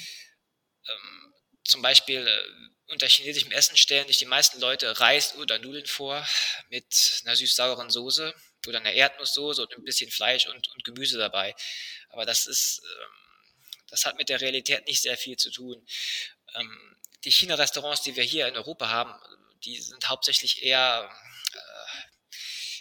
ähm, 0.88 1.34
zum 1.64 1.82
Beispiel 1.82 2.28
äh, 2.28 2.92
unter 2.92 3.08
chinesischem 3.08 3.52
Essen 3.52 3.78
stellen 3.78 4.08
sich 4.08 4.18
die 4.18 4.26
meisten 4.26 4.60
Leute 4.60 5.00
Reis 5.00 5.36
oder 5.36 5.58
Nudeln 5.58 5.86
vor 5.86 6.28
mit 6.70 7.22
einer 7.24 7.36
süß-sauren 7.36 7.90
Soße 7.90 8.34
oder 8.68 8.80
einer 8.80 8.92
Erdnusssoße 8.92 9.62
und 9.62 9.74
ein 9.74 9.84
bisschen 9.84 10.12
Fleisch 10.12 10.48
und, 10.48 10.68
und 10.68 10.84
Gemüse 10.84 11.18
dabei. 11.18 11.56
Aber 12.10 12.26
das 12.26 12.46
ist, 12.46 12.82
ähm, 12.84 13.80
das 13.90 14.06
hat 14.06 14.18
mit 14.18 14.30
der 14.30 14.42
Realität 14.42 14.86
nicht 14.88 15.02
sehr 15.02 15.18
viel 15.18 15.38
zu 15.38 15.52
tun. 15.52 15.86
Ähm, 16.56 16.96
die 17.24 17.32
China-Restaurants, 17.32 18.02
die 18.02 18.16
wir 18.16 18.24
hier 18.24 18.48
in 18.48 18.56
Europa 18.56 18.90
haben, 18.90 19.14
die 19.64 19.80
sind 19.80 20.10
hauptsächlich 20.10 20.64
eher 20.64 21.10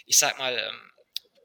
ich 0.05 0.17
sag 0.17 0.37
mal, 0.37 0.57
ähm, 0.57 0.91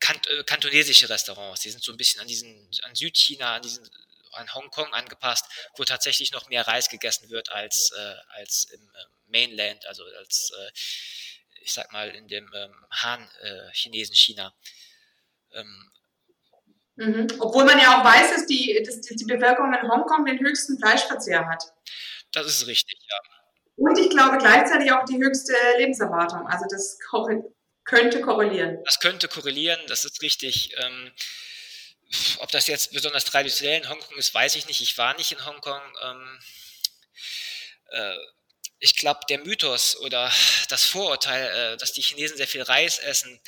kant 0.00 0.26
äh, 0.28 0.44
kantonesische 0.44 1.08
Restaurants. 1.08 1.60
Die 1.60 1.70
sind 1.70 1.82
so 1.82 1.92
ein 1.92 1.98
bisschen 1.98 2.20
an 2.20 2.28
diesen, 2.28 2.70
an 2.82 2.94
Südchina, 2.94 3.56
an 3.56 3.62
diesen, 3.62 3.88
an 4.32 4.52
Hongkong 4.54 4.92
angepasst, 4.92 5.46
wo 5.76 5.84
tatsächlich 5.84 6.32
noch 6.32 6.48
mehr 6.48 6.66
Reis 6.66 6.88
gegessen 6.88 7.30
wird 7.30 7.50
als, 7.50 7.92
äh, 7.96 8.38
als 8.38 8.68
im 8.72 8.80
äh, 8.80 9.04
Mainland, 9.26 9.86
also 9.86 10.04
als, 10.18 10.52
äh, 10.58 10.70
ich 11.62 11.72
sag 11.72 11.92
mal, 11.92 12.08
in 12.10 12.28
dem 12.28 12.50
ähm, 12.54 12.74
Han-Chinesen 12.90 14.14
China. 14.14 14.54
Ähm, 15.52 15.90
mhm. 16.96 17.26
Obwohl 17.38 17.64
man 17.64 17.78
ja 17.78 17.98
auch 17.98 18.04
weiß, 18.04 18.34
dass 18.34 18.46
die, 18.46 18.82
dass 18.84 19.00
die 19.00 19.24
Bevölkerung 19.24 19.72
in 19.74 19.88
Hongkong 19.88 20.24
den 20.24 20.38
höchsten 20.38 20.78
Fleischverzehr 20.78 21.46
hat. 21.46 21.64
Das 22.32 22.46
ist 22.46 22.66
richtig, 22.66 22.98
ja. 23.10 23.18
Und 23.76 23.96
ich 23.96 24.10
glaube 24.10 24.38
gleichzeitig 24.38 24.90
auch 24.92 25.04
die 25.04 25.18
höchste 25.18 25.54
Lebenserwartung. 25.78 26.46
Also 26.48 26.66
das 26.68 26.98
könnte 27.88 28.20
korrelieren. 28.20 28.78
Das 28.84 29.00
könnte 29.00 29.28
korrelieren, 29.28 29.80
das 29.88 30.04
ist 30.04 30.22
richtig. 30.22 30.76
Ähm, 30.76 31.12
ob 32.38 32.50
das 32.52 32.66
jetzt 32.66 32.92
besonders 32.92 33.24
traditionell 33.24 33.80
in 33.80 33.88
Hongkong 33.88 34.16
ist, 34.16 34.32
weiß 34.32 34.54
ich 34.54 34.66
nicht. 34.66 34.80
Ich 34.80 34.96
war 34.96 35.16
nicht 35.16 35.32
in 35.32 35.44
Hongkong. 35.44 35.82
Ähm, 36.02 36.38
äh, 37.90 38.16
ich 38.78 38.94
glaube, 38.96 39.20
der 39.28 39.40
Mythos 39.40 39.96
oder 39.96 40.32
das 40.68 40.84
Vorurteil, 40.84 41.74
äh, 41.74 41.76
dass 41.78 41.92
die 41.92 42.02
Chinesen 42.02 42.36
sehr 42.36 42.46
viel 42.46 42.62
Reis 42.62 42.98
essen, 42.98 43.40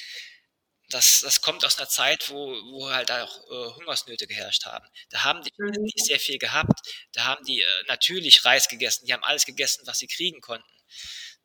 das, 0.89 1.21
das 1.21 1.41
kommt 1.41 1.65
aus 1.65 1.79
einer 1.79 1.89
Zeit, 1.89 2.31
wo, 2.31 2.49
wo 2.73 2.91
halt 2.91 3.13
auch 3.13 3.45
äh, 3.51 3.75
Hungersnöte 3.77 4.27
geherrscht 4.27 4.65
haben. 4.67 4.87
Da 5.11 5.23
haben 5.23 5.43
die 5.43 5.53
mhm. 5.57 5.83
nicht 5.83 6.05
sehr 6.05 6.19
viel 6.19 6.39
gehabt. 6.39 6.81
Da 7.13 7.25
haben 7.25 7.45
die 7.45 7.61
äh, 7.61 7.67
natürlich 7.87 8.45
Reis 8.45 8.69
gegessen. 8.69 9.07
Die 9.07 9.13
haben 9.13 9.23
alles 9.23 9.47
gegessen, 9.47 9.87
was 9.87 9.99
sie 9.99 10.09
kriegen 10.09 10.41
konnten. 10.41 10.69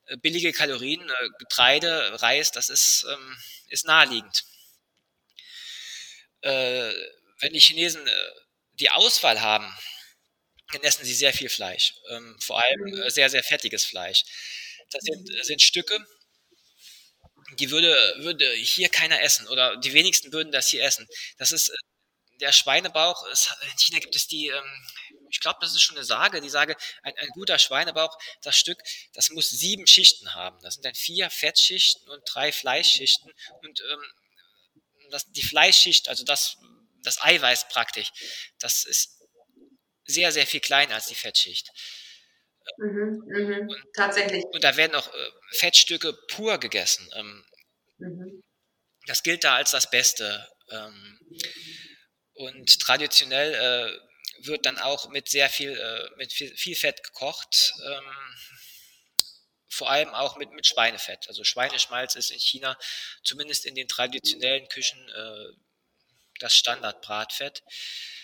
Äh, 0.08 0.18
billige 0.18 0.54
Kalorien, 0.54 1.02
äh, 1.10 1.30
Getreide, 1.39 2.22
Reis, 2.22 2.52
das 2.52 2.70
ist, 2.70 3.06
ähm, 3.10 3.38
ist 3.70 3.86
naheliegend. 3.86 4.46
Äh, 6.41 6.94
wenn 7.39 7.54
die 7.54 7.60
Chinesen 7.60 8.08
die 8.74 8.89
Auswahl 8.89 9.41
haben, 9.41 9.72
dann 10.74 10.84
essen 10.84 11.06
sie 11.06 11.13
sehr 11.13 11.34
viel 11.34 11.50
Fleisch, 11.50 11.94
ähm, 12.10 12.38
vor 12.39 12.62
allem 12.63 13.02
äh, 13.02 13.10
sehr, 13.10 13.30
sehr 13.30 13.44
fettiges 13.44 13.86
Fleisch. 13.86 14.24
Das 14.89 15.02
sind, 15.04 15.46
sind 15.46 15.62
Stücke, 15.62 15.98
die 17.60 17.71
würde, 17.71 17.96
würde 18.19 18.52
hier 18.54 18.90
keiner 18.90 19.21
essen 19.21 19.48
oder 19.48 19.77
die 19.77 19.94
wenigsten 19.94 20.32
würden 20.34 20.52
das 20.52 20.67
hier 20.67 20.84
essen. 20.84 21.08
Das 21.38 21.52
ist 21.52 21.71
der 22.42 22.52
Schweinebauch. 22.52 23.25
Ist, 23.27 23.56
in 23.62 23.77
China 23.77 24.00
gibt 24.00 24.15
es 24.15 24.27
die 24.27 24.48
ähm, 24.48 24.88
ich 25.30 25.40
glaube, 25.40 25.60
das 25.62 25.73
ist 25.73 25.82
schon 25.82 25.98
eine 25.98 26.06
Sage, 26.06 26.42
die 26.42 26.50
sage, 26.50 26.76
ein, 27.04 27.13
ein, 27.17 27.30
guter 27.30 27.60
Schweinebauch, 27.60 28.17
das 28.42 28.58
Stück, 28.58 28.82
das 29.13 29.30
muss 29.30 29.50
sieben 29.50 29.88
Schichten 29.88 30.34
haben. 30.34 30.60
Das 30.62 30.76
sind 30.76 30.86
dann 30.86 30.96
vier 30.96 31.30
Fettschichten 31.30 32.08
und 32.10 32.23
drei 32.32 32.52
Fleischschichten. 32.52 33.32
Und 33.62 33.82
ähm, 33.82 34.04
das, 35.12 35.32
die 35.32 35.44
Fleischschicht, 35.44 36.10
also 36.10 36.23
das, 36.23 36.58
das 37.04 37.21
Eiweiß 37.21 37.69
praktisch, 37.69 38.12
das 38.60 38.86
ist 38.86 39.19
sehr, 40.06 40.32
sehr 40.32 40.48
viel 40.48 40.60
kleiner 40.60 40.96
als 40.96 41.08
die 41.08 41.15
Fettschicht. 41.15 41.69
Mhm, 42.78 43.23
mh, 43.28 43.58
und, 43.60 43.94
tatsächlich. 43.96 44.44
Und 44.52 44.63
da 44.63 44.76
werden 44.76 44.96
auch 44.96 45.08
äh, 45.08 45.32
Fettstücke 45.52 46.13
pur 46.30 46.58
gegessen. 46.58 47.08
Ähm, 47.15 47.46
mhm. 47.98 48.44
Das 49.08 49.23
gilt 49.23 49.44
da 49.44 49.56
als 49.56 49.71
das 49.71 49.90
Beste. 49.90 50.48
Ähm, 50.71 51.19
und 52.34 52.80
traditionell 52.80 53.54
äh, 53.54 54.00
wird 54.46 54.65
dann 54.65 54.79
auch 54.79 55.10
mit 55.10 55.29
sehr 55.29 55.50
viel, 55.50 55.71
äh, 55.71 56.17
mit 56.17 56.33
viel, 56.33 56.56
viel, 56.56 56.75
Fett 56.75 57.04
gekocht. 57.04 57.73
Ähm, 57.85 58.04
vor 59.67 59.89
allem 59.89 60.10
auch 60.10 60.37
mit, 60.37 60.52
mit 60.52 60.65
Schweinefett. 60.65 61.27
Also 61.27 61.43
Schweineschmalz 61.43 62.15
ist 62.15 62.31
in 62.31 62.39
China, 62.39 62.77
zumindest 63.23 63.65
in 63.65 63.75
den 63.75 63.87
traditionellen 63.87 64.67
Küchen, 64.69 65.00
äh, 65.10 65.54
das 66.39 66.56
Standardbratfett. 66.56 67.63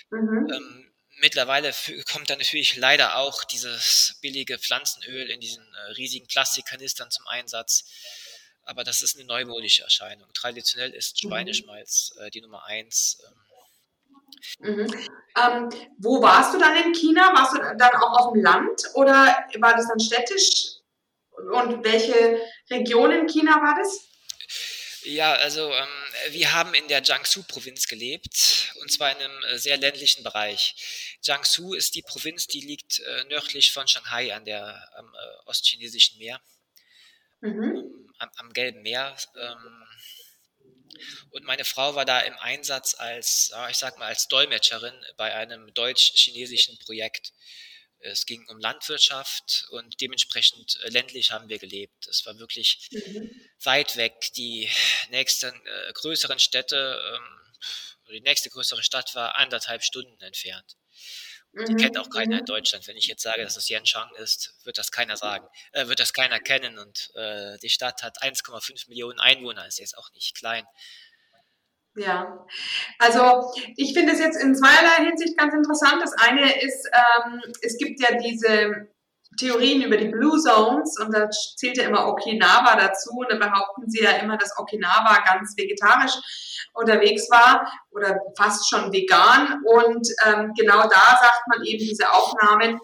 Mhm. 0.10 0.52
Ähm, 0.54 0.94
mittlerweile 1.20 1.74
kommt 2.12 2.30
dann 2.30 2.40
natürlich 2.40 2.76
leider 2.76 3.18
auch 3.18 3.44
dieses 3.44 4.18
billige 4.22 4.60
Pflanzenöl 4.60 5.30
in 5.30 5.40
diesen 5.40 5.66
äh, 5.74 5.92
riesigen 5.92 6.28
Plastikkanistern 6.28 7.12
zum 7.12 7.28
Einsatz. 7.28 7.86
Aber 8.64 8.84
das 8.84 9.02
ist 9.02 9.16
eine 9.16 9.26
neumodische 9.26 9.84
Erscheinung. 9.84 10.32
Traditionell 10.34 10.92
ist 10.92 11.24
mhm. 11.24 11.30
Schweineschmalz 11.30 12.14
äh, 12.20 12.30
die 12.30 12.42
Nummer 12.42 12.66
eins. 12.66 13.22
Ähm. 13.28 13.41
Mhm. 14.60 14.88
Ähm, 15.38 15.70
wo 15.98 16.22
warst 16.22 16.54
du 16.54 16.60
dann 16.60 16.76
in 16.76 16.94
China? 16.94 17.34
Warst 17.34 17.54
du 17.54 17.78
dann 17.78 17.96
auch 17.96 18.20
auf 18.20 18.34
dem 18.34 18.44
Land 18.44 18.84
oder 18.96 19.46
war 19.60 19.76
das 19.76 19.88
dann 19.88 20.00
städtisch? 20.00 20.78
Und 21.32 21.84
welche 21.84 22.40
Region 22.70 23.12
in 23.12 23.28
China 23.28 23.62
war 23.62 23.76
das? 23.78 24.12
Ja, 25.04 25.34
also 25.34 25.72
ähm, 25.72 25.88
wir 26.30 26.54
haben 26.54 26.74
in 26.76 26.88
der 26.88 27.02
Jiangsu-Provinz 27.02 27.88
gelebt 27.88 28.72
und 28.82 28.92
zwar 28.92 29.12
in 29.12 29.18
einem 29.18 29.44
äh, 29.46 29.58
sehr 29.58 29.78
ländlichen 29.78 30.24
Bereich. 30.24 31.18
Jiangsu 31.24 31.74
ist 31.74 31.96
die 31.96 32.04
Provinz, 32.04 32.46
die 32.46 32.62
liegt 32.62 33.00
äh, 33.00 33.24
nördlich 33.30 33.72
von 33.72 33.88
Shanghai 33.88 34.34
an 34.34 34.46
der, 34.46 34.90
am 34.96 35.08
äh, 35.08 35.50
ostchinesischen 35.50 36.20
Meer, 36.20 36.40
mhm. 37.42 37.64
Ähm, 37.64 38.14
am, 38.20 38.30
am, 38.38 38.54
Gelben 38.54 38.84
Meer. 38.84 39.16
Ähm, 39.36 39.84
und 41.32 41.44
meine 41.46 41.66
Frau 41.66 41.96
war 41.96 42.06
da 42.06 42.20
im 42.22 42.38
Einsatz 42.40 42.96
als, 42.96 43.52
ich 43.70 43.78
sag 43.78 43.98
mal, 43.98 44.08
als 44.08 44.28
Dolmetscherin 44.28 44.94
bei 45.18 45.34
einem 45.34 45.74
deutsch-chinesischen 45.74 46.78
Projekt. 46.80 47.34
Es 48.04 48.26
ging 48.26 48.48
um 48.50 48.60
Landwirtschaft 48.60 49.68
und 49.70 50.02
dementsprechend 50.02 50.80
äh, 50.84 50.90
ländlich 50.90 51.32
haben 51.32 51.50
wir 51.50 51.60
gelebt. 51.60 52.08
Es 52.08 52.26
war 52.26 52.38
wirklich 52.40 52.90
mhm. 52.92 53.30
weit 53.64 53.96
weg. 53.96 54.32
Die 54.36 54.70
nächsten 55.10 55.54
äh, 55.54 55.94
größeren 55.94 56.40
Städte, 56.40 57.00
ähm, 57.16 57.54
die 58.12 58.22
nächste 58.22 58.50
größere 58.50 58.84
Stadt 58.84 59.14
war 59.14 59.36
anderthalb 59.36 59.84
Stunden 59.84 60.20
entfernt. 60.22 60.76
Mhm. 61.54 61.66
Die 61.66 61.76
kennt 61.76 61.98
auch 61.98 62.10
keiner 62.10 62.38
in 62.38 62.42
mhm. 62.42 62.46
Deutschland. 62.46 62.88
Wenn 62.88 62.98
ich 62.98 63.08
jetzt 63.08 63.24
sage, 63.24 63.44
dass 63.44 63.58
es 63.58 63.70
Yanchang 63.70 64.10
ist, 64.18 64.56
wird 64.64 64.78
das 64.78 64.92
keiner 64.92 65.18
sagen, 65.18 65.48
äh, 65.74 65.88
wird 65.88 66.00
das 66.00 66.14
keiner 66.14 66.40
kennen. 66.40 66.78
Und 66.80 67.12
äh, 67.16 67.58
die 67.60 67.70
Stadt 67.70 68.04
hat 68.04 68.22
1,5 68.22 68.90
Millionen 68.90 69.20
Einwohner, 69.20 69.68
ist 69.68 69.80
jetzt 69.80 69.98
auch 69.98 70.12
nicht 70.14 70.38
klein. 70.38 70.66
Ja, 71.96 72.46
also 73.00 73.52
ich 73.76 73.94
finde 73.94 74.14
es 74.14 74.20
jetzt 74.20 74.42
in 74.42 74.56
zweierlei 74.56 75.10
Hinsicht 75.10 75.38
ganz 75.38 75.54
interessant. 75.54 76.02
Das 76.02 76.14
eine 76.14 76.62
ist, 76.62 76.90
ähm, 76.94 77.42
es 77.62 77.78
gibt 77.78 78.00
ja 78.02 78.18
diese 78.18 78.88
Theorien 79.38 79.82
über 79.82 79.98
die 79.98 80.10
Blue 80.10 80.38
Zones 80.40 81.00
und 81.00 81.14
da 81.14 81.30
zählt 81.30 81.78
ja 81.78 81.86
immer 81.86 82.08
Okinawa 82.08 82.76
dazu 82.76 83.12
und 83.12 83.32
da 83.32 83.38
behaupten 83.38 83.90
sie 83.90 84.04
ja 84.04 84.12
immer, 84.12 84.38
dass 84.38 84.58
Okinawa 84.58 85.24
ganz 85.26 85.56
vegetarisch 85.58 86.14
unterwegs 86.74 87.30
war 87.30 87.72
oder 87.92 88.20
fast 88.38 88.70
schon 88.70 88.92
vegan 88.92 89.62
und 89.66 90.08
ähm, 90.26 90.52
genau 90.58 90.84
da 90.84 91.18
sagt 91.22 91.44
man 91.48 91.64
eben, 91.66 91.80
diese 91.80 92.12
Aufnahmen 92.12 92.80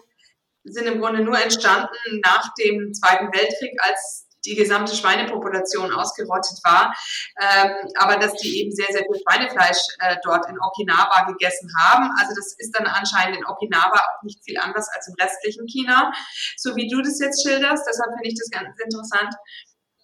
sind 0.64 0.86
im 0.86 1.00
Grunde 1.00 1.22
nur 1.22 1.38
entstanden 1.38 2.20
nach 2.24 2.52
dem 2.54 2.92
Zweiten 2.92 3.26
Weltkrieg, 3.32 3.72
als 3.80 4.27
die 4.44 4.54
gesamte 4.54 4.94
Schweinepopulation 4.94 5.92
ausgerottet 5.92 6.58
war, 6.64 6.94
ähm, 7.40 7.70
aber 7.96 8.16
dass 8.16 8.34
die 8.34 8.60
eben 8.60 8.72
sehr, 8.72 8.86
sehr 8.90 9.02
viel 9.02 9.20
Schweinefleisch 9.22 9.78
äh, 10.00 10.16
dort 10.22 10.48
in 10.48 10.56
Okinawa 10.60 11.24
gegessen 11.26 11.70
haben. 11.80 12.10
Also 12.20 12.34
das 12.34 12.54
ist 12.58 12.76
dann 12.78 12.86
anscheinend 12.86 13.38
in 13.38 13.46
Okinawa 13.46 13.96
auch 13.96 14.22
nicht 14.22 14.42
viel 14.44 14.58
anders 14.58 14.88
als 14.94 15.08
im 15.08 15.14
restlichen 15.20 15.66
China, 15.66 16.12
so 16.56 16.76
wie 16.76 16.88
du 16.88 17.02
das 17.02 17.18
jetzt 17.20 17.42
schilderst. 17.42 17.84
Deshalb 17.88 18.12
finde 18.14 18.28
ich 18.28 18.38
das 18.38 18.50
ganz 18.50 18.68
interessant. 18.82 19.34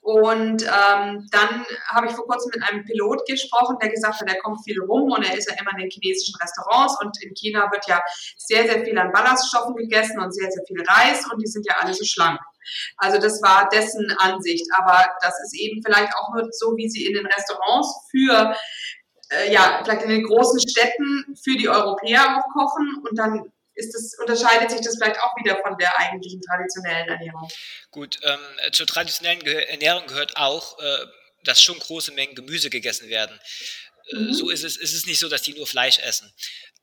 Und 0.04 0.62
ähm, 0.64 1.26
dann 1.30 1.64
habe 1.88 2.06
ich 2.06 2.12
vor 2.12 2.26
kurzem 2.26 2.50
mit 2.54 2.62
einem 2.62 2.84
Pilot 2.84 3.24
gesprochen, 3.26 3.78
der 3.80 3.88
gesagt 3.88 4.20
hat, 4.20 4.28
er 4.28 4.38
kommt 4.42 4.62
viel 4.62 4.78
rum 4.82 5.10
und 5.10 5.24
er 5.24 5.34
ist 5.34 5.50
ja 5.50 5.56
immer 5.58 5.70
in 5.72 5.78
den 5.78 5.90
chinesischen 5.90 6.34
Restaurants 6.42 7.00
und 7.00 7.16
in 7.22 7.32
China 7.32 7.70
wird 7.72 7.86
ja 7.88 8.02
sehr, 8.36 8.64
sehr 8.64 8.84
viel 8.84 8.98
an 8.98 9.12
Ballaststoffen 9.12 9.74
gegessen 9.76 10.20
und 10.20 10.30
sehr, 10.34 10.50
sehr 10.50 10.62
viel 10.66 10.84
Reis 10.86 11.24
und 11.32 11.40
die 11.40 11.46
sind 11.46 11.64
ja 11.66 11.76
alle 11.80 11.94
so 11.94 12.04
schlank. 12.04 12.38
Also 12.96 13.18
das 13.18 13.42
war 13.42 13.68
dessen 13.68 14.10
Ansicht. 14.18 14.66
Aber 14.76 15.08
das 15.20 15.34
ist 15.44 15.54
eben 15.54 15.82
vielleicht 15.84 16.14
auch 16.14 16.32
nur 16.34 16.48
so, 16.50 16.76
wie 16.76 16.88
sie 16.88 17.06
in 17.06 17.14
den 17.14 17.26
Restaurants 17.26 17.88
für, 18.10 18.56
äh, 19.30 19.52
ja, 19.52 19.80
vielleicht 19.84 20.02
in 20.02 20.10
den 20.10 20.24
großen 20.24 20.60
Städten 20.68 21.36
für 21.42 21.56
die 21.56 21.68
Europäer 21.68 22.38
auch 22.38 22.52
kochen 22.52 23.02
und 23.08 23.18
dann 23.18 23.52
ist 23.74 23.92
das, 23.92 24.14
unterscheidet 24.20 24.70
sich 24.70 24.80
das 24.82 24.96
vielleicht 24.96 25.20
auch 25.20 25.34
wieder 25.36 25.58
von 25.60 25.76
der 25.78 25.98
eigentlichen 25.98 26.40
traditionellen 26.40 27.08
Ernährung. 27.08 27.48
Gut, 27.90 28.18
ähm, 28.22 28.72
zur 28.72 28.86
traditionellen 28.86 29.40
Ge 29.40 29.64
Ernährung 29.64 30.06
gehört 30.06 30.36
auch, 30.36 30.78
äh, 30.78 31.06
dass 31.44 31.60
schon 31.60 31.78
große 31.78 32.12
Mengen 32.12 32.34
Gemüse 32.34 32.70
gegessen 32.70 33.08
werden. 33.08 33.38
Äh, 34.10 34.16
mhm. 34.16 34.32
So 34.32 34.50
ist 34.50 34.64
es, 34.64 34.76
ist 34.76 34.94
es 34.94 35.06
nicht 35.06 35.18
so, 35.18 35.28
dass 35.28 35.42
die 35.42 35.54
nur 35.54 35.66
Fleisch 35.66 35.98
essen. 35.98 36.32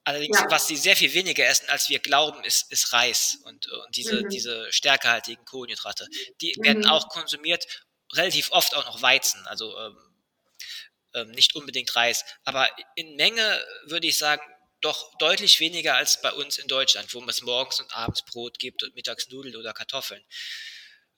Allerdings, 0.04 0.40
ja. 0.40 0.50
was 0.50 0.68
sie 0.68 0.78
sehr 0.78 0.96
viel 0.96 1.14
weniger 1.14 1.46
essen, 1.46 1.70
als 1.70 1.90
wir 1.90 2.00
glauben, 2.00 2.44
ist, 2.44 2.72
ist 2.72 2.92
Reis 2.92 3.38
und, 3.44 3.68
und 3.68 3.96
diese, 3.96 4.24
mhm. 4.24 4.30
diese 4.30 4.72
stärkehaltigen 4.72 5.46
Kohlenhydrate. 5.46 6.08
Die 6.42 6.56
mhm. 6.58 6.64
werden 6.64 6.86
auch 6.88 7.08
konsumiert, 7.10 7.66
relativ 8.14 8.52
oft 8.52 8.76
auch 8.76 8.86
noch 8.86 9.02
Weizen, 9.02 9.46
also 9.48 9.78
ähm, 9.78 9.98
ähm, 11.14 11.32
nicht 11.32 11.56
unbedingt 11.56 11.96
Reis. 11.96 12.26
Aber 12.44 12.70
in 12.96 13.16
Menge 13.16 13.64
würde 13.86 14.08
ich 14.08 14.18
sagen, 14.18 14.42
doch 14.82 15.16
deutlich 15.20 15.60
weniger 15.60 15.96
als 15.96 16.20
bei 16.22 16.32
uns 16.34 16.58
in 16.58 16.68
Deutschland, 16.68 17.14
wo 17.14 17.24
es 17.26 17.42
morgens 17.44 17.80
und 17.80 17.96
abends 17.96 18.24
Brot 18.24 18.58
gibt 18.58 18.84
und 18.84 18.96
mittags 18.96 19.30
Nudeln 19.30 19.56
oder 19.56 19.74
Kartoffeln. 19.74 20.26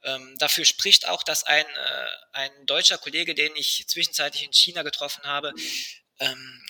Ähm, 0.03 0.35
dafür 0.37 0.65
spricht 0.65 1.07
auch, 1.07 1.23
dass 1.23 1.45
ein, 1.45 1.65
äh, 1.65 2.07
ein 2.33 2.65
deutscher 2.65 2.97
Kollege, 2.97 3.33
den 3.33 3.55
ich 3.55 3.87
zwischenzeitlich 3.87 4.43
in 4.43 4.51
China 4.51 4.83
getroffen 4.83 5.23
habe, 5.23 5.53
ähm, 6.19 6.65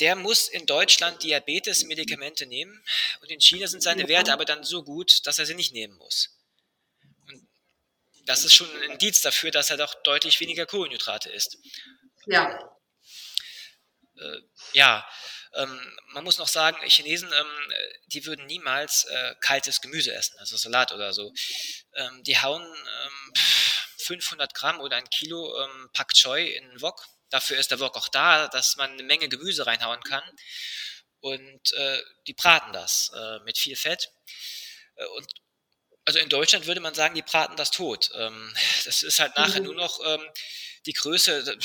der 0.00 0.16
muss 0.16 0.48
in 0.48 0.66
Deutschland 0.66 1.22
Diabetes-Medikamente 1.22 2.46
nehmen 2.46 2.84
und 3.20 3.30
in 3.30 3.40
China 3.40 3.66
sind 3.66 3.82
seine 3.82 4.08
Werte 4.08 4.32
aber 4.32 4.44
dann 4.44 4.64
so 4.64 4.82
gut, 4.82 5.26
dass 5.26 5.38
er 5.38 5.46
sie 5.46 5.54
nicht 5.54 5.72
nehmen 5.72 5.96
muss. 5.96 6.30
Und 7.28 7.48
das 8.26 8.44
ist 8.44 8.54
schon 8.54 8.70
ein 8.76 8.92
Indiz 8.92 9.20
dafür, 9.20 9.50
dass 9.50 9.70
er 9.70 9.76
doch 9.76 9.94
deutlich 10.02 10.40
weniger 10.40 10.66
Kohlenhydrate 10.66 11.30
isst. 11.30 11.58
Ja. 12.26 12.78
Äh, 14.16 14.38
ja, 14.72 15.06
ähm, 15.54 15.98
man 16.08 16.24
muss 16.24 16.38
noch 16.38 16.48
sagen, 16.48 16.78
Chinesen, 16.88 17.32
ähm, 17.32 17.72
die 18.06 18.26
würden 18.26 18.46
niemals 18.46 19.04
äh, 19.04 19.34
kaltes 19.40 19.80
Gemüse 19.80 20.12
essen, 20.12 20.36
also 20.38 20.56
Salat 20.56 20.92
oder 20.92 21.12
so. 21.12 21.32
Ähm, 21.94 22.22
die 22.24 22.38
hauen 22.40 22.64
500 23.98 24.50
ähm, 24.50 24.54
Gramm 24.54 24.80
oder 24.80 24.96
ein 24.96 25.08
Kilo 25.10 25.62
ähm, 25.62 25.90
Pak 25.92 26.14
Choi 26.14 26.44
in 26.44 26.82
Wok 26.82 27.06
Dafür 27.30 27.58
ist 27.58 27.70
der 27.70 27.80
Wok 27.80 27.96
auch 27.96 28.08
da, 28.08 28.48
dass 28.48 28.76
man 28.76 28.92
eine 28.92 29.02
Menge 29.02 29.28
Gemüse 29.28 29.66
reinhauen 29.66 30.02
kann. 30.02 30.22
Und 31.20 31.72
äh, 31.72 32.02
die 32.26 32.34
braten 32.34 32.72
das 32.72 33.10
äh, 33.14 33.38
mit 33.40 33.56
viel 33.58 33.76
Fett. 33.76 34.12
Äh, 34.96 35.06
und 35.06 35.26
also 36.04 36.18
in 36.18 36.28
Deutschland 36.28 36.66
würde 36.66 36.80
man 36.80 36.94
sagen, 36.94 37.14
die 37.14 37.22
braten 37.22 37.56
das 37.56 37.70
tot. 37.70 38.10
Ähm, 38.14 38.54
das 38.84 39.02
ist 39.02 39.20
halt 39.20 39.36
nachher 39.36 39.60
mhm. 39.60 39.66
nur 39.66 39.74
noch 39.74 40.00
ähm, 40.04 40.22
die 40.86 40.92
Größe, 40.92 41.58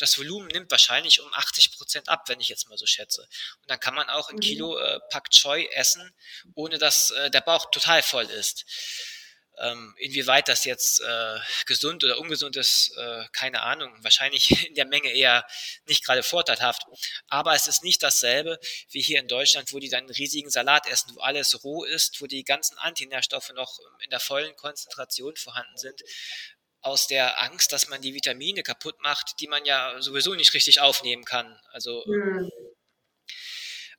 das 0.00 0.18
Volumen 0.18 0.48
nimmt 0.48 0.70
wahrscheinlich 0.70 1.20
um 1.20 1.32
80 1.32 1.76
Prozent 1.76 2.08
ab, 2.08 2.28
wenn 2.28 2.40
ich 2.40 2.48
jetzt 2.48 2.68
mal 2.68 2.76
so 2.76 2.86
schätze. 2.86 3.22
Und 3.22 3.70
dann 3.70 3.78
kann 3.78 3.94
man 3.94 4.08
auch 4.10 4.28
ein 4.28 4.36
mhm. 4.36 4.40
Kilo 4.40 4.76
äh, 4.76 4.98
Pak 5.10 5.30
Choi 5.30 5.66
essen, 5.72 6.14
ohne 6.54 6.78
dass 6.78 7.10
äh, 7.12 7.30
der 7.30 7.42
Bauch 7.42 7.70
total 7.70 8.02
voll 8.02 8.24
ist. 8.24 8.64
Ähm, 9.58 9.94
inwieweit 9.98 10.48
das 10.48 10.64
jetzt 10.64 11.00
äh, 11.00 11.38
gesund 11.64 12.04
oder 12.04 12.18
ungesund 12.18 12.56
ist, 12.56 12.94
äh, 12.98 13.24
keine 13.32 13.62
Ahnung. 13.62 13.90
Wahrscheinlich 14.02 14.50
in 14.68 14.74
der 14.74 14.86
Menge 14.86 15.10
eher 15.10 15.46
nicht 15.86 16.04
gerade 16.04 16.22
vorteilhaft. 16.22 16.82
Aber 17.28 17.54
es 17.54 17.66
ist 17.66 17.82
nicht 17.82 18.02
dasselbe 18.02 18.58
wie 18.90 19.00
hier 19.00 19.18
in 19.18 19.28
Deutschland, 19.28 19.72
wo 19.72 19.78
die 19.78 19.88
dann 19.88 20.04
einen 20.04 20.10
riesigen 20.10 20.50
Salat 20.50 20.86
essen, 20.86 21.14
wo 21.14 21.20
alles 21.20 21.64
roh 21.64 21.84
ist, 21.84 22.20
wo 22.20 22.26
die 22.26 22.44
ganzen 22.44 22.76
Antinährstoffe 22.78 23.50
noch 23.54 23.78
in 24.04 24.10
der 24.10 24.20
vollen 24.20 24.54
Konzentration 24.56 25.34
vorhanden 25.36 25.76
sind. 25.78 26.02
Aus 26.82 27.06
der 27.06 27.40
Angst, 27.40 27.72
dass 27.72 27.88
man 27.88 28.02
die 28.02 28.14
Vitamine 28.14 28.62
kaputt 28.62 29.00
macht, 29.00 29.40
die 29.40 29.48
man 29.48 29.64
ja 29.64 30.00
sowieso 30.02 30.34
nicht 30.34 30.52
richtig 30.52 30.80
aufnehmen 30.80 31.24
kann. 31.24 31.58
Also, 31.72 32.04
mhm. 32.06 32.50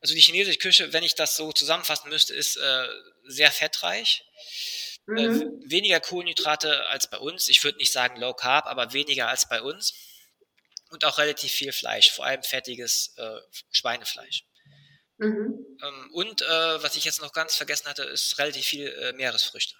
also 0.00 0.14
die 0.14 0.20
chinesische 0.20 0.58
Küche, 0.58 0.92
wenn 0.92 1.02
ich 1.02 1.16
das 1.16 1.36
so 1.36 1.52
zusammenfassen 1.52 2.08
müsste, 2.08 2.32
ist 2.32 2.56
äh, 2.56 2.88
sehr 3.24 3.50
fettreich 3.50 4.24
äh, 5.16 5.28
mhm. 5.28 5.62
weniger 5.64 6.00
Kohlenhydrate 6.00 6.86
als 6.86 7.08
bei 7.08 7.18
uns. 7.18 7.48
Ich 7.48 7.64
würde 7.64 7.78
nicht 7.78 7.92
sagen 7.92 8.20
Low 8.20 8.34
Carb, 8.34 8.66
aber 8.66 8.92
weniger 8.92 9.28
als 9.28 9.48
bei 9.48 9.62
uns. 9.62 9.94
Und 10.90 11.04
auch 11.04 11.18
relativ 11.18 11.52
viel 11.52 11.72
Fleisch, 11.72 12.10
vor 12.10 12.24
allem 12.24 12.42
fettiges 12.42 13.14
äh, 13.16 13.40
Schweinefleisch. 13.70 14.44
Mhm. 15.18 15.66
Ähm, 15.82 16.10
und 16.12 16.42
äh, 16.42 16.82
was 16.82 16.96
ich 16.96 17.04
jetzt 17.04 17.20
noch 17.20 17.32
ganz 17.32 17.56
vergessen 17.56 17.88
hatte, 17.88 18.04
ist 18.04 18.38
relativ 18.38 18.64
viel 18.66 18.88
äh, 18.88 19.12
Meeresfrüchte. 19.12 19.74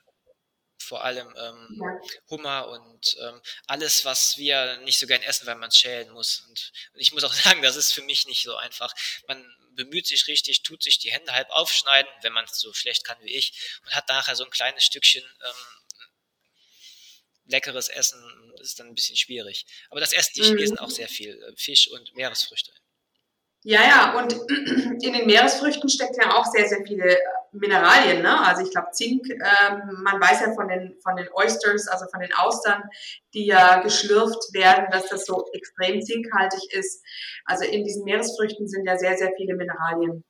vor 0.80 1.04
allem 1.04 1.28
ähm, 1.36 1.80
ja. 1.80 2.00
Hummer 2.30 2.68
und 2.68 3.16
ähm, 3.20 3.40
alles, 3.66 4.04
was 4.04 4.38
wir 4.38 4.78
nicht 4.78 4.98
so 4.98 5.06
gern 5.06 5.22
essen, 5.22 5.46
weil 5.46 5.56
man 5.56 5.68
es 5.68 5.76
schälen 5.76 6.10
muss. 6.12 6.40
Und, 6.48 6.72
und 6.94 7.00
ich 7.00 7.12
muss 7.12 7.24
auch 7.24 7.32
sagen, 7.44 7.62
das 7.62 7.76
ist 7.76 7.92
für 7.92 8.02
mich 8.02 8.26
nicht 8.26 8.42
so 8.42 8.56
einfach. 8.56 8.92
Man 9.26 9.44
bemüht 9.78 10.06
sich 10.06 10.26
richtig, 10.26 10.62
tut 10.64 10.82
sich 10.82 10.98
die 10.98 11.12
Hände 11.12 11.32
halb 11.32 11.48
aufschneiden, 11.50 12.10
wenn 12.22 12.32
man 12.32 12.44
es 12.44 12.58
so 12.58 12.74
schlecht 12.74 13.04
kann 13.04 13.16
wie 13.22 13.34
ich, 13.34 13.78
und 13.84 13.94
hat 13.94 14.08
nachher 14.08 14.34
so 14.34 14.44
ein 14.44 14.50
kleines 14.50 14.84
Stückchen 14.84 15.22
ähm, 15.22 15.54
leckeres 17.46 17.88
Essen, 17.88 18.20
das 18.58 18.68
ist 18.68 18.80
dann 18.80 18.88
ein 18.88 18.94
bisschen 18.94 19.16
schwierig. 19.16 19.66
Aber 19.88 20.00
das 20.00 20.12
essen 20.12 20.32
die 20.34 20.42
Chinesen 20.42 20.74
mhm. 20.74 20.80
auch 20.80 20.90
sehr 20.90 21.08
viel, 21.08 21.40
äh, 21.42 21.56
Fisch 21.56 21.88
und 21.88 22.14
Meeresfrüchte. 22.14 22.72
Ja, 23.70 23.80
ja, 23.82 24.18
und 24.18 24.32
in 25.04 25.12
den 25.12 25.26
Meeresfrüchten 25.26 25.90
steckt 25.90 26.16
ja 26.16 26.32
auch 26.32 26.46
sehr, 26.46 26.66
sehr 26.66 26.78
viele 26.86 27.18
Mineralien, 27.52 28.22
ne? 28.22 28.40
Also 28.46 28.62
ich 28.62 28.70
glaube 28.70 28.92
Zink, 28.92 29.28
ähm, 29.28 30.02
man 30.02 30.18
weiß 30.18 30.40
ja 30.40 30.54
von 30.54 30.68
den, 30.68 30.96
von 31.02 31.16
den 31.16 31.28
Oysters, 31.34 31.86
also 31.86 32.06
von 32.10 32.20
den 32.20 32.32
Austern, 32.32 32.82
die 33.34 33.44
ja 33.44 33.82
geschlürft 33.82 34.54
werden, 34.54 34.86
dass 34.90 35.10
das 35.10 35.26
so 35.26 35.44
extrem 35.52 36.00
zinkhaltig 36.00 36.72
ist. 36.72 37.04
Also 37.44 37.66
in 37.66 37.84
diesen 37.84 38.04
Meeresfrüchten 38.04 38.68
sind 38.68 38.86
ja 38.86 38.96
sehr, 38.96 39.18
sehr 39.18 39.32
viele 39.36 39.54
Mineralien. 39.54 40.24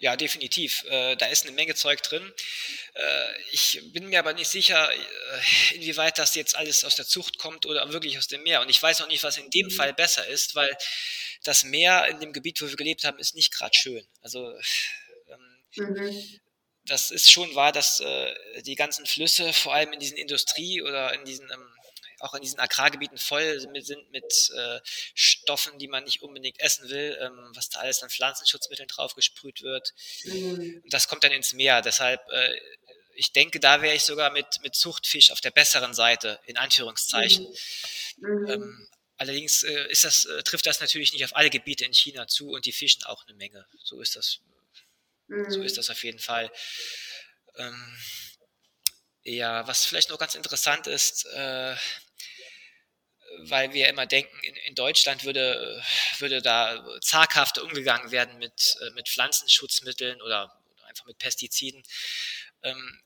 Ja, 0.00 0.16
definitiv. 0.16 0.84
Äh, 0.88 1.16
da 1.16 1.26
ist 1.26 1.44
eine 1.46 1.52
Menge 1.52 1.74
Zeug 1.74 2.02
drin. 2.02 2.32
Äh, 2.94 3.40
ich 3.52 3.80
bin 3.92 4.08
mir 4.08 4.18
aber 4.18 4.32
nicht 4.32 4.48
sicher, 4.48 4.90
äh, 4.92 5.74
inwieweit 5.74 6.18
das 6.18 6.34
jetzt 6.34 6.56
alles 6.56 6.84
aus 6.84 6.96
der 6.96 7.06
Zucht 7.06 7.38
kommt 7.38 7.64
oder 7.66 7.90
wirklich 7.92 8.18
aus 8.18 8.28
dem 8.28 8.42
Meer. 8.42 8.60
Und 8.60 8.68
ich 8.68 8.82
weiß 8.82 9.00
auch 9.00 9.08
nicht, 9.08 9.22
was 9.22 9.38
in 9.38 9.48
dem. 9.50 9.68
Fall 9.70 9.92
besser 9.92 10.26
ist, 10.26 10.54
weil 10.54 10.76
das 11.44 11.64
Meer 11.64 12.06
in 12.06 12.20
dem 12.20 12.32
Gebiet, 12.32 12.60
wo 12.60 12.68
wir 12.68 12.76
gelebt 12.76 13.04
haben, 13.04 13.18
ist 13.18 13.34
nicht 13.34 13.52
gerade 13.52 13.74
schön. 13.74 14.06
Also 14.22 14.52
ähm, 15.28 15.56
mhm. 15.76 16.40
das 16.86 17.10
ist 17.10 17.30
schon 17.30 17.54
wahr, 17.54 17.72
dass 17.72 18.00
äh, 18.00 18.62
die 18.62 18.74
ganzen 18.74 19.06
Flüsse, 19.06 19.52
vor 19.52 19.74
allem 19.74 19.92
in 19.92 20.00
diesen 20.00 20.16
Industrie- 20.16 20.82
oder 20.82 21.12
in 21.14 21.24
diesen 21.24 21.50
ähm, 21.50 21.77
auch 22.20 22.34
in 22.34 22.42
diesen 22.42 22.58
Agrargebieten 22.58 23.18
voll 23.18 23.60
sind 23.60 24.10
mit 24.10 24.50
äh, 24.56 24.80
Stoffen, 25.14 25.78
die 25.78 25.88
man 25.88 26.04
nicht 26.04 26.22
unbedingt 26.22 26.60
essen 26.60 26.88
will, 26.88 27.16
ähm, 27.20 27.50
was 27.54 27.68
da 27.70 27.80
alles 27.80 28.02
an 28.02 28.10
Pflanzenschutzmitteln 28.10 28.88
draufgesprüht 28.88 29.62
wird. 29.62 29.94
Mhm. 30.24 30.82
Das 30.90 31.08
kommt 31.08 31.24
dann 31.24 31.32
ins 31.32 31.52
Meer. 31.52 31.82
Deshalb, 31.82 32.20
äh, 32.30 32.60
ich 33.14 33.32
denke, 33.32 33.60
da 33.60 33.82
wäre 33.82 33.94
ich 33.94 34.04
sogar 34.04 34.30
mit, 34.30 34.46
mit 34.62 34.74
Zuchtfisch 34.74 35.30
auf 35.30 35.40
der 35.40 35.50
besseren 35.50 35.94
Seite, 35.94 36.40
in 36.46 36.56
Anführungszeichen. 36.56 37.46
Mhm. 38.18 38.28
mhm. 38.28 38.50
Ähm, 38.50 38.88
Allerdings 39.18 39.64
äh, 39.64 39.90
ist 39.90 40.04
das, 40.04 40.26
äh, 40.26 40.44
trifft 40.44 40.64
das 40.66 40.80
natürlich 40.80 41.12
nicht 41.12 41.24
auf 41.24 41.34
alle 41.34 41.50
Gebiete 41.50 41.84
in 41.84 41.92
China 41.92 42.28
zu 42.28 42.50
und 42.50 42.66
die 42.66 42.72
fischen 42.72 43.02
auch 43.02 43.26
eine 43.26 43.36
Menge. 43.36 43.66
So 43.82 44.00
ist 44.00 44.14
das, 44.14 44.38
mhm. 45.26 45.50
so 45.50 45.60
ist 45.62 45.76
das 45.76 45.90
auf 45.90 46.04
jeden 46.04 46.20
Fall. 46.20 46.52
Ähm, 47.56 47.98
ja, 49.22 49.66
was 49.66 49.84
vielleicht 49.84 50.10
noch 50.10 50.18
ganz 50.18 50.34
interessant 50.34 50.86
ist, 50.86 51.26
äh, 51.26 51.76
weil 53.42 53.72
wir 53.72 53.88
immer 53.88 54.06
denken, 54.06 54.36
in, 54.42 54.56
in, 54.56 54.74
Deutschland 54.74 55.24
würde, 55.24 55.82
würde 56.18 56.42
da 56.42 56.84
zaghafter 57.00 57.62
umgegangen 57.62 58.10
werden 58.10 58.38
mit, 58.38 58.76
äh, 58.80 58.90
mit 58.90 59.08
Pflanzenschutzmitteln 59.08 60.20
oder, 60.22 60.52
oder 60.76 60.86
einfach 60.86 61.06
mit 61.06 61.18
Pestiziden. 61.18 61.82
Ähm, 62.62 63.02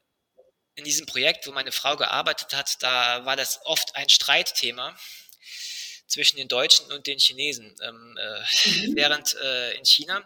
in 0.74 0.84
diesem 0.84 1.06
Projekt, 1.06 1.46
wo 1.46 1.52
meine 1.52 1.72
Frau 1.72 1.96
gearbeitet 1.96 2.54
hat, 2.54 2.82
da 2.82 3.24
war 3.26 3.36
das 3.36 3.60
oft 3.64 3.94
ein 3.96 4.08
Streitthema 4.08 4.96
zwischen 6.06 6.36
den 6.36 6.48
Deutschen 6.48 6.90
und 6.92 7.06
den 7.06 7.18
Chinesen. 7.18 7.74
Ähm, 7.82 8.18
äh, 8.18 8.40
mhm. 8.40 8.96
Während 8.96 9.34
äh, 9.34 9.74
in 9.74 9.84
China 9.84 10.22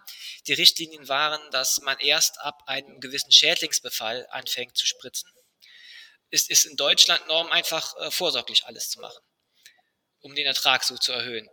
die 0.47 0.53
Richtlinien 0.53 1.09
waren, 1.09 1.41
dass 1.51 1.81
man 1.81 1.99
erst 1.99 2.41
ab 2.41 2.63
einem 2.67 3.01
gewissen 3.01 3.33
Schädlingsbefall 3.33 4.27
anfängt 4.31 4.77
zu 4.77 4.87
spritzen, 4.87 5.31
ist, 6.31 6.51
ist 6.51 6.67
in 6.67 6.77
Deutschland 6.77 7.27
Norm 7.29 7.51
einfach 7.51 7.97
äh, 7.99 8.11
vorsorglich 8.11 8.67
alles 8.67 8.91
zu 8.91 9.01
machen, 9.01 9.23
um 10.21 10.35
den 10.35 10.47
Ertrag 10.47 10.85
so 10.85 10.97
zu 10.97 11.13
erhöhen. 11.13 11.49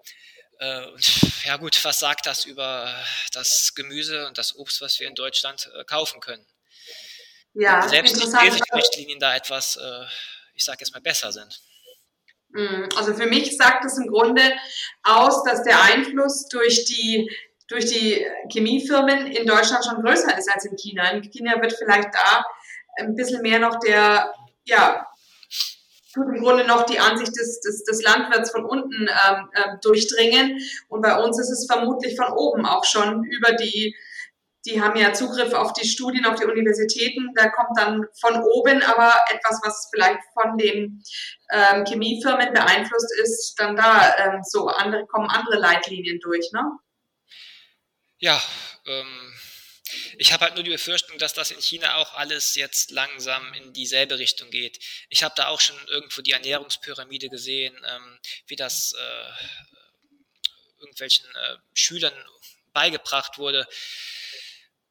Äh, 0.59 0.87
und, 0.87 1.45
ja 1.45 1.57
gut, 1.57 1.83
was 1.83 1.99
sagt 1.99 2.25
das 2.25 2.45
über 2.45 2.93
das 3.33 3.73
Gemüse 3.75 4.27
und 4.27 4.37
das 4.37 4.55
Obst, 4.55 4.81
was 4.81 4.99
wir 4.99 5.07
in 5.07 5.15
Deutschland 5.15 5.69
äh, 5.77 5.83
kaufen 5.83 6.21
können? 6.21 6.45
Ja, 7.53 7.87
Selbst 7.87 8.15
die 8.19 8.75
Richtlinien 8.75 9.19
da 9.19 9.35
etwas, 9.35 9.75
äh, 9.75 10.05
ich 10.55 10.63
sage 10.65 10.79
jetzt 10.81 10.93
mal, 10.93 11.01
besser 11.01 11.31
sind. 11.31 11.59
Mm, 12.49 12.89
also 12.95 13.13
für 13.13 13.27
mich 13.27 13.55
sagt 13.57 13.85
es 13.85 13.97
im 13.97 14.07
Grunde 14.07 14.41
aus, 15.03 15.43
dass 15.43 15.63
der 15.63 15.81
Einfluss 15.83 16.47
durch 16.47 16.85
die, 16.85 17.29
durch 17.67 17.85
die 17.85 18.25
Chemiefirmen 18.51 19.27
in 19.27 19.45
Deutschland 19.45 19.85
schon 19.85 20.01
größer 20.01 20.37
ist 20.37 20.49
als 20.51 20.65
in 20.65 20.75
China. 20.77 21.11
In 21.11 21.21
China 21.29 21.61
wird 21.61 21.73
vielleicht 21.73 22.09
da 22.13 22.43
ein 22.97 23.15
bisschen 23.15 23.41
mehr 23.41 23.59
noch 23.59 23.79
der, 23.79 24.33
ja, 24.65 25.07
im 26.15 26.41
Grunde 26.41 26.65
noch 26.65 26.85
die 26.85 26.99
Ansicht 26.99 27.35
des, 27.35 27.59
des, 27.61 27.83
des 27.85 28.03
Landwirts 28.03 28.51
von 28.51 28.65
unten 28.65 29.07
ähm, 29.07 29.49
äh, 29.53 29.77
durchdringen. 29.81 30.59
Und 30.87 31.01
bei 31.01 31.17
uns 31.17 31.39
ist 31.39 31.49
es 31.49 31.65
vermutlich 31.69 32.15
von 32.15 32.31
oben 32.33 32.65
auch 32.65 32.85
schon 32.85 33.23
über 33.23 33.53
die 33.53 33.95
die 34.65 34.81
haben 34.81 34.97
ja 34.97 35.13
Zugriff 35.13 35.53
auf 35.53 35.73
die 35.73 35.87
Studien, 35.87 36.25
auf 36.25 36.39
die 36.39 36.45
Universitäten. 36.45 37.33
Da 37.35 37.49
kommt 37.49 37.77
dann 37.77 38.05
von 38.19 38.41
oben 38.43 38.81
aber 38.83 39.13
etwas, 39.29 39.59
was 39.63 39.89
vielleicht 39.93 40.19
von 40.33 40.57
den 40.57 41.03
ähm, 41.51 41.83
Chemiefirmen 41.85 42.53
beeinflusst 42.53 43.13
ist, 43.21 43.55
dann 43.57 43.75
da 43.75 44.15
ähm, 44.17 44.41
so 44.43 44.67
andere, 44.67 45.05
kommen 45.07 45.29
andere 45.29 45.57
Leitlinien 45.57 46.19
durch, 46.21 46.49
ne? 46.53 46.63
Ja, 48.19 48.41
ähm, 48.87 49.33
ich 50.17 50.31
habe 50.33 50.45
halt 50.45 50.55
nur 50.55 50.63
die 50.63 50.71
Befürchtung, 50.71 51.17
dass 51.17 51.33
das 51.33 51.51
in 51.51 51.61
China 51.61 51.95
auch 51.95 52.13
alles 52.13 52.55
jetzt 52.55 52.91
langsam 52.91 53.53
in 53.53 53.73
dieselbe 53.73 54.19
Richtung 54.19 54.49
geht. 54.49 54.79
Ich 55.09 55.23
habe 55.23 55.33
da 55.35 55.47
auch 55.47 55.59
schon 55.61 55.77
irgendwo 55.87 56.21
die 56.21 56.31
Ernährungspyramide 56.31 57.29
gesehen, 57.29 57.75
ähm, 57.87 58.19
wie 58.47 58.55
das 58.55 58.93
äh, 58.93 59.31
irgendwelchen 60.79 61.25
äh, 61.35 61.57
Schülern 61.73 62.13
beigebracht 62.73 63.37
wurde 63.37 63.67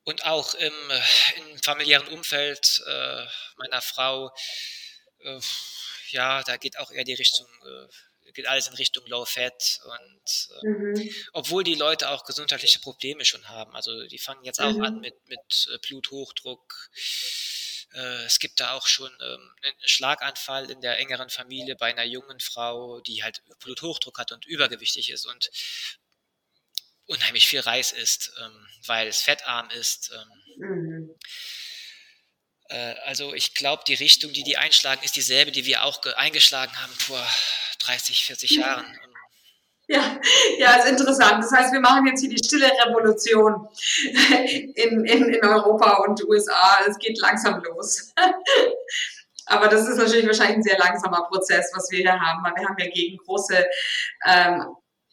und 0.04 0.24
auch 0.24 0.54
im, 0.54 0.72
äh, 0.90 1.02
im 1.36 1.62
familiären 1.62 2.08
Umfeld 2.08 2.82
äh, 2.86 3.26
meiner 3.56 3.82
Frau, 3.82 4.34
äh, 5.20 5.40
ja, 6.10 6.42
da 6.42 6.56
geht 6.56 6.78
auch 6.78 6.90
eher 6.90 7.04
die 7.04 7.14
Richtung, 7.14 7.46
äh, 7.66 7.88
geht 8.32 8.46
alles 8.46 8.68
in 8.68 8.74
Richtung 8.74 9.06
Low 9.06 9.24
Fat 9.24 9.80
und 9.84 10.48
äh, 10.62 10.66
mhm. 10.66 11.10
obwohl 11.32 11.64
die 11.64 11.74
Leute 11.74 12.10
auch 12.10 12.24
gesundheitliche 12.24 12.78
Probleme 12.80 13.24
schon 13.24 13.48
haben, 13.48 13.74
also 13.74 14.06
die 14.06 14.18
fangen 14.18 14.44
jetzt 14.44 14.60
auch 14.60 14.72
mhm. 14.72 14.84
an 14.84 15.00
mit, 15.00 15.14
mit 15.28 15.68
äh, 15.72 15.78
Bluthochdruck. 15.78 16.90
Es 17.94 18.38
gibt 18.38 18.58
da 18.58 18.72
auch 18.72 18.86
schon 18.86 19.10
ähm, 19.20 19.50
einen 19.62 19.76
Schlaganfall 19.84 20.70
in 20.70 20.80
der 20.80 20.96
engeren 20.96 21.28
Familie 21.28 21.76
bei 21.76 21.90
einer 21.90 22.04
jungen 22.04 22.40
Frau, 22.40 23.02
die 23.02 23.22
halt 23.22 23.42
Bluthochdruck 23.58 24.18
hat 24.18 24.32
und 24.32 24.46
übergewichtig 24.46 25.10
ist. 25.10 25.26
Und 25.26 25.50
unheimlich 27.06 27.46
viel 27.46 27.60
Reis 27.60 27.92
isst, 27.92 28.32
ähm, 28.40 28.68
weil 28.86 29.08
es 29.08 29.22
fettarm 29.22 29.70
ist. 29.70 30.10
Ähm, 30.12 30.68
mhm. 30.68 31.14
äh, 32.68 32.94
also 33.04 33.34
ich 33.34 33.54
glaube, 33.54 33.84
die 33.86 33.94
Richtung, 33.94 34.32
die 34.32 34.42
die 34.42 34.56
einschlagen, 34.56 35.02
ist 35.02 35.16
dieselbe, 35.16 35.52
die 35.52 35.66
wir 35.66 35.84
auch 35.84 36.02
eingeschlagen 36.16 36.76
haben 36.80 36.94
vor 36.94 37.26
30, 37.84 38.24
40 38.26 38.50
Jahren. 38.52 38.86
Ja, 39.88 40.20
ja, 40.58 40.76
ist 40.76 40.88
interessant. 40.88 41.42
Das 41.42 41.52
heißt, 41.52 41.72
wir 41.72 41.80
machen 41.80 42.06
jetzt 42.06 42.20
hier 42.20 42.30
die 42.30 42.42
stille 42.42 42.70
Revolution 42.86 43.68
in, 44.74 45.04
in, 45.04 45.28
in 45.34 45.44
Europa 45.44 46.04
und 46.04 46.22
USA. 46.28 46.78
Es 46.86 46.98
geht 46.98 47.18
langsam 47.18 47.62
los. 47.62 48.12
Aber 49.46 49.68
das 49.68 49.88
ist 49.88 49.98
natürlich 49.98 50.26
wahrscheinlich 50.26 50.58
ein 50.58 50.62
sehr 50.62 50.78
langsamer 50.78 51.26
Prozess, 51.28 51.70
was 51.74 51.90
wir 51.90 51.98
hier 51.98 52.18
haben, 52.18 52.44
weil 52.44 52.54
wir 52.54 52.68
haben 52.68 52.78
ja 52.78 52.88
gegen 52.88 53.18
große 53.18 53.66
ähm, 54.26 54.64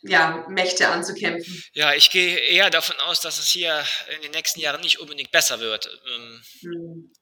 ja, 0.02 0.46
Mächte 0.48 0.88
anzukämpfen. 0.88 1.64
Ja, 1.74 1.94
ich 1.94 2.10
gehe 2.10 2.38
eher 2.38 2.70
davon 2.70 2.96
aus, 3.02 3.22
dass 3.22 3.40
es 3.40 3.50
hier 3.50 3.84
in 4.16 4.22
den 4.22 4.32
nächsten 4.32 4.60
Jahren 4.60 4.82
nicht 4.82 5.00
unbedingt 5.00 5.32
besser 5.32 5.60
wird. 5.60 5.90
Ähm, 6.16 6.42
hm. 6.62 7.14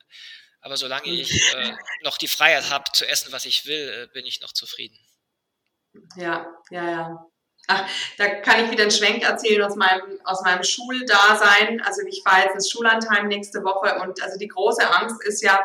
Aber 0.61 0.75
solange 0.75 1.07
ich 1.07 1.31
äh, 1.55 1.71
noch 2.03 2.17
die 2.17 2.27
Freiheit 2.27 2.69
habe 2.69 2.91
zu 2.93 3.07
essen, 3.07 3.31
was 3.31 3.45
ich 3.45 3.65
will, 3.65 4.03
äh, 4.03 4.13
bin 4.13 4.25
ich 4.25 4.41
noch 4.41 4.51
zufrieden. 4.51 4.97
Ja, 6.15 6.47
ja, 6.69 6.89
ja. 6.89 7.27
Ach, 7.69 7.85
da 8.17 8.27
kann 8.27 8.63
ich 8.63 8.71
wieder 8.71 8.83
einen 8.83 8.91
Schwenk 8.91 9.23
erzählen 9.23 9.61
aus 9.61 9.75
meinem, 9.75 10.01
aus 10.23 10.41
meinem 10.41 10.63
Schuldasein. 10.63 11.81
Also 11.81 12.01
ich 12.07 12.23
fahre 12.23 12.43
jetzt 12.43 12.55
ins 12.55 12.71
Schullandheim 12.71 13.27
nächste 13.27 13.61
Woche 13.61 13.99
und 14.01 14.23
also 14.23 14.39
die 14.39 14.47
große 14.47 14.89
Angst 14.89 15.21
ist 15.25 15.43
ja, 15.43 15.59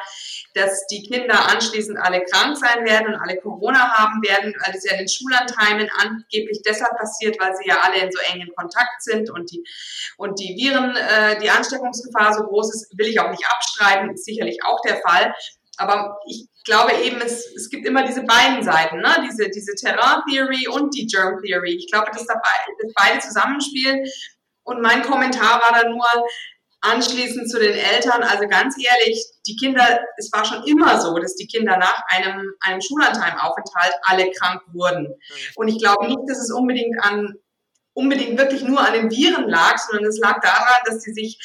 dass 0.55 0.85
die 0.89 1.05
Kinder 1.05 1.49
anschließend 1.49 1.99
alle 2.01 2.25
krank 2.25 2.57
sein 2.57 2.85
werden 2.85 3.15
und 3.15 3.21
alle 3.21 3.37
Corona 3.37 3.93
haben 3.93 4.21
werden, 4.27 4.53
weil 4.65 4.75
es 4.75 4.85
ja 4.85 4.95
in 4.95 4.99
den 4.99 5.09
Schullandheimen 5.09 5.89
angeblich 5.97 6.61
deshalb 6.67 6.99
passiert, 6.99 7.37
weil 7.39 7.55
sie 7.55 7.69
ja 7.69 7.79
alle 7.83 8.01
in 8.01 8.11
so 8.11 8.19
engen 8.33 8.53
Kontakt 8.57 9.01
sind 9.01 9.31
und 9.31 9.53
die, 9.53 9.63
und 10.17 10.41
die 10.41 10.57
Viren, 10.57 10.97
äh, 10.97 11.39
die 11.39 11.51
Ansteckungsgefahr 11.51 12.35
so 12.35 12.43
groß 12.43 12.75
ist, 12.75 12.99
will 12.99 13.07
ich 13.07 13.21
auch 13.21 13.31
nicht 13.31 13.47
abstreiten, 13.47 14.11
ist 14.11 14.25
sicherlich 14.25 14.59
auch 14.65 14.81
der 14.81 14.97
Fall. 14.97 15.33
Aber 15.77 16.19
ich 16.27 16.49
glaube 16.65 16.93
eben, 17.05 17.21
es, 17.21 17.47
es 17.57 17.69
gibt 17.71 17.87
immer 17.87 18.05
diese 18.05 18.23
beiden 18.23 18.63
Seiten, 18.63 18.99
ne? 18.99 19.27
diese, 19.29 19.49
diese 19.51 19.75
Terrain 19.75 20.23
Theory 20.29 20.69
und 20.69 20.95
die 20.95 21.07
Germ 21.07 21.41
Theory. 21.43 21.77
Ich 21.77 21.91
glaube, 21.91 22.11
dass 22.13 22.27
da 22.27 22.35
beide, 22.35 22.77
dass 22.83 22.93
beide 22.95 23.19
zusammenspielen. 23.21 24.05
Und 24.65 24.81
mein 24.81 25.03
Kommentar 25.03 25.61
war 25.61 25.83
dann 25.83 25.93
nur, 25.93 26.07
anschließend 26.83 27.51
zu 27.51 27.59
den 27.59 27.75
Eltern. 27.75 28.23
Also 28.23 28.47
ganz 28.49 28.77
ehrlich, 28.77 29.25
die 29.47 29.57
Kinder, 29.57 30.01
es 30.17 30.31
war 30.33 30.45
schon 30.45 30.65
immer 30.65 31.01
so, 31.01 31.17
dass 31.19 31.37
die 31.37 31.47
Kinder 31.47 31.79
nach 31.79 32.03
einem, 32.09 32.53
einem 32.61 32.81
Schullandheimaufenthalt 32.81 33.95
alle 34.03 34.31
krank 34.33 34.61
wurden. 34.73 35.05
Mhm. 35.05 35.53
Und 35.57 35.69
ich 35.69 35.79
glaube 35.79 36.07
nicht, 36.07 36.19
dass 36.27 36.39
es 36.39 36.53
unbedingt 36.53 37.03
an 37.03 37.35
unbedingt 37.95 38.39
wirklich 38.39 38.63
nur 38.63 38.81
an 38.81 38.95
den 38.95 39.11
Viren 39.11 39.49
lag, 39.51 39.77
sondern 39.77 40.09
es 40.09 40.19
lag 40.19 40.41
daran, 40.41 40.81
dass 40.87 41.03
sie 41.03 41.13
sich 41.13 41.39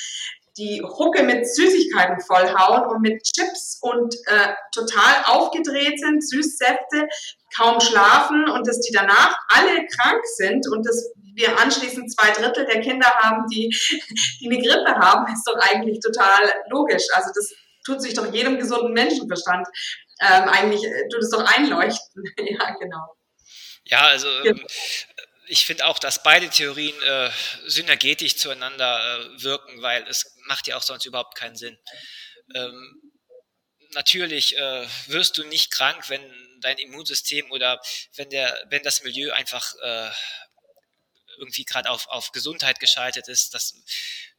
die 0.57 0.81
Hucke 0.81 1.23
mit 1.23 1.47
Süßigkeiten 1.47 2.19
vollhauen 2.21 2.87
und 2.87 3.01
mit 3.01 3.21
Chips 3.23 3.77
und 3.81 4.13
äh, 4.25 4.53
total 4.73 5.23
aufgedreht 5.25 5.99
sind, 5.99 6.27
Süßsäfte, 6.27 7.07
kaum 7.55 7.79
schlafen 7.79 8.49
und 8.49 8.67
dass 8.67 8.79
die 8.79 8.93
danach 8.93 9.37
alle 9.49 9.85
krank 9.85 10.21
sind 10.35 10.67
und 10.71 10.85
dass 10.85 11.11
wir 11.35 11.57
anschließend 11.59 12.11
zwei 12.13 12.31
Drittel 12.31 12.65
der 12.65 12.81
Kinder 12.81 13.07
haben, 13.07 13.45
die, 13.47 13.69
die 14.41 14.47
eine 14.47 14.61
Grippe 14.61 14.95
haben, 14.95 15.31
ist 15.31 15.47
doch 15.47 15.55
eigentlich 15.59 15.99
total 15.99 16.51
logisch. 16.69 17.03
Also 17.13 17.29
das 17.33 17.53
tut 17.85 18.01
sich 18.01 18.13
doch 18.15 18.33
jedem 18.33 18.57
gesunden 18.57 18.93
Menschenverstand 18.93 19.67
ähm, 20.21 20.49
eigentlich, 20.49 20.83
äh, 20.83 21.07
tut 21.09 21.21
es 21.21 21.29
doch 21.29 21.45
einleuchten. 21.45 22.23
ja, 22.39 22.75
genau. 22.79 23.15
Ja, 23.85 24.01
also 24.01 24.27
ähm, 24.43 24.61
ich 25.47 25.65
finde 25.65 25.85
auch, 25.85 25.99
dass 25.99 26.23
beide 26.23 26.49
Theorien 26.49 26.99
äh, 27.01 27.31
synergetisch 27.65 28.35
zueinander 28.35 29.19
äh, 29.19 29.43
wirken, 29.43 29.81
weil 29.81 30.07
es 30.07 30.35
macht 30.45 30.67
ja 30.67 30.77
auch 30.77 30.81
sonst 30.81 31.05
überhaupt 31.05 31.35
keinen 31.35 31.55
Sinn. 31.55 31.77
Ähm, 32.55 33.01
natürlich 33.91 34.57
äh, 34.57 34.87
wirst 35.07 35.37
du 35.37 35.43
nicht 35.43 35.71
krank, 35.71 36.09
wenn 36.09 36.21
dein 36.61 36.77
Immunsystem 36.77 37.49
oder 37.51 37.81
wenn 38.15 38.29
der, 38.29 38.65
wenn 38.69 38.83
das 38.83 39.03
Milieu 39.03 39.31
einfach 39.33 39.73
äh, 39.81 40.11
irgendwie 41.37 41.65
gerade 41.65 41.89
auf, 41.89 42.07
auf 42.07 42.31
Gesundheit 42.31 42.79
geschaltet 42.79 43.27
ist, 43.27 43.53
dass, 43.53 43.75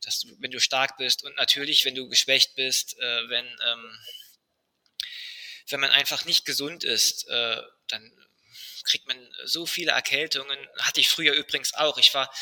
dass 0.00 0.20
du, 0.20 0.36
wenn 0.40 0.50
du 0.50 0.60
stark 0.60 0.96
bist 0.96 1.22
und 1.22 1.36
natürlich, 1.36 1.84
wenn 1.84 1.94
du 1.94 2.08
geschwächt 2.08 2.54
bist, 2.56 2.98
äh, 2.98 3.28
wenn, 3.28 3.46
ähm, 3.46 3.98
wenn 5.68 5.80
man 5.80 5.90
einfach 5.90 6.24
nicht 6.24 6.44
gesund 6.44 6.84
ist, 6.84 7.28
äh, 7.28 7.62
dann 7.88 8.27
kriegt 8.88 9.06
man 9.06 9.34
so 9.44 9.66
viele 9.66 9.92
Erkältungen. 9.92 10.58
Hatte 10.78 11.00
ich 11.00 11.08
früher 11.08 11.34
übrigens 11.34 11.74
auch. 11.74 11.98
Ich 11.98 12.14
war, 12.14 12.32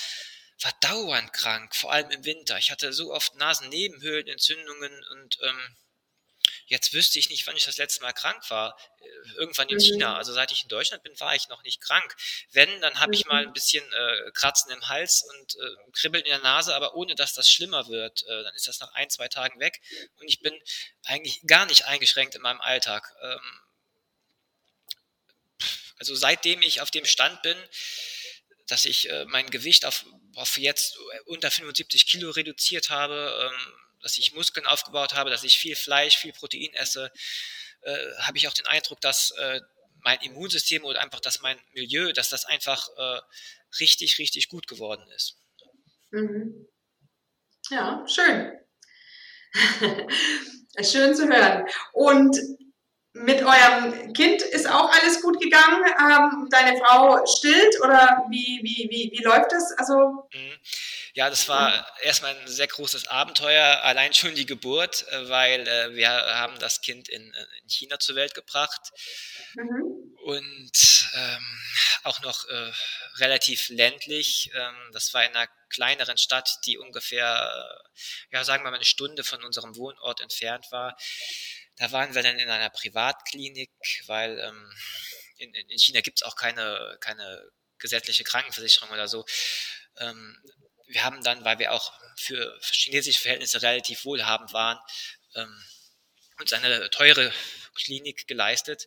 war 0.60 0.72
dauernd 0.80 1.32
krank, 1.32 1.74
vor 1.74 1.92
allem 1.92 2.10
im 2.10 2.24
Winter. 2.24 2.58
Ich 2.58 2.70
hatte 2.70 2.92
so 2.92 3.12
oft 3.12 3.34
Nasennebenhöhlenentzündungen 3.36 5.04
und 5.12 5.38
ähm, 5.42 5.76
Jetzt 6.66 6.92
wüsste 6.92 7.18
ich 7.18 7.30
nicht, 7.30 7.46
wann 7.46 7.56
ich 7.56 7.64
das 7.64 7.76
letzte 7.76 8.02
Mal 8.02 8.12
krank 8.12 8.42
war. 8.50 8.76
Äh, 9.00 9.06
irgendwann 9.36 9.68
in 9.68 9.76
mhm. 9.76 9.80
China. 9.80 10.16
Also 10.16 10.32
seit 10.32 10.50
ich 10.50 10.62
in 10.64 10.68
Deutschland 10.68 11.02
bin, 11.02 11.18
war 11.20 11.34
ich 11.34 11.48
noch 11.48 11.62
nicht 11.62 11.80
krank. 11.80 12.16
Wenn, 12.50 12.80
dann 12.80 12.98
habe 12.98 13.14
ich 13.14 13.26
mal 13.26 13.42
mhm. 13.42 13.48
ein 13.48 13.52
bisschen 13.52 13.84
äh, 13.92 14.30
Kratzen 14.32 14.72
im 14.72 14.88
Hals 14.88 15.24
und 15.30 15.56
äh, 15.56 15.90
Kribbeln 15.92 16.24
in 16.24 16.30
der 16.30 16.40
Nase, 16.40 16.74
aber 16.74 16.94
ohne 16.94 17.14
dass 17.14 17.34
das 17.34 17.48
schlimmer 17.48 17.88
wird. 17.88 18.24
Äh, 18.24 18.42
dann 18.42 18.54
ist 18.54 18.66
das 18.66 18.80
nach 18.80 18.92
ein, 18.94 19.10
zwei 19.10 19.28
Tagen 19.28 19.60
weg 19.60 19.80
und 20.18 20.28
ich 20.28 20.40
bin 20.40 20.54
eigentlich 21.04 21.40
gar 21.46 21.66
nicht 21.66 21.86
eingeschränkt 21.86 22.34
in 22.34 22.42
meinem 22.42 22.60
Alltag. 22.60 23.14
Ähm, 23.22 23.60
also 25.98 26.14
seitdem 26.14 26.62
ich 26.62 26.80
auf 26.80 26.90
dem 26.90 27.04
Stand 27.04 27.42
bin, 27.42 27.56
dass 28.66 28.84
ich 28.84 29.08
äh, 29.10 29.24
mein 29.26 29.48
Gewicht 29.48 29.84
auf, 29.84 30.04
auf 30.34 30.58
jetzt 30.58 30.98
unter 31.26 31.50
75 31.50 32.06
Kilo 32.06 32.30
reduziert 32.30 32.90
habe, 32.90 33.50
ähm, 33.50 33.72
dass 34.02 34.18
ich 34.18 34.34
Muskeln 34.34 34.66
aufgebaut 34.66 35.14
habe, 35.14 35.30
dass 35.30 35.44
ich 35.44 35.58
viel 35.58 35.76
Fleisch, 35.76 36.16
viel 36.16 36.32
Protein 36.32 36.72
esse, 36.74 37.12
äh, 37.82 37.96
habe 38.18 38.38
ich 38.38 38.48
auch 38.48 38.54
den 38.54 38.66
Eindruck, 38.66 39.00
dass 39.00 39.30
äh, 39.32 39.60
mein 40.00 40.20
Immunsystem 40.20 40.84
oder 40.84 41.00
einfach, 41.00 41.20
dass 41.20 41.40
mein 41.40 41.58
Milieu, 41.72 42.12
dass 42.12 42.28
das 42.28 42.44
einfach 42.44 42.88
äh, 42.96 43.20
richtig, 43.80 44.18
richtig 44.18 44.48
gut 44.48 44.66
geworden 44.66 45.08
ist. 45.10 45.36
Mhm. 46.10 46.68
Ja, 47.70 48.04
schön. 48.06 48.52
schön 50.82 51.14
zu 51.14 51.28
hören. 51.28 51.66
Und 51.92 52.36
mit 53.24 53.42
eurem 53.42 54.12
Kind 54.12 54.42
ist 54.42 54.68
auch 54.68 54.90
alles 54.90 55.20
gut 55.22 55.40
gegangen? 55.40 55.82
Ähm, 56.00 56.48
deine 56.50 56.78
Frau 56.78 57.24
stillt 57.26 57.80
oder 57.82 58.24
wie, 58.30 58.60
wie, 58.62 58.88
wie, 58.90 59.10
wie 59.12 59.22
läuft 59.22 59.52
das? 59.52 59.72
Also, 59.78 60.28
mhm. 60.32 60.52
Ja, 61.16 61.30
das 61.30 61.48
war 61.48 61.86
erstmal 62.02 62.36
ein 62.36 62.46
sehr 62.46 62.66
großes 62.66 63.08
Abenteuer, 63.08 63.82
allein 63.82 64.12
schon 64.12 64.34
die 64.34 64.44
Geburt, 64.44 65.06
äh, 65.08 65.30
weil 65.30 65.66
äh, 65.66 65.94
wir 65.94 66.10
haben 66.10 66.58
das 66.58 66.82
Kind 66.82 67.08
in, 67.08 67.32
äh, 67.32 67.46
in 67.62 67.70
China 67.70 67.98
zur 67.98 68.16
Welt 68.16 68.34
gebracht 68.34 68.92
mhm. 69.54 69.82
und 70.24 71.06
ähm, 71.14 71.60
auch 72.02 72.20
noch 72.20 72.46
äh, 72.50 72.70
relativ 73.16 73.70
ländlich. 73.70 74.50
Ähm, 74.54 74.74
das 74.92 75.14
war 75.14 75.24
in 75.24 75.34
einer 75.34 75.48
kleineren 75.70 76.18
Stadt, 76.18 76.58
die 76.66 76.76
ungefähr, 76.76 77.82
ja, 78.30 78.44
sagen 78.44 78.62
wir 78.62 78.70
mal, 78.70 78.76
eine 78.76 78.84
Stunde 78.84 79.24
von 79.24 79.42
unserem 79.42 79.74
Wohnort 79.76 80.20
entfernt 80.20 80.66
war. 80.70 80.98
Da 81.76 81.92
waren 81.92 82.14
wir 82.14 82.22
dann 82.22 82.38
in 82.38 82.48
einer 82.48 82.70
Privatklinik, 82.70 83.70
weil 84.06 84.38
ähm, 84.38 84.72
in, 85.38 85.54
in 85.54 85.78
China 85.78 86.00
gibt 86.00 86.18
es 86.18 86.22
auch 86.22 86.36
keine, 86.36 86.96
keine 87.00 87.50
gesetzliche 87.78 88.24
Krankenversicherung 88.24 88.90
oder 88.90 89.08
so. 89.08 89.24
Ähm, 89.98 90.36
wir 90.86 91.04
haben 91.04 91.22
dann, 91.22 91.44
weil 91.44 91.58
wir 91.58 91.72
auch 91.72 91.92
für 92.16 92.58
chinesische 92.62 93.20
Verhältnisse 93.20 93.60
relativ 93.60 94.04
wohlhabend 94.04 94.52
waren, 94.52 94.78
ähm, 95.34 95.64
uns 96.38 96.52
eine 96.52 96.90
teure 96.90 97.32
Klinik 97.74 98.26
geleistet. 98.26 98.86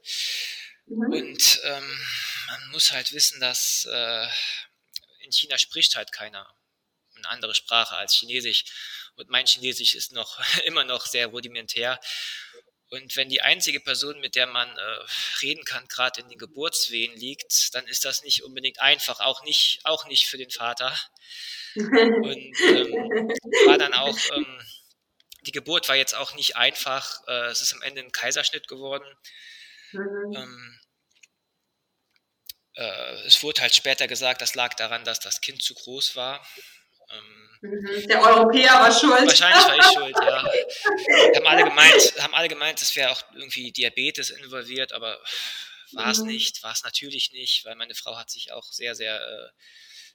Mhm. 0.88 1.12
Und 1.12 1.62
ähm, 1.64 2.08
man 2.48 2.70
muss 2.72 2.92
halt 2.92 3.12
wissen, 3.12 3.40
dass 3.40 3.88
äh, 3.92 4.28
in 5.20 5.32
China 5.32 5.58
spricht 5.58 5.96
halt 5.96 6.12
keiner 6.12 6.56
eine 7.16 7.30
andere 7.30 7.54
Sprache 7.54 7.96
als 7.96 8.14
Chinesisch. 8.14 8.64
Und 9.16 9.30
mein 9.30 9.46
Chinesisch 9.46 9.96
ist 9.96 10.12
noch 10.12 10.40
immer 10.66 10.84
noch 10.84 11.06
sehr 11.06 11.28
rudimentär. 11.28 12.00
Und 12.90 13.16
wenn 13.16 13.30
die 13.30 13.42
einzige 13.42 13.80
Person, 13.80 14.20
mit 14.20 14.36
der 14.36 14.48
man 14.48 14.68
äh, 14.68 14.98
reden 15.42 15.64
kann, 15.64 15.88
gerade 15.88 16.22
in 16.22 16.30
den 16.30 16.40
Geburtswehen 16.40 17.16
liegt, 17.16 17.76
dann 17.76 17.86
ist 17.86 18.04
das 18.04 18.24
nicht 18.24 18.44
unbedingt 18.44 18.82
einfach, 18.82 19.20
auch 19.20 19.44
nicht, 19.44 19.80
auch 19.84 20.08
nicht 20.08 20.26
für 20.26 20.38
den 20.38 20.50
Vater. 20.50 20.98
Und 21.76 22.60
ähm, 22.62 23.30
war 23.68 23.78
dann 23.78 23.94
auch, 23.94 24.18
ähm, 24.34 24.62
die 25.42 25.52
Geburt 25.52 25.88
war 25.88 25.96
jetzt 25.96 26.16
auch 26.16 26.34
nicht 26.34 26.56
einfach. 26.56 27.22
Äh, 27.28 27.48
es 27.48 27.62
ist 27.62 27.74
am 27.74 27.84
Ende 27.84 28.02
ein 28.02 28.12
Kaiserschnitt 28.12 28.68
geworden. 28.68 29.06
Mhm. 29.92 30.36
Ähm, 30.36 30.80
äh, 32.74 33.26
es 33.26 33.44
wurde 33.44 33.62
halt 33.62 33.76
später 33.76 34.08
gesagt, 34.08 34.42
das 34.42 34.56
lag 34.56 34.74
daran, 34.74 35.04
dass 35.04 35.20
das 35.20 35.42
Kind 35.42 35.62
zu 35.62 35.76
groß 35.76 36.16
war. 36.16 36.44
Ähm, 37.12 37.49
mhm. 37.62 38.07
Der 38.07 38.22
Europäer 38.22 38.74
war 38.74 38.91
schuld. 38.91 39.28
Wahrscheinlich 39.28 39.66
war 39.66 39.78
ich 39.78 39.86
schuld, 39.93 40.16
ja. 40.22 40.43
Haben 41.36 41.47
alle 41.47 41.64
gemeint, 41.64 42.14
haben 42.20 42.36
alle 42.36 42.47
gemeint, 42.47 42.82
es 42.82 42.95
wäre 42.95 43.12
auch 43.12 43.22
irgendwie 43.34 43.72
Diabetes 43.72 44.30
involviert, 44.30 44.93
aber 44.93 45.20
war 45.91 46.12
es 46.12 46.20
mhm. 46.20 46.28
nicht, 46.28 46.64
war 46.64 46.72
es 46.72 46.84
natürlich 46.84 47.32
nicht, 47.32 47.66
weil 47.66 47.76
meine 47.76 47.95
Frau 47.95 48.18
hat 48.18 48.30
sich 48.30 48.51
auch 48.51 48.72
sehr, 48.72 48.95
sehr 48.95 49.20
äh, 49.20 49.49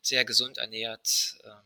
sehr 0.04 0.24
gesund 0.24 0.58
ernährt. 0.58 1.34
Ähm, 1.44 1.62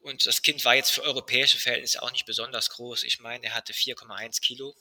und 0.00 0.26
das 0.26 0.42
Kind 0.42 0.64
war 0.64 0.74
jetzt 0.74 0.90
für 0.90 1.02
europäische 1.02 1.58
Verhältnisse 1.58 2.02
auch 2.02 2.12
nicht 2.12 2.26
besonders 2.26 2.70
groß. 2.70 3.04
Ich 3.04 3.20
meine, 3.20 3.44
er 3.44 3.54
hatte 3.54 3.72
4,1 3.72 4.40
Kilo. 4.40 4.74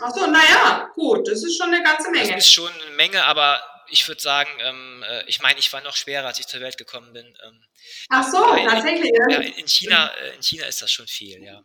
Ach 0.00 0.14
so, 0.14 0.26
naja, 0.26 0.90
gut, 0.94 1.26
das 1.26 1.42
ist 1.42 1.58
schon 1.58 1.74
eine 1.74 1.82
ganze 1.82 2.10
Menge. 2.10 2.28
Das 2.28 2.44
ist 2.44 2.52
schon 2.52 2.72
eine 2.72 2.90
Menge, 2.92 3.24
aber 3.24 3.62
ich 3.90 4.06
würde 4.08 4.20
sagen, 4.20 4.50
ähm, 4.60 5.04
äh, 5.08 5.24
ich 5.26 5.40
meine, 5.40 5.58
ich 5.58 5.72
war 5.72 5.82
noch 5.82 5.96
schwerer, 5.96 6.26
als 6.26 6.38
ich 6.38 6.46
zur 6.46 6.60
Welt 6.60 6.78
gekommen 6.78 7.12
bin. 7.12 7.26
Ähm, 7.26 7.64
Ach 8.08 8.26
so, 8.26 8.38
tatsächlich. 8.68 9.12
Ja, 9.28 9.38
in 9.38 9.68
China, 9.68 10.10
äh, 10.16 10.34
in 10.36 10.42
China 10.42 10.66
ist 10.66 10.82
das 10.82 10.90
schon 10.90 11.06
viel, 11.06 11.42
ja. 11.42 11.62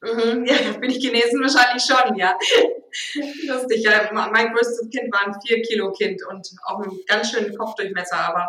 Mhm, 0.00 0.44
ja, 0.46 0.72
bin 0.72 0.90
ich 0.90 1.00
genesen 1.00 1.40
wahrscheinlich 1.40 1.82
schon, 1.82 2.16
ja. 2.16 2.36
Lustig, 3.46 3.82
ja. 3.82 4.10
Mein 4.12 4.52
größtes 4.52 4.88
Kind 4.90 5.12
war 5.12 5.26
ein 5.26 5.34
4-Kilo-Kind 5.34 6.24
und 6.26 6.48
auch 6.64 6.80
einen 6.80 6.98
ganz 7.06 7.30
schönen 7.30 7.56
Kopfdurchmesser, 7.56 8.16
aber 8.16 8.48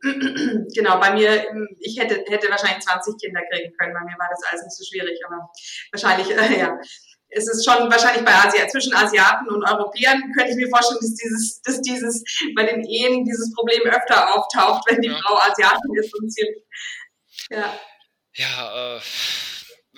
genau, 0.02 1.00
bei 1.00 1.12
mir, 1.12 1.44
ich 1.80 1.98
hätte, 1.98 2.24
hätte 2.28 2.48
wahrscheinlich 2.48 2.84
20 2.84 3.20
Kinder 3.20 3.40
kriegen 3.50 3.72
können. 3.76 3.94
Bei 3.94 4.00
mir 4.00 4.16
war 4.18 4.28
das 4.30 4.42
alles 4.48 4.62
nicht 4.62 4.76
so 4.76 4.84
schwierig, 4.84 5.18
aber 5.26 5.50
wahrscheinlich, 5.90 6.30
äh, 6.30 6.58
ja. 6.58 6.78
Es 7.30 7.46
ist 7.46 7.64
schon 7.64 7.90
wahrscheinlich 7.90 8.24
bei 8.24 8.32
Asia, 8.32 8.66
zwischen 8.68 8.94
Asiaten 8.94 9.48
und 9.48 9.62
Europäern 9.62 10.32
könnte 10.34 10.50
ich 10.52 10.56
mir 10.56 10.68
vorstellen, 10.68 11.00
dass 11.00 11.14
dieses, 11.14 11.62
dass 11.62 11.80
dieses 11.82 12.24
bei 12.56 12.64
den 12.64 12.84
Ehen 12.84 13.24
dieses 13.24 13.52
Problem 13.54 13.82
öfter 13.82 14.34
auftaucht, 14.34 14.84
wenn 14.88 15.02
die 15.02 15.08
ja. 15.08 15.20
Frau 15.22 15.36
Asiatin 15.38 15.94
ist 15.94 16.14
und 16.18 16.32
sie, 16.32 16.46
ja. 17.50 17.78
Ja, 18.34 18.96
äh, 18.96 19.00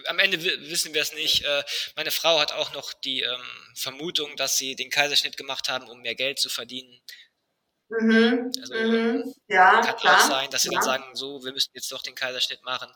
am 0.06 0.18
Ende 0.18 0.42
wissen 0.42 0.94
wir 0.94 1.02
es 1.02 1.12
nicht. 1.12 1.44
Äh, 1.44 1.62
meine 1.94 2.10
Frau 2.10 2.40
hat 2.40 2.52
auch 2.52 2.72
noch 2.72 2.92
die 2.92 3.20
ähm, 3.20 3.74
Vermutung, 3.74 4.34
dass 4.36 4.56
sie 4.56 4.76
den 4.76 4.90
Kaiserschnitt 4.90 5.36
gemacht 5.36 5.68
haben, 5.68 5.88
um 5.88 6.00
mehr 6.00 6.14
Geld 6.14 6.38
zu 6.38 6.48
verdienen. 6.48 7.00
Mhm. 7.90 8.52
Also 8.60 8.74
mhm. 8.74 9.34
Ja, 9.48 9.80
kann 9.80 9.96
klar. 9.96 10.16
auch 10.16 10.28
sein, 10.28 10.50
dass 10.50 10.62
sie 10.62 10.68
ja. 10.68 10.74
dann 10.74 10.82
sagen, 10.82 11.16
so, 11.16 11.44
wir 11.44 11.52
müssen 11.52 11.70
jetzt 11.74 11.90
doch 11.90 12.02
den 12.02 12.14
Kaiserschnitt 12.14 12.62
machen. 12.62 12.88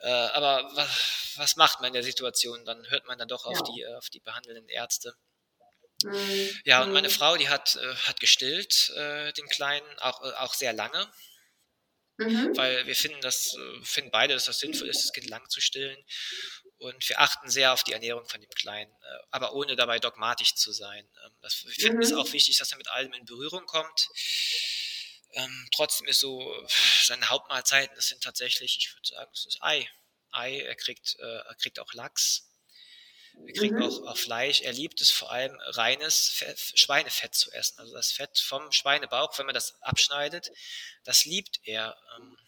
Äh, 0.00 0.10
aber 0.10 0.70
was, 0.74 1.32
was, 1.36 1.56
macht 1.56 1.80
man 1.80 1.88
in 1.88 1.94
der 1.94 2.02
Situation? 2.02 2.64
Dann 2.64 2.88
hört 2.90 3.06
man 3.06 3.18
dann 3.18 3.28
doch 3.28 3.46
auf, 3.46 3.56
ja. 3.56 3.74
die, 3.74 3.86
auf 3.96 4.10
die 4.10 4.20
behandelnden 4.20 4.68
Ärzte. 4.68 5.14
Mhm. 6.04 6.50
Ja, 6.64 6.82
und 6.82 6.92
meine 6.92 7.08
mhm. 7.08 7.12
Frau, 7.12 7.36
die 7.36 7.48
hat, 7.48 7.76
äh, 7.76 7.94
hat 7.94 8.20
gestillt, 8.20 8.92
den 8.94 9.46
Kleinen, 9.48 9.98
auch, 9.98 10.20
auch 10.20 10.54
sehr 10.54 10.72
lange. 10.72 11.10
mhm. 12.18 12.56
weil 12.56 12.86
wir 12.86 12.96
finden, 12.96 13.20
das, 13.20 13.54
äh, 13.54 13.84
finden 13.84 14.10
beide, 14.10 14.34
dass 14.34 14.46
das 14.46 14.58
sinnvoll 14.58 14.88
ist, 14.88 15.04
das 15.04 15.12
Kind 15.12 15.28
lang 15.28 15.48
zu 15.48 15.60
stillen. 15.60 15.96
Und 16.78 17.08
wir 17.08 17.20
achten 17.20 17.48
sehr 17.48 17.72
auf 17.72 17.84
die 17.84 17.92
Ernährung 17.92 18.26
von 18.26 18.40
dem 18.40 18.50
Kleinen, 18.50 18.90
äh, 18.90 19.18
aber 19.30 19.54
ohne 19.54 19.76
dabei 19.76 19.98
dogmatisch 19.98 20.54
zu 20.54 20.72
sein. 20.72 21.08
Ähm, 21.24 21.32
das, 21.40 21.64
wir 21.64 21.72
finden 21.72 22.02
es 22.02 22.12
mhm. 22.12 22.18
auch 22.18 22.32
wichtig, 22.32 22.58
dass 22.58 22.70
er 22.70 22.78
mit 22.78 22.88
allem 22.88 23.12
in 23.14 23.24
Berührung 23.24 23.64
kommt. 23.66 24.08
Ähm, 25.32 25.68
trotzdem 25.74 26.06
ist 26.06 26.20
so, 26.20 26.66
seine 27.04 27.28
Hauptmahlzeiten, 27.28 27.94
das 27.96 28.08
sind 28.08 28.22
tatsächlich, 28.22 28.76
ich 28.78 28.94
würde 28.94 29.08
sagen, 29.08 29.30
das 29.32 29.46
ist 29.46 29.62
Ei. 29.62 29.88
Ei, 30.32 30.60
er 30.60 30.74
kriegt, 30.74 31.16
äh, 31.18 31.38
er 31.38 31.54
kriegt 31.54 31.78
auch 31.78 31.92
Lachs. 31.94 32.50
Er 33.46 33.52
kriegt 33.52 33.74
mhm. 33.74 33.82
auch, 33.82 34.02
auch, 34.06 34.16
Fleisch. 34.16 34.62
Er 34.62 34.72
liebt 34.72 35.00
es 35.00 35.10
vor 35.10 35.30
allem, 35.30 35.58
reines 35.60 36.28
Fett, 36.28 36.58
Schweinefett 36.74 37.34
zu 37.34 37.50
essen. 37.52 37.78
Also 37.78 37.94
das 37.94 38.12
Fett 38.12 38.38
vom 38.38 38.72
Schweinebauch, 38.72 39.38
wenn 39.38 39.46
man 39.46 39.54
das 39.54 39.80
abschneidet, 39.82 40.50
das 41.04 41.24
liebt 41.24 41.60
er. 41.64 41.96
Ähm, 42.16 42.38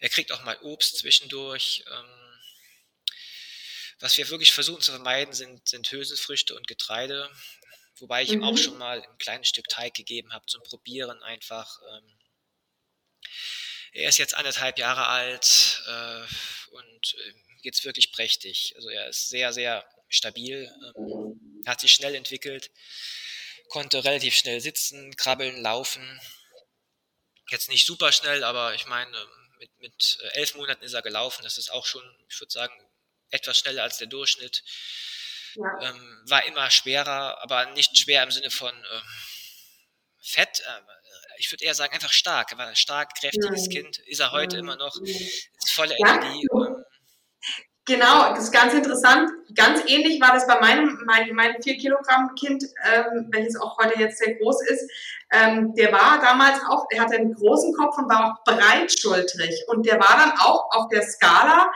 er 0.00 0.08
kriegt 0.08 0.32
auch 0.32 0.42
mal 0.42 0.58
Obst 0.62 0.98
zwischendurch. 0.98 1.84
Ähm, 1.90 2.31
was 4.02 4.18
wir 4.18 4.28
wirklich 4.30 4.52
versuchen 4.52 4.82
zu 4.82 4.90
vermeiden, 4.90 5.32
sind, 5.32 5.66
sind 5.68 5.90
Hülsenfrüchte 5.90 6.56
und 6.56 6.66
Getreide. 6.66 7.30
Wobei 7.96 8.22
ich 8.22 8.30
mhm. 8.30 8.34
ihm 8.34 8.44
auch 8.44 8.52
mhm. 8.52 8.56
schon 8.56 8.78
mal 8.78 9.00
ein 9.00 9.18
kleines 9.18 9.48
Stück 9.48 9.68
Teig 9.68 9.94
gegeben 9.94 10.32
habe 10.32 10.44
zum 10.46 10.62
Probieren 10.64 11.22
einfach. 11.22 11.80
Ähm, 11.94 12.18
er 13.92 14.08
ist 14.08 14.18
jetzt 14.18 14.34
anderthalb 14.34 14.78
Jahre 14.78 15.06
alt 15.06 15.82
äh, 15.86 16.74
und 16.74 17.14
äh, 17.14 17.34
geht's 17.62 17.84
wirklich 17.84 18.10
prächtig. 18.10 18.74
Also 18.76 18.88
er 18.88 19.08
ist 19.08 19.28
sehr, 19.28 19.52
sehr 19.52 19.84
stabil, 20.08 20.68
ähm, 20.96 21.62
hat 21.64 21.80
sich 21.80 21.92
schnell 21.92 22.16
entwickelt, 22.16 22.72
konnte 23.68 24.04
relativ 24.04 24.34
schnell 24.34 24.60
sitzen, 24.60 25.14
krabbeln, 25.16 25.62
laufen. 25.62 26.20
Jetzt 27.50 27.68
nicht 27.68 27.86
super 27.86 28.10
schnell, 28.10 28.42
aber 28.42 28.74
ich 28.74 28.86
meine, 28.86 29.16
mit, 29.58 29.70
mit 29.78 30.18
äh, 30.22 30.38
elf 30.38 30.56
Monaten 30.56 30.82
ist 30.82 30.94
er 30.94 31.02
gelaufen. 31.02 31.44
Das 31.44 31.56
ist 31.56 31.70
auch 31.70 31.86
schon, 31.86 32.02
ich 32.28 32.40
würde 32.40 32.52
sagen, 32.52 32.74
etwas 33.32 33.58
schneller 33.58 33.82
als 33.82 33.98
der 33.98 34.06
Durchschnitt. 34.06 34.62
Ja. 35.54 35.90
Ähm, 35.90 36.22
war 36.26 36.44
immer 36.46 36.70
schwerer, 36.70 37.42
aber 37.42 37.66
nicht 37.72 37.98
schwer 37.98 38.22
im 38.22 38.30
Sinne 38.30 38.50
von 38.50 38.72
äh, 38.72 39.00
Fett. 40.20 40.60
Äh, 40.60 40.80
ich 41.38 41.50
würde 41.50 41.64
eher 41.64 41.74
sagen, 41.74 41.92
einfach 41.92 42.12
stark. 42.12 42.52
Er 42.52 42.58
war 42.58 42.68
ein 42.68 42.76
stark, 42.76 43.18
kräftiges 43.18 43.66
ja. 43.66 43.80
Kind. 43.80 43.98
Ist 43.98 44.20
er 44.20 44.32
heute 44.32 44.56
ja. 44.56 44.60
immer 44.60 44.76
noch. 44.76 44.96
Ist 45.02 45.72
voller. 45.72 45.96
Energie. 45.98 46.46
Ähm, 46.52 46.84
Genau, 47.84 48.30
das 48.30 48.44
ist 48.44 48.52
ganz 48.52 48.74
interessant. 48.74 49.28
Ganz 49.56 49.82
ähnlich 49.88 50.20
war 50.20 50.32
das 50.32 50.46
bei 50.46 50.60
meinem, 50.60 51.02
mein, 51.04 51.34
mein 51.34 51.60
4 51.60 51.78
Kilogramm 51.78 52.32
Kind, 52.36 52.62
ähm, 52.84 53.28
welches 53.32 53.60
auch 53.60 53.76
heute 53.78 53.98
jetzt 53.98 54.18
sehr 54.18 54.36
groß 54.36 54.68
ist. 54.68 54.88
Ähm, 55.32 55.74
der 55.74 55.90
war 55.90 56.20
damals 56.20 56.60
auch, 56.68 56.86
er 56.90 57.02
hatte 57.02 57.16
einen 57.16 57.34
großen 57.34 57.74
Kopf 57.74 57.98
und 57.98 58.08
war 58.08 58.26
auch 58.26 58.44
breitschultrig. 58.44 59.64
Und 59.66 59.84
der 59.84 59.98
war 59.98 60.16
dann 60.16 60.32
auch 60.38 60.70
auf 60.70 60.88
der 60.90 61.02
Skala 61.02 61.72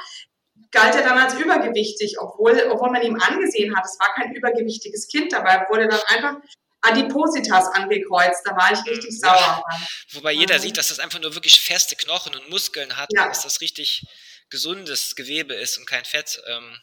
galt 0.71 0.95
er 0.95 1.03
dann 1.03 1.19
als 1.19 1.35
übergewichtig, 1.35 2.19
obwohl, 2.19 2.61
obwohl 2.71 2.91
man 2.91 3.03
ihm 3.03 3.21
angesehen 3.21 3.77
hat, 3.77 3.85
es 3.85 3.99
war 3.99 4.15
kein 4.15 4.35
übergewichtiges 4.35 5.09
Kind 5.09 5.33
dabei, 5.33 5.67
wurde 5.69 5.89
dann 5.89 6.01
einfach 6.07 6.37
Adipositas 6.83 7.67
angekreuzt. 7.69 8.43
Da 8.45 8.57
war 8.57 8.73
ich 8.73 8.79
richtig 8.91 9.19
ja. 9.23 9.29
sauer. 9.29 9.65
Wobei 10.13 10.33
jeder 10.33 10.59
sieht, 10.59 10.77
dass 10.77 10.89
das 10.89 10.99
einfach 10.99 11.21
nur 11.21 11.35
wirklich 11.35 11.61
feste 11.61 11.97
Knochen 11.97 12.35
und 12.35 12.49
Muskeln 12.51 12.97
hat, 12.97 13.09
ja. 13.13 13.29
dass 13.29 13.43
das 13.43 13.61
richtig 13.61 14.05
gesundes 14.51 15.17
Gewebe 15.17 15.55
ist 15.55 15.79
und 15.79 15.87
kein 15.87 16.05
Fett. 16.05 16.41
Ähm, 16.47 16.79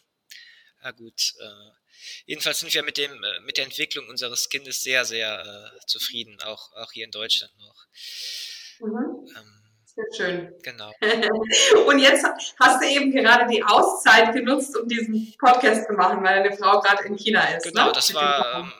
na 0.81 0.91
gut. 0.91 1.33
Äh, 1.39 1.71
jedenfalls 2.25 2.59
sind 2.59 2.73
wir 2.73 2.83
mit 2.83 2.97
dem 2.97 3.11
äh, 3.23 3.39
mit 3.41 3.57
der 3.57 3.65
Entwicklung 3.65 4.09
unseres 4.09 4.49
Kindes 4.49 4.83
sehr 4.83 5.05
sehr 5.05 5.71
äh, 5.73 5.85
zufrieden, 5.85 6.41
auch 6.41 6.73
auch 6.73 6.91
hier 6.91 7.05
in 7.05 7.11
Deutschland 7.11 7.53
noch. 7.59 7.85
Mhm. 8.79 9.33
Ähm, 9.37 9.62
sehr 9.95 10.05
schön. 10.15 10.53
Genau. 10.63 10.91
Und 11.87 11.99
jetzt 11.99 12.25
hast 12.59 12.81
du 12.81 12.87
eben 12.87 13.11
gerade 13.11 13.45
die 13.51 13.63
Auszeit 13.63 14.33
genutzt, 14.33 14.75
um 14.77 14.87
diesen 14.87 15.33
Podcast 15.37 15.87
zu 15.87 15.93
machen, 15.93 16.23
weil 16.23 16.43
deine 16.43 16.55
Frau 16.55 16.79
gerade 16.79 17.03
in 17.03 17.15
China 17.15 17.43
ist. 17.55 17.63
Genau, 17.63 17.87
ne? 17.87 17.91
das 17.93 18.13
war. 18.13 18.59
Ähm, 18.59 18.73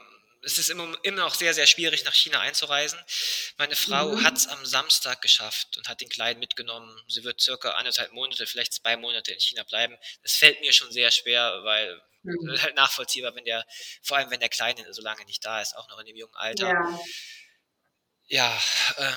es 0.45 0.57
ist 0.57 0.70
immer, 0.70 0.93
immer 1.03 1.22
noch 1.22 1.34
sehr, 1.34 1.53
sehr 1.53 1.68
schwierig, 1.68 2.03
nach 2.03 2.14
China 2.14 2.41
einzureisen. 2.41 2.99
Meine 3.57 3.76
Frau 3.76 4.09
mhm. 4.09 4.24
hat 4.24 4.36
es 4.36 4.47
am 4.47 4.66
Samstag 4.66 5.22
geschafft 5.22 5.78
und 5.78 5.88
hat 5.88 6.01
den 6.01 6.09
Kleinen 6.09 6.39
mitgenommen. 6.39 6.93
Sie 7.07 7.24
wird 7.24 7.39
circa 7.39 7.72
anderthalb 7.72 8.11
Monate, 8.11 8.45
vielleicht 8.45 8.74
zwei 8.74 8.97
Monate 8.97 9.32
in 9.32 9.39
China 9.39 9.64
bleiben. 9.64 9.97
Das 10.22 10.34
fällt 10.36 10.59
mir 10.59 10.74
schon 10.74 10.91
sehr 10.91 11.11
schwer, 11.11 11.61
weil 11.64 12.01
mhm. 12.24 12.57
halt 12.61 12.76
nachvollziehbar, 12.76 13.34
wenn 13.36 13.45
der, 13.45 13.66
vor 14.01 14.18
allem 14.18 14.32
wenn 14.32 14.41
der 14.41 14.49
Kleine 14.49 14.86
so 14.93 15.01
lange 15.01 15.24
nicht 15.26 15.45
da 15.45 15.61
ist, 15.61 15.78
auch 15.78 15.88
noch 15.88 15.99
in 15.99 16.07
dem 16.07 16.18
jungen 16.18 16.36
Alter. 16.36 16.68
Ja, 16.68 16.99
ja 18.28 18.61
ähm, 18.97 19.16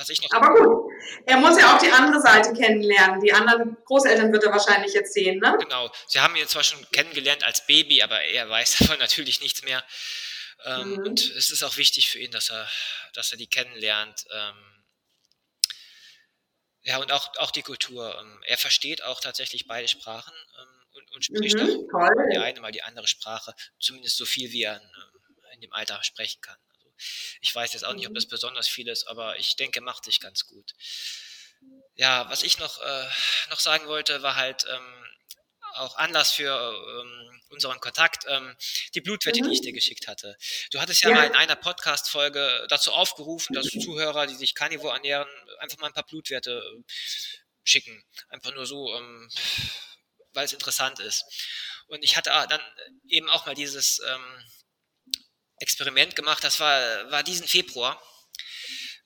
was 0.00 0.08
ich 0.08 0.22
noch. 0.22 0.30
Aber 0.32 0.54
gut, 0.54 0.92
er 1.26 1.36
muss 1.36 1.60
ja 1.60 1.74
auch 1.74 1.78
die 1.78 1.90
andere 1.90 2.20
Seite 2.20 2.52
kennenlernen. 2.54 3.20
Die 3.20 3.32
anderen 3.32 3.76
Großeltern 3.84 4.32
wird 4.32 4.44
er 4.44 4.50
wahrscheinlich 4.50 4.94
jetzt 4.94 5.12
sehen, 5.12 5.38
ne? 5.38 5.56
Genau. 5.60 5.92
Sie 6.08 6.20
haben 6.20 6.34
ihn 6.36 6.48
zwar 6.48 6.64
schon 6.64 6.84
kennengelernt 6.90 7.44
als 7.44 7.66
Baby, 7.66 8.02
aber 8.02 8.20
er 8.22 8.48
weiß 8.48 8.76
davon 8.78 8.98
natürlich 8.98 9.40
nichts 9.40 9.62
mehr. 9.62 9.84
Ähm, 10.64 10.92
mhm. 10.92 10.98
Und 11.06 11.20
es 11.20 11.50
ist 11.50 11.62
auch 11.62 11.76
wichtig 11.76 12.08
für 12.08 12.18
ihn, 12.18 12.30
dass 12.30 12.50
er, 12.50 12.68
dass 13.14 13.30
er 13.32 13.38
die 13.38 13.46
kennenlernt. 13.46 14.24
Ähm, 14.32 14.84
ja, 16.82 16.96
und 16.96 17.12
auch, 17.12 17.36
auch 17.36 17.50
die 17.50 17.62
Kultur. 17.62 18.18
Ähm, 18.18 18.42
er 18.46 18.56
versteht 18.56 19.04
auch 19.04 19.20
tatsächlich 19.20 19.66
beide 19.66 19.86
Sprachen 19.86 20.34
ähm, 20.60 20.86
und, 20.92 21.12
und, 21.12 21.24
spricht 21.24 21.56
mhm, 21.56 21.62
auch 21.62 21.90
toll. 21.90 22.28
die 22.32 22.38
eine 22.38 22.60
mal 22.60 22.72
die 22.72 22.82
andere 22.82 23.06
Sprache, 23.06 23.54
zumindest 23.78 24.16
so 24.16 24.24
viel, 24.24 24.50
wie 24.50 24.62
er 24.62 24.76
in, 24.76 24.82
ähm, 24.82 25.52
in 25.54 25.60
dem 25.60 25.72
Alter 25.74 26.02
sprechen 26.02 26.40
kann. 26.40 26.56
Ich 27.40 27.54
weiß 27.54 27.72
jetzt 27.72 27.84
auch 27.84 27.94
nicht, 27.94 28.06
ob 28.06 28.14
das 28.14 28.26
mhm. 28.26 28.30
besonders 28.30 28.68
viel 28.68 28.88
ist, 28.88 29.06
aber 29.06 29.38
ich 29.38 29.56
denke, 29.56 29.80
macht 29.80 30.04
sich 30.04 30.20
ganz 30.20 30.46
gut. 30.46 30.72
Ja, 31.94 32.28
was 32.30 32.42
ich 32.42 32.58
noch, 32.58 32.80
äh, 32.80 33.08
noch 33.50 33.60
sagen 33.60 33.86
wollte, 33.86 34.22
war 34.22 34.36
halt 34.36 34.64
ähm, 34.70 35.04
auch 35.74 35.96
Anlass 35.96 36.32
für 36.32 36.50
ähm, 36.50 37.40
unseren 37.50 37.80
Kontakt, 37.80 38.24
ähm, 38.28 38.56
die 38.94 39.00
Blutwette, 39.00 39.40
mhm. 39.40 39.48
die 39.48 39.52
ich 39.52 39.60
mhm. 39.60 39.64
dir 39.64 39.72
geschickt 39.72 40.08
hatte. 40.08 40.36
Du 40.70 40.80
hattest 40.80 41.02
ja, 41.02 41.10
ja. 41.10 41.16
mal 41.16 41.26
in 41.26 41.34
einer 41.34 41.56
Podcast-Folge 41.56 42.66
dazu 42.68 42.92
aufgerufen, 42.92 43.54
dass 43.54 43.66
Zuhörer, 43.66 44.26
die 44.26 44.34
sich 44.34 44.54
Carnivore 44.54 44.94
ernähren, 44.94 45.28
einfach 45.58 45.78
mal 45.78 45.88
ein 45.88 45.92
paar 45.92 46.06
Blutwerte 46.06 46.62
äh, 46.62 46.82
schicken. 47.64 48.02
Einfach 48.28 48.54
nur 48.54 48.66
so, 48.66 48.94
ähm, 48.94 49.28
weil 50.32 50.44
es 50.44 50.52
interessant 50.52 51.00
ist. 51.00 51.24
Und 51.88 52.02
ich 52.04 52.16
hatte 52.16 52.30
dann 52.48 52.60
eben 53.08 53.28
auch 53.28 53.46
mal 53.46 53.54
dieses 53.54 54.00
ähm, 54.00 54.44
Experiment 55.60 56.16
gemacht, 56.16 56.42
das 56.42 56.58
war, 56.58 57.10
war 57.10 57.22
diesen 57.22 57.46
Februar. 57.46 58.02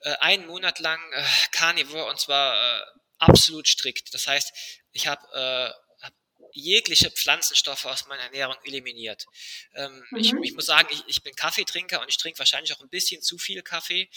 Äh, 0.01 0.15
einen 0.19 0.47
Monat 0.47 0.79
lang 0.79 0.99
äh, 1.13 1.23
Carnivore 1.51 2.05
und 2.09 2.19
zwar 2.19 2.55
äh, 2.55 2.85
absolut 3.17 3.67
strikt. 3.67 4.13
Das 4.13 4.27
heißt, 4.27 4.51
ich 4.91 5.07
habe 5.07 5.21
äh, 5.33 6.03
hab 6.03 6.13
jegliche 6.53 7.11
Pflanzenstoffe 7.11 7.85
aus 7.85 8.07
meiner 8.07 8.23
Ernährung 8.23 8.55
eliminiert. 8.63 9.25
Ähm, 9.73 10.05
mhm. 10.11 10.17
ich, 10.17 10.33
ich, 10.43 10.53
muss 10.53 10.65
sagen, 10.65 10.87
ich, 10.91 11.03
ich, 11.07 11.23
bin 11.23 11.35
Kaffeetrinker 11.35 12.01
und 12.01 12.09
ich 12.09 12.17
trinke 12.17 12.39
wahrscheinlich 12.39 12.73
auch 12.73 12.81
ein 12.81 12.89
bisschen 12.89 13.21
zu 13.21 13.37
viel 13.37 13.61
Kaffee. 13.61 14.09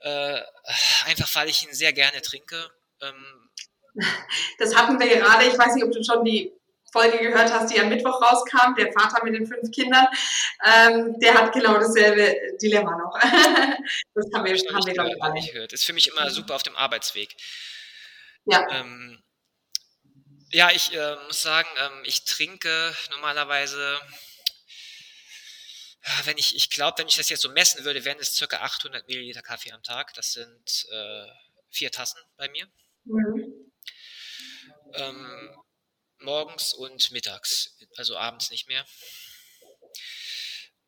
Äh, 0.00 0.42
einfach 1.06 1.34
weil 1.34 1.48
ich 1.48 1.66
ihn 1.66 1.74
sehr 1.74 1.92
gerne 1.92 2.20
trinke. 2.22 2.70
Ähm, 3.00 3.50
das 4.58 4.74
hatten 4.74 4.98
wir 4.98 5.08
gerade, 5.08 5.46
ich 5.46 5.56
weiß 5.56 5.74
nicht, 5.74 5.84
ob 5.84 5.92
du 5.92 6.02
schon 6.04 6.24
die 6.24 6.52
Folge 6.94 7.18
gehört 7.18 7.52
hast, 7.52 7.74
die 7.74 7.80
am 7.80 7.88
Mittwoch 7.88 8.22
rauskam, 8.22 8.74
der 8.78 8.92
Vater 8.92 9.24
mit 9.24 9.34
den 9.34 9.46
fünf 9.46 9.68
Kindern, 9.72 10.06
ähm, 10.64 11.18
der 11.18 11.34
hat 11.34 11.52
genau 11.52 11.74
dasselbe 11.74 12.36
Dilemma 12.62 12.96
noch. 12.96 13.18
das 14.14 14.26
haben 14.32 14.44
wir, 14.44 14.54
haben 14.54 14.86
wir 14.86 14.94
glaube 14.94 15.10
ich, 15.10 15.32
nicht 15.32 15.52
gehört. 15.52 15.72
Ist 15.72 15.84
für 15.84 15.92
mich 15.92 16.06
immer 16.06 16.30
super 16.30 16.54
auf 16.54 16.62
dem 16.62 16.76
Arbeitsweg. 16.76 17.34
Ja. 18.44 18.64
Ähm, 18.70 19.20
ja, 20.50 20.70
ich 20.70 20.94
äh, 20.94 21.16
muss 21.26 21.42
sagen, 21.42 21.68
ähm, 21.84 22.02
ich 22.04 22.24
trinke 22.24 22.94
normalerweise, 23.10 23.98
wenn 26.24 26.38
ich, 26.38 26.54
ich 26.54 26.70
glaube, 26.70 26.98
wenn 26.98 27.08
ich 27.08 27.16
das 27.16 27.28
jetzt 27.28 27.42
so 27.42 27.50
messen 27.50 27.84
würde, 27.84 28.04
wären 28.04 28.20
es 28.20 28.36
circa 28.36 28.58
800 28.58 29.08
Milliliter 29.08 29.42
Kaffee 29.42 29.72
am 29.72 29.82
Tag. 29.82 30.14
Das 30.14 30.32
sind 30.32 30.86
äh, 30.92 31.26
vier 31.70 31.90
Tassen 31.90 32.20
bei 32.36 32.48
mir. 32.50 32.68
Mhm. 33.04 33.72
Ähm, 34.94 35.63
morgens 36.24 36.74
und 36.74 37.10
mittags, 37.12 37.76
also 37.96 38.16
abends 38.16 38.50
nicht 38.50 38.68
mehr. 38.68 38.84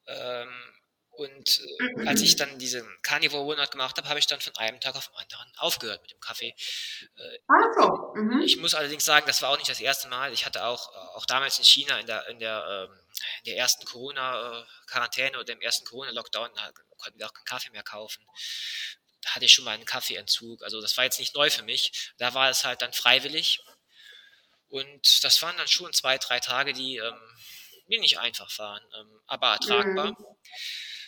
Ähm, 0.07 0.77
und 1.17 1.61
äh, 1.99 2.07
als 2.07 2.21
ich 2.21 2.37
dann 2.37 2.59
diesen 2.59 2.87
Carnivore 3.03 3.45
Monat 3.45 3.71
gemacht 3.71 3.97
habe, 3.97 4.09
habe 4.09 4.19
ich 4.19 4.27
dann 4.27 4.41
von 4.41 4.55
einem 4.57 4.81
Tag 4.81 4.97
auf 4.97 5.09
den 5.09 5.17
anderen 5.17 5.53
aufgehört 5.57 6.03
mit 6.03 6.11
dem 6.11 6.21
Kaffee. 6.21 6.55
Äh, 7.17 7.39
Ach 7.49 7.65
so. 7.75 8.15
Mhm. 8.15 8.43
Ich 8.43 8.59
muss 8.59 8.75
allerdings 8.75 9.05
sagen, 9.05 9.27
das 9.27 9.41
war 9.41 9.51
auch 9.51 9.57
nicht 9.57 9.71
das 9.71 9.81
erste 9.81 10.09
Mal. 10.09 10.33
Ich 10.33 10.45
hatte 10.45 10.65
auch, 10.65 10.95
auch 11.15 11.25
damals 11.27 11.59
in 11.59 11.65
China 11.65 11.99
in 11.99 12.07
der, 12.07 12.29
in 12.29 12.39
der, 12.39 12.89
ähm, 12.91 12.99
in 13.39 13.45
der 13.47 13.57
ersten 13.57 13.87
Corona-Quarantäne 13.87 15.39
oder 15.39 15.53
im 15.53 15.61
ersten 15.63 15.87
Corona-Lockdown, 15.87 16.51
da 16.55 16.71
konnten 16.99 17.19
wir 17.19 17.27
auch 17.27 17.33
keinen 17.33 17.47
Kaffee 17.47 17.71
mehr 17.71 17.83
kaufen. 17.83 18.27
Da 19.23 19.31
hatte 19.31 19.47
ich 19.47 19.53
schon 19.53 19.65
mal 19.65 19.73
einen 19.73 19.87
Kaffeeentzug. 19.87 20.63
Also 20.63 20.83
das 20.83 20.97
war 20.99 21.05
jetzt 21.05 21.19
nicht 21.19 21.35
neu 21.35 21.49
für 21.49 21.63
mich. 21.63 22.13
Da 22.19 22.35
war 22.35 22.51
es 22.51 22.65
halt 22.65 22.83
dann 22.83 22.93
freiwillig. 22.93 23.61
Und 24.69 25.25
das 25.25 25.43
waren 25.43 25.57
dann 25.57 25.69
schon 25.69 25.93
zwei, 25.93 26.19
drei 26.19 26.41
Tage, 26.41 26.73
die, 26.73 26.97
ähm, 26.97 27.21
die 27.89 27.99
nicht 27.99 28.19
einfach 28.19 28.59
waren, 28.59 28.83
ähm, 28.99 29.21
aber 29.27 29.53
ertragbar. 29.53 30.17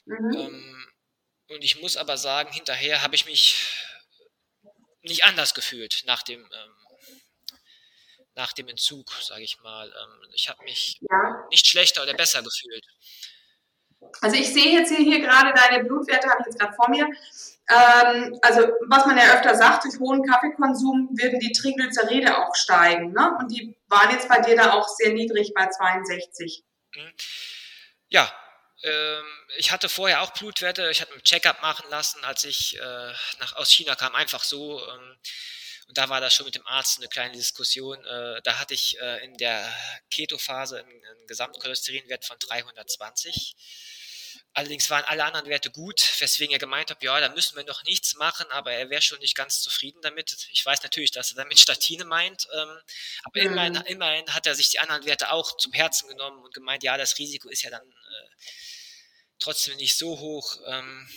Mhm. 0.05 0.17
Mhm. 0.17 0.37
Ähm, 0.37 0.93
und 1.49 1.65
ich 1.65 1.81
muss 1.81 1.97
aber 1.97 2.17
sagen, 2.17 2.53
hinterher 2.53 3.03
habe 3.03 3.15
ich 3.15 3.27
mich 3.27 3.57
nicht 5.03 5.25
anders 5.25 5.55
gefühlt 5.55 6.03
nach 6.07 6.23
dem, 6.23 6.41
ähm, 6.41 6.75
nach 8.35 8.53
dem 8.53 8.69
Entzug, 8.69 9.11
sage 9.13 9.43
ich 9.43 9.61
mal. 9.61 9.89
Ähm, 9.89 10.31
ich 10.35 10.49
habe 10.49 10.63
mich 10.65 10.99
ja. 11.01 11.47
nicht 11.51 11.67
schlechter 11.67 12.03
oder 12.03 12.15
besser 12.15 12.43
gefühlt. 12.43 12.87
Also 14.21 14.37
ich 14.37 14.53
sehe 14.53 14.79
jetzt 14.79 14.91
hier, 14.91 15.05
hier 15.05 15.21
gerade 15.21 15.53
deine 15.53 15.85
Blutwerte, 15.85 16.29
habe 16.29 16.41
ich 16.43 16.47
jetzt 16.47 16.59
gerade 16.59 16.75
vor 16.75 16.89
mir. 16.89 17.07
Ähm, 17.71 18.39
also 18.43 18.69
was 18.89 19.05
man 19.07 19.19
ja 19.19 19.35
öfter 19.35 19.55
sagt, 19.55 19.85
durch 19.85 19.99
hohen 19.99 20.25
Kaffeekonsum 20.25 21.11
würden 21.13 21.39
die 21.39 21.53
Triglyceride 21.53 22.39
auch 22.39 22.55
steigen. 22.55 23.13
Ne? 23.13 23.37
Und 23.39 23.51
die 23.51 23.77
waren 23.89 24.11
jetzt 24.11 24.29
bei 24.29 24.41
dir 24.41 24.57
da 24.57 24.73
auch 24.73 24.89
sehr 24.89 25.13
niedrig 25.13 25.53
bei 25.55 25.69
62. 25.69 26.65
Mhm. 26.95 27.13
Ja, 28.09 28.33
ähm, 28.83 29.25
ich 29.57 29.71
hatte 29.71 29.89
vorher 29.89 30.23
auch 30.23 30.33
Blutwerte. 30.33 30.91
Ich 30.91 31.01
hatte 31.01 31.13
einen 31.13 31.23
Checkup 31.23 31.61
machen 31.61 31.87
lassen, 31.91 32.25
als 32.25 32.45
ich 32.45 32.79
äh, 32.79 33.13
nach, 33.41 33.57
aus 33.57 33.71
China 33.71 33.95
kam, 33.97 34.15
einfach 34.15 34.45
so. 34.45 34.81
Ähm, 34.81 35.17
und 35.89 35.97
da 35.97 36.09
war 36.09 36.21
das 36.21 36.35
schon 36.35 36.47
mit 36.47 36.55
dem 36.55 36.67
Arzt 36.67 36.99
eine 36.99 37.09
kleine 37.09 37.33
Diskussion. 37.33 38.03
Äh, 38.05 38.41
da 38.45 38.59
hatte 38.59 38.75
ich 38.75 39.01
äh, 39.01 39.25
in 39.25 39.37
der 39.37 39.67
Keto-Phase 40.11 40.79
einen, 40.79 40.89
einen 40.89 41.27
Gesamtcholesterinwert 41.27 42.25
von 42.25 42.39
320. 42.39 43.57
Allerdings 44.59 44.91
waren 44.91 45.05
alle 45.05 45.23
anderen 45.23 45.47
Werte 45.47 45.71
gut, 45.71 46.03
weswegen 46.19 46.53
er 46.53 46.59
gemeint 46.59 46.91
hat, 46.91 47.01
ja, 47.01 47.21
da 47.21 47.29
müssen 47.29 47.57
wir 47.57 47.63
noch 47.63 47.85
nichts 47.85 48.17
machen, 48.17 48.45
aber 48.51 48.73
er 48.73 48.91
wäre 48.91 49.01
schon 49.01 49.21
nicht 49.21 49.37
ganz 49.37 49.63
zufrieden 49.63 50.03
damit. 50.03 50.49
Ich 50.51 50.67
weiß 50.67 50.83
natürlich, 50.83 51.13
dass 51.13 51.31
er 51.31 51.37
damit 51.37 51.61
Statine 51.61 52.05
meint, 52.05 52.49
ähm, 52.53 52.81
aber 53.23 53.41
mhm. 53.41 53.47
immerhin, 53.47 53.77
immerhin, 53.83 54.35
hat 54.35 54.49
er 54.49 54.57
sich 54.57 54.69
die 54.69 54.81
anderen 54.81 55.05
Werte 55.07 55.31
auch 55.31 55.57
zum 55.59 55.73
Herzen 55.75 56.09
genommen 56.09 56.43
und 56.43 56.53
gemeint, 56.53 56.83
ja, 56.83 56.97
das 56.97 57.17
Risiko 57.19 57.49
ist 57.49 57.63
ja 57.63 57.71
dann 57.71 57.87
äh, 57.87 58.29
trotzdem 59.39 59.77
nicht 59.77 59.97
so 59.97 60.19
hoch. 60.19 60.59
Ähm, 60.67 61.09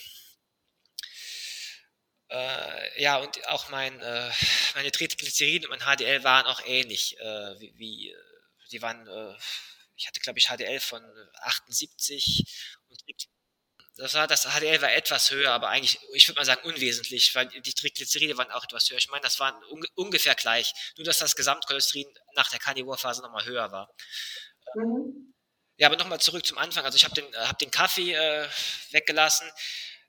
äh, 2.30 3.02
ja, 3.02 3.18
und 3.18 3.48
auch 3.48 3.70
mein, 3.70 4.00
äh, 4.02 4.32
meine 4.76 4.92
Triglycerin 4.92 5.66
und 5.66 5.72
mein 5.72 5.98
HDL 5.98 6.24
waren 6.24 6.46
auch 6.46 6.62
ähnlich, 6.68 7.20
äh, 7.20 7.60
wie, 7.60 7.74
wie, 7.76 8.10
äh, 8.12 8.16
die 8.72 8.84
waren, 8.84 9.08
äh, 9.08 9.36
ich 9.96 10.06
hatte 10.06 10.20
glaube 10.20 10.38
ich 10.38 10.46
HDL 10.50 10.80
von 10.80 11.04
78 11.42 12.46
und 12.46 12.81
das 14.02 14.16
war, 14.16 14.26
das 14.26 14.46
HDL 14.46 14.82
war 14.82 14.92
etwas 14.94 15.30
höher, 15.30 15.52
aber 15.52 15.70
eigentlich, 15.70 16.00
ich 16.14 16.28
würde 16.28 16.40
mal 16.40 16.46
sagen, 16.46 16.68
unwesentlich, 16.68 17.36
weil 17.36 17.48
die 17.48 17.74
Triglyceride 17.74 18.36
waren 18.36 18.50
auch 18.50 18.64
etwas 18.64 18.90
höher. 18.90 18.98
Ich 18.98 19.10
meine, 19.10 19.22
das 19.22 19.40
waren 19.40 19.56
un 19.66 19.86
ungefähr 19.94 20.34
gleich, 20.34 20.74
nur 20.98 21.06
dass 21.06 21.20
das 21.20 21.36
Gesamtcholesterin 21.36 22.12
nach 22.34 22.50
der 22.50 22.60
Carnivore-Phase 22.60 23.22
nochmal 23.22 23.46
höher 23.46 23.72
war. 23.72 23.94
Mhm. 24.76 25.34
Ja, 25.78 25.88
aber 25.88 25.98
nochmal 25.98 26.20
zurück 26.20 26.46
zum 26.46 26.58
Anfang. 26.58 26.84
Also 26.84 26.96
ich 26.96 27.04
habe 27.04 27.14
den, 27.14 27.36
hab 27.36 27.60
den 27.60 27.70
Kaffee 27.70 28.14
äh, 28.14 28.48
weggelassen. 28.90 29.50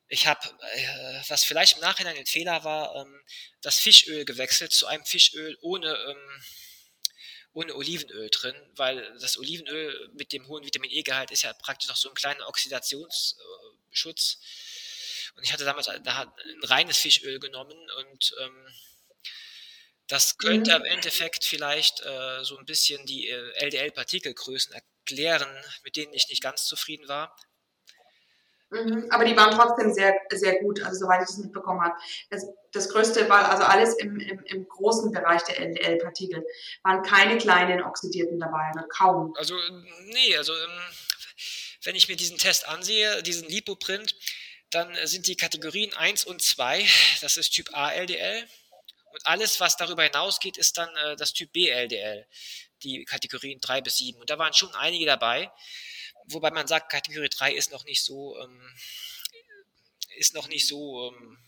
Ich 0.08 0.26
habe, 0.26 0.40
äh, 0.74 1.22
was 1.28 1.44
vielleicht 1.44 1.74
im 1.74 1.80
Nachhinein 1.80 2.16
ein 2.16 2.26
Fehler 2.26 2.64
war, 2.64 2.96
ähm, 2.96 3.22
das 3.60 3.78
Fischöl 3.78 4.24
gewechselt 4.24 4.72
zu 4.72 4.86
einem 4.86 5.04
Fischöl 5.04 5.58
ohne, 5.60 5.94
ähm, 5.94 6.42
ohne 7.52 7.74
Olivenöl 7.74 8.30
drin, 8.30 8.54
weil 8.76 9.18
das 9.20 9.36
Olivenöl 9.36 10.10
mit 10.14 10.32
dem 10.32 10.46
hohen 10.46 10.64
Vitamin 10.64 10.90
E-Gehalt 10.90 11.30
ist 11.30 11.42
ja 11.42 11.52
praktisch 11.52 11.90
noch 11.90 11.96
so 11.96 12.08
ein 12.08 12.14
kleiner 12.14 12.46
Oxidationsschutz. 13.92 14.38
Und 15.36 15.44
ich 15.44 15.52
hatte 15.52 15.64
damals 15.64 15.86
da 15.86 16.20
ein 16.22 16.64
reines 16.64 16.98
Fischöl 16.98 17.38
genommen 17.38 17.78
und 17.98 18.34
ähm, 18.42 18.66
das 20.08 20.36
könnte 20.36 20.78
mhm. 20.78 20.84
im 20.84 20.92
Endeffekt 20.92 21.44
vielleicht 21.44 22.02
äh, 22.04 22.44
so 22.44 22.58
ein 22.58 22.66
bisschen 22.66 23.06
die 23.06 23.28
äh, 23.28 23.52
LDL-Partikelgrößen 23.64 24.74
erklären, 24.74 25.48
mit 25.84 25.96
denen 25.96 26.12
ich 26.12 26.28
nicht 26.28 26.42
ganz 26.42 26.66
zufrieden 26.66 27.08
war. 27.08 27.34
Mhm, 28.70 29.06
aber 29.10 29.24
die 29.24 29.36
waren 29.36 29.54
trotzdem 29.54 29.92
sehr, 29.92 30.14
sehr 30.32 30.60
gut, 30.60 30.82
also 30.82 31.00
soweit 31.00 31.22
ich 31.22 31.28
das 31.28 31.38
mitbekommen 31.38 31.80
habe. 31.80 31.94
Das, 32.30 32.46
das 32.72 32.88
Größte 32.88 33.28
war 33.28 33.50
also 33.50 33.64
alles 33.64 33.94
im, 33.94 34.18
im, 34.18 34.40
im 34.44 34.68
großen 34.68 35.12
Bereich 35.12 35.42
der 35.44 35.60
LDL-Partikel. 35.60 36.44
Waren 36.82 37.02
keine 37.02 37.38
kleinen 37.38 37.82
Oxidierten 37.82 38.38
dabei, 38.38 38.70
oder 38.74 38.86
kaum. 38.88 39.34
Also, 39.36 39.54
nee, 40.04 40.36
also 40.36 40.52
ähm, 40.54 40.80
wenn 41.84 41.96
ich 41.96 42.08
mir 42.08 42.16
diesen 42.16 42.38
Test 42.38 42.68
ansehe, 42.68 43.22
diesen 43.22 43.48
Lipoprint, 43.48 44.16
dann 44.70 44.94
sind 45.06 45.26
die 45.26 45.36
Kategorien 45.36 45.92
1 45.92 46.24
und 46.24 46.40
2, 46.40 46.86
das 47.20 47.36
ist 47.36 47.50
Typ 47.50 47.74
A 47.74 47.90
LDL. 47.90 48.48
Und 49.12 49.26
alles, 49.26 49.60
was 49.60 49.76
darüber 49.76 50.02
hinausgeht, 50.04 50.56
ist 50.56 50.78
dann 50.78 50.88
äh, 50.96 51.16
das 51.16 51.34
Typ 51.34 51.52
B 51.52 51.68
LDL, 51.68 52.26
die 52.82 53.04
Kategorien 53.04 53.60
3 53.60 53.82
bis 53.82 53.98
7. 53.98 54.18
Und 54.18 54.30
da 54.30 54.38
waren 54.38 54.54
schon 54.54 54.74
einige 54.74 55.04
dabei 55.04 55.50
wobei 56.26 56.50
man 56.50 56.66
sagt, 56.66 56.90
Kategorie 56.90 57.28
3 57.28 57.54
ist 57.54 57.72
noch 57.72 57.84
nicht 57.84 58.02
so, 58.04 58.38
ähm, 58.38 58.74
ist 60.16 60.34
noch 60.34 60.48
nicht 60.48 60.66
so. 60.66 61.12
Ähm, 61.12 61.38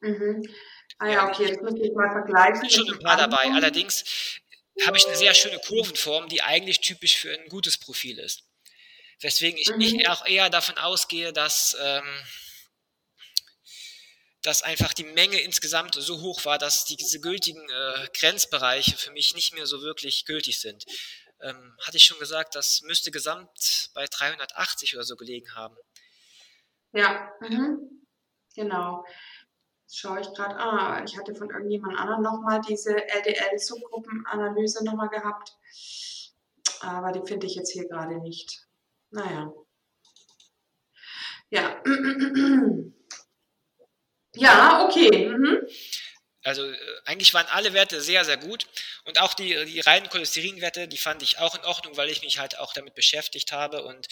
mhm. 0.00 0.54
Ah 0.98 1.08
ja, 1.08 1.28
okay, 1.28 1.46
jetzt 1.46 1.62
muss 1.62 1.74
ich 1.74 1.92
mal 1.92 2.10
vergleichen. 2.10 2.68
sind 2.68 2.72
schon 2.72 2.94
ein 2.94 3.00
paar 3.00 3.16
dabei. 3.16 3.50
Allerdings 3.52 4.04
habe 4.86 4.96
ich 4.96 5.06
eine 5.06 5.16
sehr 5.16 5.34
schöne 5.34 5.58
Kurvenform, 5.58 6.28
die 6.28 6.42
eigentlich 6.42 6.80
typisch 6.80 7.16
für 7.16 7.32
ein 7.32 7.48
gutes 7.48 7.76
Profil 7.76 8.18
ist. 8.18 8.44
Weswegen 9.22 9.58
ich, 9.58 9.70
mhm. 9.70 9.80
ich 9.80 10.08
auch 10.08 10.26
eher 10.26 10.50
davon 10.50 10.76
ausgehe, 10.78 11.32
dass, 11.32 11.76
ähm, 11.80 12.20
dass 14.42 14.62
einfach 14.62 14.92
die 14.92 15.04
Menge 15.04 15.40
insgesamt 15.40 15.94
so 15.94 16.20
hoch 16.20 16.44
war, 16.44 16.58
dass 16.58 16.84
diese 16.84 17.20
gültigen 17.20 17.68
äh, 17.70 18.08
Grenzbereiche 18.18 18.96
für 18.96 19.12
mich 19.12 19.34
nicht 19.34 19.54
mehr 19.54 19.66
so 19.66 19.80
wirklich 19.82 20.24
gültig 20.24 20.60
sind 20.60 20.84
ähm, 21.42 21.76
hatte 21.84 21.96
ich 21.96 22.04
schon 22.04 22.18
gesagt, 22.18 22.54
das 22.54 22.82
müsste 22.82 23.10
gesamt 23.10 23.90
bei 23.94 24.06
380 24.06 24.94
oder 24.94 25.04
so 25.04 25.16
gelegen 25.16 25.54
haben. 25.54 25.76
Ja, 26.92 27.32
mhm. 27.40 28.06
genau. 28.54 29.04
Jetzt 29.82 29.98
schaue 29.98 30.20
ich 30.20 30.32
gerade, 30.32 30.56
ah, 30.56 31.02
ich 31.04 31.16
hatte 31.18 31.34
von 31.34 31.50
irgendjemand 31.50 31.98
anderem 31.98 32.22
nochmal 32.22 32.60
diese 32.66 32.96
LDL-Subgruppenanalyse 32.96 34.84
nochmal 34.84 35.08
gehabt, 35.08 35.56
aber 36.80 37.12
die 37.12 37.26
finde 37.26 37.46
ich 37.46 37.54
jetzt 37.54 37.72
hier 37.72 37.88
gerade 37.88 38.18
nicht. 38.18 38.66
Naja. 39.12 39.52
Ja. 41.50 41.82
ja, 44.34 44.84
okay. 44.86 45.28
Mhm. 45.28 45.68
Also 46.42 46.68
äh, 46.68 46.76
eigentlich 47.04 47.34
waren 47.34 47.46
alle 47.48 47.72
Werte 47.74 48.00
sehr, 48.00 48.24
sehr 48.24 48.38
gut. 48.38 48.66
Und 49.04 49.20
auch 49.20 49.34
die, 49.34 49.64
die 49.66 49.80
reinen 49.80 50.08
Cholesterinwerte, 50.08 50.88
die 50.88 50.96
fand 50.96 51.22
ich 51.22 51.38
auch 51.38 51.54
in 51.54 51.64
Ordnung, 51.64 51.96
weil 51.96 52.08
ich 52.08 52.22
mich 52.22 52.38
halt 52.38 52.58
auch 52.58 52.72
damit 52.72 52.94
beschäftigt 52.94 53.52
habe 53.52 53.84
und 53.84 54.08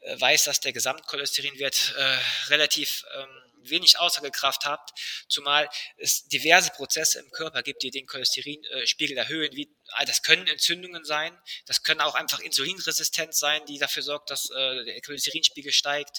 äh, 0.00 0.20
weiß, 0.20 0.44
dass 0.44 0.60
der 0.60 0.72
Gesamtcholesterinwert 0.72 1.94
äh, 1.96 2.18
relativ 2.50 3.04
ähm, 3.14 3.28
wenig 3.68 3.98
Aussagekraft 3.98 4.64
hat, 4.64 4.90
zumal 5.28 5.68
es 5.96 6.24
diverse 6.28 6.70
Prozesse 6.70 7.20
im 7.20 7.30
Körper 7.30 7.62
gibt, 7.62 7.82
die 7.82 7.90
den 7.90 8.06
Cholesterinspiegel 8.06 9.16
erhöhen. 9.16 9.52
Wie, 9.54 9.74
ah, 9.92 10.04
das 10.04 10.22
können 10.22 10.46
Entzündungen 10.46 11.04
sein, 11.04 11.36
das 11.66 11.82
können 11.82 12.00
auch 12.00 12.14
einfach 12.14 12.40
Insulinresistenz 12.40 13.38
sein, 13.38 13.64
die 13.66 13.78
dafür 13.78 14.02
sorgt, 14.02 14.30
dass 14.30 14.50
äh, 14.50 14.84
der 14.84 15.00
Cholesterinspiegel 15.00 15.72
steigt. 15.72 16.18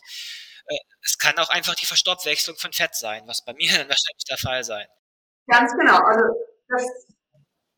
Äh, 0.67 0.77
es 1.01 1.17
kann 1.17 1.37
auch 1.37 1.49
einfach 1.49 1.75
die 1.75 1.85
Verstoffwechslung 1.85 2.57
von 2.57 2.73
Fett 2.73 2.95
sein, 2.95 3.23
was 3.27 3.43
bei 3.43 3.53
mir 3.53 3.71
dann 3.71 3.89
wahrscheinlich 3.89 4.23
der 4.29 4.37
Fall 4.37 4.63
sein. 4.63 4.87
Ganz 5.47 5.71
genau. 5.73 5.99
Also 5.99 6.23
das, 6.69 7.12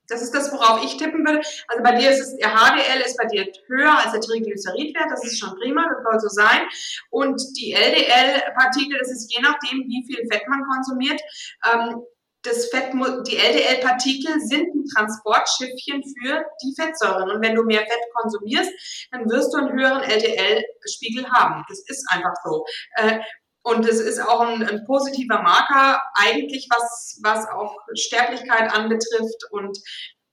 das 0.08 0.22
ist 0.22 0.34
das, 0.34 0.52
worauf 0.52 0.84
ich 0.84 0.98
tippen 0.98 1.26
würde. 1.26 1.42
Also 1.68 1.84
bei 1.84 1.96
dir 1.96 2.12
ist 2.12 2.20
es, 2.20 2.36
der 2.38 2.50
HDL 2.50 3.02
ist 3.02 3.18
bei 3.18 3.26
dir 3.26 3.48
höher 3.68 3.98
als 3.98 4.12
der 4.12 4.22
Triglyceridwert, 4.22 5.10
das 5.10 5.26
ist 5.26 5.40
schon 5.40 5.56
prima, 5.56 5.88
das 5.88 6.04
soll 6.04 6.20
so 6.20 6.30
sein. 6.30 6.62
Und 7.10 7.42
die 7.58 7.74
LDL-Partikel, 7.74 8.98
das 9.00 9.12
ist 9.12 9.34
je 9.34 9.42
nachdem, 9.42 9.80
wie 9.88 10.06
viel 10.08 10.28
Fett 10.32 10.48
man 10.48 10.64
konsumiert. 10.64 11.22
Ähm, 11.66 12.02
das 12.46 12.68
Fett, 12.68 12.94
die 12.94 13.38
LDL-Partikel 13.38 14.40
sind 14.42 14.74
ein 14.76 14.86
Transportschiffchen 14.96 16.04
für 16.04 16.46
die 16.64 16.76
Fettsäuren. 16.80 17.32
Und 17.32 17.42
wenn 17.42 17.56
du 17.56 17.64
mehr 17.64 17.82
Fett 17.82 18.14
konsumierst, 18.14 18.72
dann 19.12 19.30
wirst 19.30 19.54
du 19.54 19.58
einen 19.58 19.74
höheren 19.74 20.04
LDL-Spiegel 20.04 21.28
haben. 21.32 21.64
Das 21.68 21.80
ist 21.88 22.06
einfach 22.12 22.34
so. 22.44 22.64
Äh, 22.98 23.20
und 23.66 23.84
es 23.88 24.00
ist 24.00 24.20
auch 24.20 24.42
ein, 24.42 24.62
ein, 24.62 24.86
positiver 24.86 25.42
Marker, 25.42 26.00
eigentlich 26.14 26.68
was, 26.70 27.20
was 27.24 27.48
auch 27.50 27.76
Sterblichkeit 27.96 28.72
anbetrifft. 28.72 29.44
Und 29.50 29.80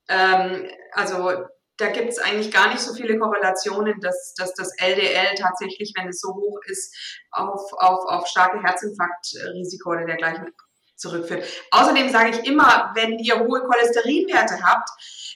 ähm, 0.09 0.68
also 0.93 1.43
da 1.78 1.89
gibt 1.89 2.11
es 2.11 2.18
eigentlich 2.18 2.53
gar 2.53 2.68
nicht 2.68 2.80
so 2.80 2.93
viele 2.93 3.18
Korrelationen, 3.18 3.99
dass, 4.01 4.35
dass 4.35 4.53
das 4.53 4.76
LDL 4.78 5.35
tatsächlich, 5.39 5.95
wenn 5.97 6.09
es 6.09 6.20
so 6.20 6.35
hoch 6.35 6.61
ist, 6.66 6.95
auf, 7.30 7.72
auf, 7.78 8.05
auf 8.07 8.26
starke 8.26 8.62
Herzinfarktrisiko 8.62 9.93
oder 9.93 10.05
dergleichen 10.05 10.53
zurückführt. 11.03 11.44
Außerdem 11.70 12.09
sage 12.11 12.30
ich 12.30 12.46
immer, 12.46 12.92
wenn 12.94 13.18
ihr 13.18 13.38
hohe 13.40 13.61
Cholesterinwerte 13.61 14.62
habt, 14.62 14.88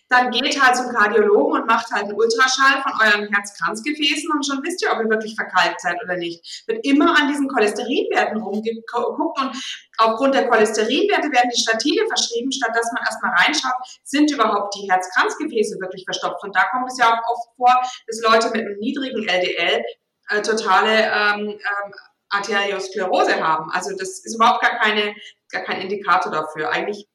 dann 0.08 0.30
geht 0.30 0.62
halt 0.62 0.76
zum 0.76 0.88
Kardiologen 0.94 1.60
und 1.60 1.66
macht 1.66 1.90
halt 1.90 2.04
einen 2.04 2.14
Ultraschall 2.14 2.80
von 2.82 2.92
euren 3.02 3.28
Herzkranzgefäßen 3.32 4.30
und 4.30 4.46
schon 4.46 4.62
wisst 4.62 4.82
ihr, 4.82 4.92
ob 4.92 5.00
ihr 5.02 5.10
wirklich 5.10 5.34
verkalkt 5.34 5.80
seid 5.80 5.96
oder 6.02 6.16
nicht. 6.16 6.64
Wird 6.68 6.86
immer 6.86 7.18
an 7.18 7.28
diesen 7.28 7.48
Cholesterinwerten 7.48 8.40
rumgeguckt 8.40 9.40
und 9.40 9.50
aufgrund 9.98 10.34
der 10.34 10.48
Cholesterinwerte 10.48 11.30
werden 11.32 11.50
die 11.52 11.60
Statine 11.60 12.06
verschrieben, 12.06 12.52
statt 12.52 12.70
dass 12.74 12.92
man 12.92 13.02
erstmal 13.02 13.32
reinschaut, 13.34 13.74
sind 14.04 14.30
überhaupt 14.30 14.74
die 14.76 14.88
Herzkranzgefäße 14.88 15.80
wirklich 15.80 16.04
verstopft. 16.04 16.42
Und 16.44 16.54
da 16.54 16.64
kommt 16.70 16.88
es 16.88 16.98
ja 16.98 17.12
auch 17.12 17.30
oft 17.32 17.56
vor, 17.56 17.74
dass 18.06 18.22
Leute 18.22 18.50
mit 18.50 18.64
einem 18.64 18.78
niedrigen 18.78 19.26
LDL 19.26 19.82
äh, 20.30 20.42
totale 20.42 21.02
ähm, 21.02 21.48
ähm, 21.48 21.92
Arteriosklerose 22.30 23.40
haben. 23.40 23.70
Also 23.72 23.90
das 23.96 24.24
ist 24.24 24.34
überhaupt 24.34 24.62
gar 24.62 24.78
keine 24.78 25.14
gar 25.50 25.62
kein 25.64 25.80
Indikator 25.80 26.30
dafür. 26.32 26.70
Eigentlich, 26.70 27.06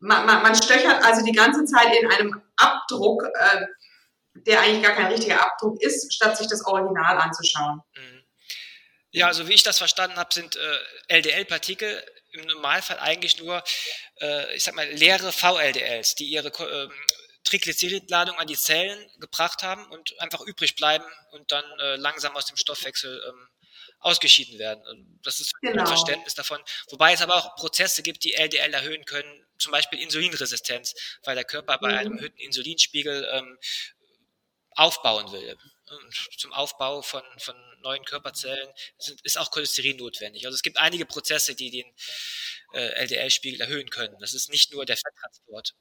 man, 0.00 0.26
man, 0.26 0.42
man 0.42 0.54
stöchert 0.54 1.02
also 1.04 1.24
die 1.24 1.32
ganze 1.32 1.64
Zeit 1.64 1.94
in 2.00 2.10
einem 2.10 2.42
Abdruck, 2.56 3.24
äh, 3.24 3.60
der 4.34 4.60
eigentlich 4.60 4.82
gar 4.82 4.94
kein 4.94 5.12
richtiger 5.12 5.40
Abdruck 5.40 5.80
ist, 5.82 6.12
statt 6.12 6.36
sich 6.36 6.48
das 6.48 6.64
Original 6.66 7.18
anzuschauen. 7.18 7.80
Mhm. 7.96 8.24
Ja, 9.10 9.28
also 9.28 9.46
wie 9.48 9.52
ich 9.52 9.62
das 9.62 9.78
verstanden 9.78 10.16
habe, 10.16 10.34
sind 10.34 10.56
äh, 10.56 10.78
LDL-Partikel 11.18 12.04
im 12.32 12.46
Normalfall 12.46 12.98
eigentlich 12.98 13.38
nur, 13.38 13.62
äh, 14.20 14.56
ich 14.56 14.64
sag 14.64 14.74
mal, 14.74 14.88
leere 14.88 15.30
VLDLs, 15.30 16.16
die 16.16 16.24
ihre 16.24 16.48
äh, 16.48 16.88
Triglyceridladung 17.44 18.36
an 18.36 18.48
die 18.48 18.56
Zellen 18.56 18.98
gebracht 19.20 19.62
haben 19.62 19.86
und 19.90 20.20
einfach 20.20 20.40
übrig 20.40 20.74
bleiben 20.74 21.04
und 21.30 21.52
dann 21.52 21.64
äh, 21.78 21.96
langsam 21.96 22.34
aus 22.34 22.46
dem 22.46 22.56
Stoffwechsel 22.56 23.22
ähm, 23.28 23.48
ausgeschieden 24.04 24.58
werden. 24.58 25.18
Das 25.22 25.40
ist 25.40 25.58
genau. 25.60 25.82
ein 25.82 25.86
Verständnis 25.86 26.34
davon. 26.34 26.60
Wobei 26.90 27.14
es 27.14 27.22
aber 27.22 27.36
auch 27.36 27.56
Prozesse 27.56 28.02
gibt, 28.02 28.22
die 28.24 28.34
LDL 28.34 28.72
erhöhen 28.74 29.04
können, 29.04 29.46
zum 29.58 29.72
Beispiel 29.72 30.00
Insulinresistenz, 30.00 30.94
weil 31.24 31.34
der 31.34 31.44
Körper 31.44 31.78
bei 31.78 31.96
einem 31.96 32.12
mhm. 32.12 32.18
erhöhten 32.18 32.38
Insulinspiegel 32.38 33.26
ähm, 33.32 33.58
aufbauen 34.72 35.32
will. 35.32 35.56
Und 35.90 36.38
zum 36.38 36.52
Aufbau 36.52 37.02
von, 37.02 37.22
von 37.38 37.54
neuen 37.82 38.04
Körperzellen 38.04 38.68
sind, 38.98 39.20
ist 39.22 39.38
auch 39.38 39.50
Cholesterin 39.50 39.96
notwendig. 39.96 40.44
Also 40.46 40.54
es 40.54 40.62
gibt 40.62 40.78
einige 40.78 41.06
Prozesse, 41.06 41.54
die 41.54 41.70
den 41.70 41.84
äh, 42.72 43.02
LDL-Spiegel 43.02 43.60
erhöhen 43.60 43.90
können. 43.90 44.16
Das 44.20 44.34
ist 44.34 44.50
nicht 44.50 44.72
nur 44.72 44.84
der 44.84 44.96
Fetttransport. 44.96 45.74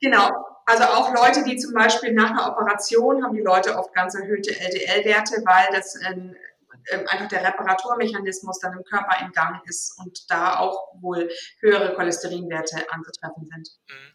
Genau. 0.00 0.30
Also 0.66 0.84
auch 0.84 1.12
Leute, 1.12 1.44
die 1.44 1.56
zum 1.56 1.74
Beispiel 1.74 2.12
nach 2.12 2.30
einer 2.30 2.52
Operation 2.52 3.22
haben 3.24 3.34
die 3.34 3.42
Leute 3.42 3.76
oft 3.76 3.92
ganz 3.94 4.14
erhöhte 4.14 4.58
LDL-Werte, 4.58 5.42
weil 5.44 5.68
das 5.72 5.94
ähm, 6.06 6.36
einfach 7.08 7.28
der 7.28 7.44
Reparaturmechanismus 7.44 8.58
dann 8.60 8.72
im 8.72 8.84
Körper 8.84 9.20
in 9.24 9.32
Gang 9.32 9.60
ist 9.68 9.98
und 9.98 10.30
da 10.30 10.58
auch 10.58 10.94
wohl 11.00 11.30
höhere 11.60 11.94
Cholesterinwerte 11.94 12.86
anzutreffen 12.90 13.46
sind. 13.46 13.68
Mhm. 13.88 14.14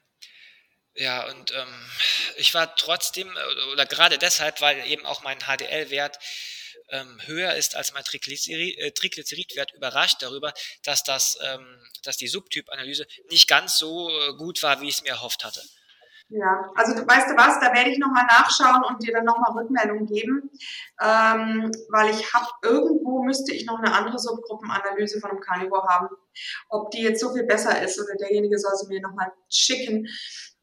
Ja, 0.95 1.27
und 1.27 1.51
ähm, 1.53 1.89
ich 2.37 2.53
war 2.53 2.75
trotzdem, 2.75 3.27
äh, 3.27 3.71
oder 3.71 3.85
gerade 3.85 4.17
deshalb, 4.17 4.61
weil 4.61 4.85
eben 4.85 5.05
auch 5.05 5.23
mein 5.23 5.39
HDL-Wert 5.39 6.19
ähm, 6.89 7.19
höher 7.25 7.55
ist 7.55 7.75
als 7.75 7.93
mein 7.93 8.03
äh, 8.03 8.91
Triglyceridwert, 8.91 9.73
überrascht 9.73 10.21
darüber, 10.21 10.53
dass, 10.83 11.03
das, 11.03 11.37
ähm, 11.41 11.65
dass 12.03 12.17
die 12.17 12.27
Subtyp-Analyse 12.27 13.07
nicht 13.29 13.47
ganz 13.47 13.77
so 13.77 14.09
äh, 14.09 14.33
gut 14.33 14.61
war, 14.61 14.81
wie 14.81 14.89
ich 14.89 14.95
es 14.95 15.01
mir 15.01 15.09
erhofft 15.09 15.43
hatte. 15.43 15.63
Ja, 16.29 16.71
also 16.75 16.95
weißt 16.95 17.29
du 17.29 17.37
was, 17.37 17.59
da 17.59 17.73
werde 17.73 17.91
ich 17.91 17.99
nochmal 17.99 18.25
nachschauen 18.25 18.83
und 18.83 19.03
dir 19.03 19.13
dann 19.13 19.25
nochmal 19.25 19.51
Rückmeldung 19.51 20.07
geben, 20.07 20.49
ähm, 20.99 21.71
weil 21.89 22.09
ich 22.09 22.33
habe 22.33 22.47
irgendwo 22.63 23.23
müsste 23.23 23.53
ich 23.53 23.65
noch 23.65 23.77
eine 23.77 23.93
andere 23.93 24.17
Subgruppenanalyse 24.17 25.19
von 25.19 25.29
einem 25.29 25.41
Carnivore 25.41 25.87
haben. 25.87 26.07
Ob 26.69 26.89
die 26.89 27.03
jetzt 27.03 27.21
so 27.21 27.33
viel 27.33 27.43
besser 27.43 27.79
ist 27.83 27.99
oder 27.99 28.15
derjenige 28.15 28.57
soll 28.57 28.75
sie 28.75 28.87
mir 28.87 29.01
nochmal 29.01 29.31
schicken. 29.49 30.07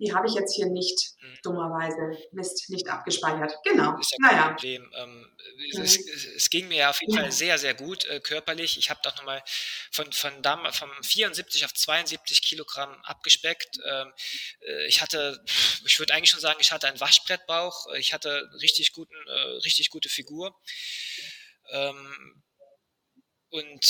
Die 0.01 0.15
habe 0.15 0.27
ich 0.27 0.35
jetzt 0.35 0.55
hier 0.55 0.67
nicht, 0.67 0.99
hm. 1.21 1.39
dummerweise. 1.43 2.17
Mist, 2.33 2.71
nicht 2.71 2.89
abgespeichert. 2.89 3.55
Genau. 3.65 3.99
Ist 3.99 4.13
ja 4.13 4.29
kein 4.29 4.37
naja. 4.37 4.49
Problem. 4.53 4.91
Ähm, 4.97 5.21
mhm. 5.21 5.83
es, 5.83 5.99
es, 5.99 6.49
ging 6.51 6.69
mir 6.69 6.89
auf 6.89 7.01
jeden 7.01 7.15
ja. 7.15 7.21
Fall 7.21 7.33
sehr, 7.33 7.59
sehr 7.59 7.75
gut 7.75 8.05
äh, 8.07 8.21
körperlich. 8.21 8.79
Ich 8.79 8.89
habe 8.89 9.01
doch 9.03 9.15
nochmal 9.17 9.43
von, 9.93 10.11
von, 10.13 10.43
von, 10.43 10.73
von 10.73 10.91
74 11.03 11.65
auf 11.67 11.75
72 11.75 12.43
Kilogramm 12.43 12.95
abgespeckt. 13.03 13.79
Ähm, 13.87 14.13
äh, 14.67 14.87
ich 14.87 15.03
hatte, 15.03 15.45
ich 15.85 15.99
würde 15.99 16.15
eigentlich 16.15 16.31
schon 16.31 16.41
sagen, 16.41 16.59
ich 16.61 16.73
hatte 16.73 16.89
einen 16.89 17.01
Waschbrettbauch. 17.01 17.87
Ich 17.99 18.15
hatte 18.15 18.51
richtig, 18.63 18.93
guten, 18.93 19.15
äh, 19.29 19.41
richtig 19.65 19.91
gute 19.91 20.09
Figur. 20.09 20.59
Ähm, 21.71 22.43
und 23.51 23.85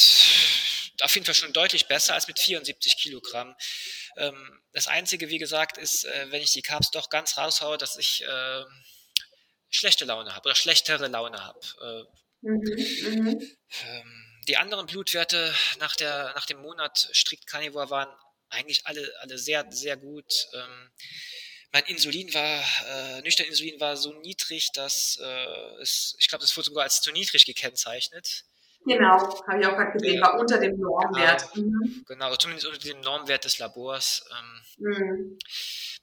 auf 1.03 1.15
jeden 1.15 1.25
Fall 1.25 1.35
schon 1.35 1.53
deutlich 1.53 1.87
besser 1.87 2.15
als 2.15 2.29
mit 2.29 2.39
74 2.39 2.97
Kilogramm. 2.97 3.55
Ähm, 4.17 4.61
das 4.73 4.87
Einzige, 4.87 5.29
wie 5.29 5.39
gesagt, 5.39 5.79
ist, 5.79 6.05
äh, 6.05 6.27
wenn 6.31 6.43
ich 6.43 6.53
die 6.53 6.63
Carbs 6.63 6.91
doch 6.91 7.11
ganz 7.11 7.37
raushaue, 7.37 7.79
dass 7.79 7.97
ich 7.97 8.25
äh, 8.25 8.65
schlechte 9.71 10.05
Laune 10.05 10.35
habe 10.35 10.49
oder 10.49 10.55
schlechtere 10.55 11.09
Laune 11.09 11.45
habe. 11.45 11.61
Äh, 11.81 12.47
mhm, 12.47 13.25
mhm. 13.25 13.57
ähm, 13.87 14.43
die 14.49 14.57
anderen 14.57 14.87
Blutwerte 14.87 15.55
nach, 15.79 15.97
der, 15.97 16.33
nach 16.35 16.47
dem 16.47 16.61
Monat 16.61 17.11
strikt 17.13 17.47
Carnivore 17.47 17.91
waren 17.91 18.09
eigentlich 18.49 18.87
alle, 18.87 19.13
alle 19.21 19.39
sehr, 19.39 19.67
sehr 19.71 19.97
gut. 19.97 20.49
Ähm, 20.55 20.91
mein 21.73 21.85
Insulin 21.85 22.35
war, 22.35 22.65
äh, 22.89 23.23
nüchtern 23.23 23.47
Insulin 23.47 23.79
war 23.79 23.97
so 23.97 24.13
niedrig, 24.21 24.73
dass 24.73 25.19
äh, 25.23 25.81
es, 25.81 26.17
ich 26.19 26.29
glaube, 26.29 26.43
das 26.43 26.57
wurde 26.57 26.67
sogar 26.67 26.85
als 26.85 27.01
zu 27.01 27.13
niedrig 27.13 27.47
gekennzeichnet. 27.47 28.45
Genau, 28.87 29.45
habe 29.47 29.61
ich 29.61 29.67
auch 29.67 29.77
gerade 29.77 29.93
gesehen, 29.93 30.21
war 30.23 30.39
unter 30.39 30.59
dem 30.59 30.79
Normwert. 30.79 31.53
Genau, 31.53 31.67
mhm. 31.67 32.05
genau, 32.07 32.37
zumindest 32.37 32.67
unter 32.67 32.79
dem 32.79 33.01
Normwert 33.01 33.45
des 33.45 33.59
Labors. 33.59 34.25
Ähm, 34.31 34.87
mhm. 34.87 35.39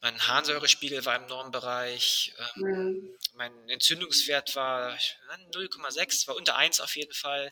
Mein 0.02 0.28
Harnsäurespiegel 0.28 1.04
war 1.06 1.16
im 1.16 1.26
Normbereich. 1.26 2.36
Ähm, 2.56 2.64
mhm. 2.64 3.10
Mein 3.36 3.70
Entzündungswert 3.70 4.56
war 4.56 4.96
0,6, 5.54 6.28
war 6.28 6.36
unter 6.36 6.56
1 6.56 6.80
auf 6.82 6.96
jeden 6.96 7.14
Fall. 7.14 7.52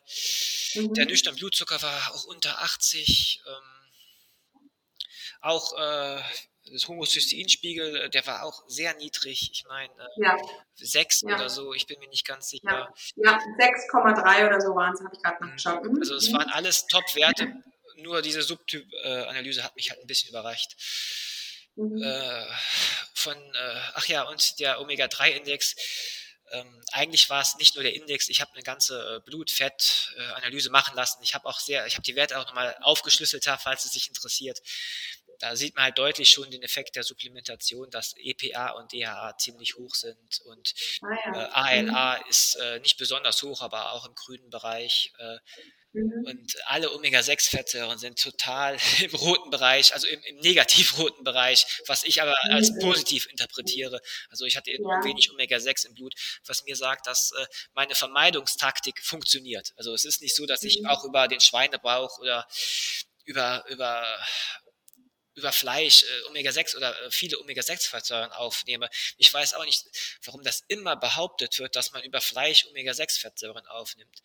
Mhm. 0.75 0.93
Der 0.93 1.05
nüchtern 1.07 1.35
Blutzucker 1.35 1.81
war 1.81 2.13
auch 2.13 2.25
unter 2.25 2.61
80. 2.61 3.41
Ähm, 3.47 4.61
auch 5.41 5.73
äh, 5.77 6.21
das 6.71 6.87
Homocysteinspiegel, 6.87 7.95
äh, 7.95 8.09
der 8.09 8.25
war 8.27 8.43
auch 8.43 8.63
sehr 8.67 8.95
niedrig. 8.95 9.49
Ich 9.51 9.65
meine, 9.67 9.93
äh, 9.93 10.21
ja. 10.21 10.37
6 10.75 11.21
ja. 11.21 11.35
oder 11.35 11.49
so, 11.49 11.73
ich 11.73 11.87
bin 11.87 11.99
mir 11.99 12.09
nicht 12.09 12.25
ganz 12.25 12.49
sicher. 12.49 12.93
Ja, 13.15 13.31
ja 13.31 13.39
6,3 13.59 14.47
oder 14.47 14.61
so 14.61 14.75
waren 14.75 14.93
es, 14.93 15.01
habe 15.01 15.15
ich 15.15 15.21
gerade 15.21 15.45
nachgeschaut. 15.45 15.83
Mhm. 15.83 15.99
Also 15.99 16.15
es 16.15 16.33
waren 16.33 16.49
alles 16.49 16.87
Top-Werte, 16.87 17.53
nur 17.97 18.21
diese 18.21 18.41
Subtyp-Analyse 18.41 19.63
hat 19.63 19.75
mich 19.75 19.89
halt 19.89 20.01
ein 20.01 20.07
bisschen 20.07 20.29
überreicht. 20.29 20.75
Mhm. 21.75 22.01
Äh, 22.01 22.45
von, 23.13 23.37
äh, 23.37 23.79
ach 23.93 24.07
ja, 24.07 24.23
und 24.23 24.59
der 24.59 24.81
Omega-3-Index, 24.81 25.75
ähm, 26.51 26.83
eigentlich 26.91 27.29
war 27.29 27.41
es 27.41 27.55
nicht 27.55 27.75
nur 27.75 27.83
der 27.83 27.95
Index, 27.95 28.29
ich 28.29 28.39
habe 28.39 28.53
eine 28.53 28.61
ganze 28.61 29.15
äh, 29.15 29.19
Blutfett-Analyse 29.19 30.69
machen 30.69 30.95
lassen. 30.95 31.23
Ich 31.23 31.33
habe 31.33 31.47
auch 31.47 31.59
sehr, 31.59 31.87
ich 31.87 31.95
habe 31.95 32.03
die 32.03 32.15
Werte 32.15 32.39
auch 32.39 32.45
nochmal 32.45 32.77
aufgeschlüsselt, 32.81 33.45
falls 33.59 33.85
es 33.85 33.93
sich 33.93 34.07
interessiert 34.07 34.61
da 35.39 35.55
sieht 35.55 35.75
man 35.75 35.85
halt 35.85 35.97
deutlich 35.97 36.29
schon 36.29 36.49
den 36.49 36.63
Effekt 36.63 36.95
der 36.95 37.03
Supplementation, 37.03 37.89
dass 37.89 38.13
EPA 38.17 38.71
und 38.71 38.93
DHA 38.93 39.37
ziemlich 39.37 39.75
hoch 39.75 39.95
sind 39.95 40.41
und 40.45 40.73
ah, 41.01 41.07
ja. 41.25 41.43
äh, 41.43 41.81
ALA 41.81 42.17
mhm. 42.17 42.29
ist 42.29 42.55
äh, 42.55 42.79
nicht 42.79 42.97
besonders 42.97 43.41
hoch, 43.43 43.61
aber 43.61 43.91
auch 43.93 44.05
im 44.05 44.15
grünen 44.15 44.49
Bereich. 44.49 45.13
Äh, 45.17 45.37
mhm. 45.93 46.25
Und 46.25 46.55
alle 46.65 46.93
Omega-6-Fettsäuren 46.93 47.97
sind 47.97 48.21
total 48.21 48.77
im 49.01 49.15
roten 49.15 49.49
Bereich, 49.49 49.93
also 49.93 50.07
im, 50.07 50.21
im 50.23 50.37
negativ-roten 50.37 51.23
Bereich, 51.23 51.65
was 51.87 52.03
ich 52.03 52.21
aber 52.21 52.35
als 52.51 52.71
mhm. 52.71 52.79
positiv 52.79 53.27
interpretiere. 53.27 54.01
Also 54.29 54.45
ich 54.45 54.57
hatte 54.57 54.71
ja. 54.71 54.79
wenig 55.03 55.31
Omega-6 55.31 55.87
im 55.87 55.95
Blut, 55.95 56.13
was 56.45 56.63
mir 56.65 56.75
sagt, 56.75 57.07
dass 57.07 57.31
äh, 57.31 57.45
meine 57.73 57.95
Vermeidungstaktik 57.95 59.03
funktioniert. 59.03 59.73
Also 59.75 59.93
es 59.93 60.05
ist 60.05 60.21
nicht 60.21 60.35
so, 60.35 60.45
dass 60.45 60.63
ich 60.63 60.81
mhm. 60.81 60.87
auch 60.87 61.03
über 61.03 61.27
den 61.27 61.39
Schweinebauch 61.39 62.19
oder 62.19 62.47
über, 63.25 63.65
über 63.69 64.05
über 65.35 65.51
Fleisch 65.51 66.03
äh, 66.03 66.29
Omega-6 66.29 66.77
oder 66.77 66.99
äh, 67.01 67.11
viele 67.11 67.39
Omega-6-Fettsäuren 67.39 68.31
aufnehme. 68.31 68.89
Ich 69.17 69.33
weiß 69.33 69.53
auch 69.55 69.65
nicht, 69.65 69.85
warum 70.23 70.43
das 70.43 70.63
immer 70.67 70.95
behauptet 70.95 71.59
wird, 71.59 71.75
dass 71.75 71.91
man 71.91 72.03
über 72.03 72.21
Fleisch 72.21 72.65
Omega-6-Fettsäuren 72.67 73.67
aufnimmt. 73.67 74.21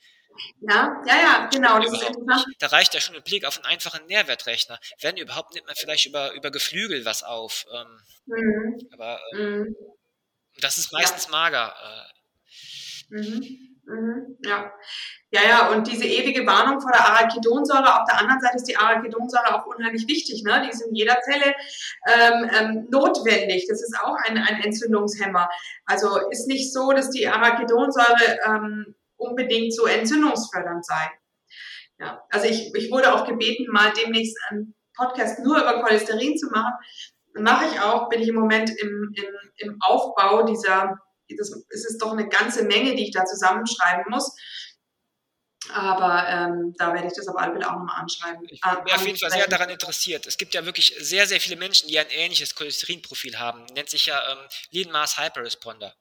Ja, 0.61 1.03
ja, 1.07 1.21
ja, 1.21 1.49
genau. 1.53 1.77
Interessant. 1.77 2.17
Da 2.59 2.69
reicht 2.69 2.95
ja 2.95 3.01
schon 3.01 3.17
ein 3.17 3.23
Blick 3.23 3.45
auf 3.45 3.57
einen 3.57 3.67
einfachen 3.67 4.07
Nährwertrechner. 4.07 4.79
Wenn 5.01 5.17
überhaupt, 5.17 5.55
nimmt 5.55 5.67
man 5.67 5.77
vielleicht 5.77 6.07
über, 6.07 6.33
über 6.33 6.51
Geflügel 6.51 7.05
was 7.05 7.23
auf. 7.23 7.67
Ähm, 7.73 8.01
mhm. 8.27 8.89
Aber 8.93 9.21
äh, 9.33 9.37
mhm. 9.37 9.77
das 10.61 10.79
ist 10.79 10.93
meistens 10.93 11.25
ja. 11.25 11.31
mager. 11.31 11.75
Äh. 13.11 13.15
Mhm. 13.15 13.70
Mhm. 13.91 14.36
Ja. 14.45 14.72
Ja, 15.32 15.41
ja, 15.49 15.68
und 15.70 15.86
diese 15.86 16.05
ewige 16.05 16.47
Warnung 16.47 16.80
vor 16.80 16.93
der 16.93 17.07
Arachidonsäure, 17.07 18.01
auf 18.01 18.05
der 18.09 18.18
anderen 18.18 18.41
Seite 18.41 18.57
ist 18.57 18.68
die 18.68 18.76
Arachidonsäure 18.76 19.55
auch 19.55 19.66
unheimlich 19.66 20.07
wichtig. 20.09 20.43
Ne? 20.45 20.62
Die 20.64 20.70
ist 20.70 20.82
in 20.82 20.95
jeder 20.95 21.20
Zelle 21.20 21.55
ähm, 22.07 22.51
ähm, 22.53 22.88
notwendig. 22.91 23.66
Das 23.68 23.82
ist 23.82 23.97
auch 24.03 24.16
ein, 24.26 24.38
ein 24.38 24.62
Entzündungshemmer. 24.62 25.49
Also 25.86 26.28
ist 26.30 26.47
nicht 26.47 26.72
so, 26.72 26.93
dass 26.93 27.11
die 27.11 27.28
Arachidonsäure 27.28 28.38
ähm, 28.47 28.95
unbedingt 29.16 29.74
so 29.74 29.86
entzündungsfördernd 29.86 30.84
sei. 30.84 31.11
Ja, 31.99 32.24
also 32.30 32.47
ich, 32.47 32.74
ich 32.74 32.91
wurde 32.91 33.12
auch 33.12 33.26
gebeten, 33.26 33.66
mal 33.70 33.93
demnächst 33.93 34.36
einen 34.49 34.74
Podcast 34.97 35.41
nur 35.41 35.59
über 35.59 35.82
Cholesterin 35.82 36.36
zu 36.38 36.49
machen. 36.51 36.72
Mache 37.34 37.66
ich 37.72 37.80
auch, 37.80 38.09
bin 38.09 38.22
ich 38.22 38.28
im 38.28 38.36
Moment 38.36 38.70
im, 38.80 39.12
im, 39.14 39.34
im 39.59 39.76
Aufbau 39.80 40.43
dieser, 40.45 40.99
das, 41.37 41.51
es 41.68 41.85
ist 41.85 41.99
doch 41.99 42.12
eine 42.12 42.28
ganze 42.28 42.64
Menge, 42.64 42.95
die 42.95 43.05
ich 43.05 43.12
da 43.12 43.24
zusammenschreiben 43.24 44.05
muss. 44.09 44.35
Aber 45.72 46.26
ähm, 46.26 46.74
da 46.78 46.95
werde 46.95 47.07
ich 47.07 47.12
das 47.14 47.28
auf 47.28 47.37
alle 47.37 47.53
Fälle 47.53 47.68
auch 47.68 47.76
nochmal 47.76 48.01
anschreiben. 48.01 48.43
Ich 48.51 48.61
bin 48.61 48.93
auf 48.93 49.07
jeden 49.07 49.18
Fall 49.18 49.31
sehr 49.31 49.47
daran 49.47 49.68
interessiert. 49.68 50.26
Es 50.26 50.39
gibt 50.39 50.55
ja 50.55 50.64
wirklich 50.64 50.95
sehr, 50.99 51.26
sehr 51.26 51.41
viele 51.41 51.57
Menschen, 51.57 51.89
die 51.89 51.99
ein 51.99 52.09
ähnliches 52.11 52.55
Cholesterinprofil 52.55 53.39
haben. 53.39 53.64
Nennt 53.74 53.91
sich 53.91 54.07
ja 54.07 54.33
ähm, 54.33 54.39
Lean 54.70 54.91
Mass 54.91 55.18
Hyperresponder. 55.18 55.95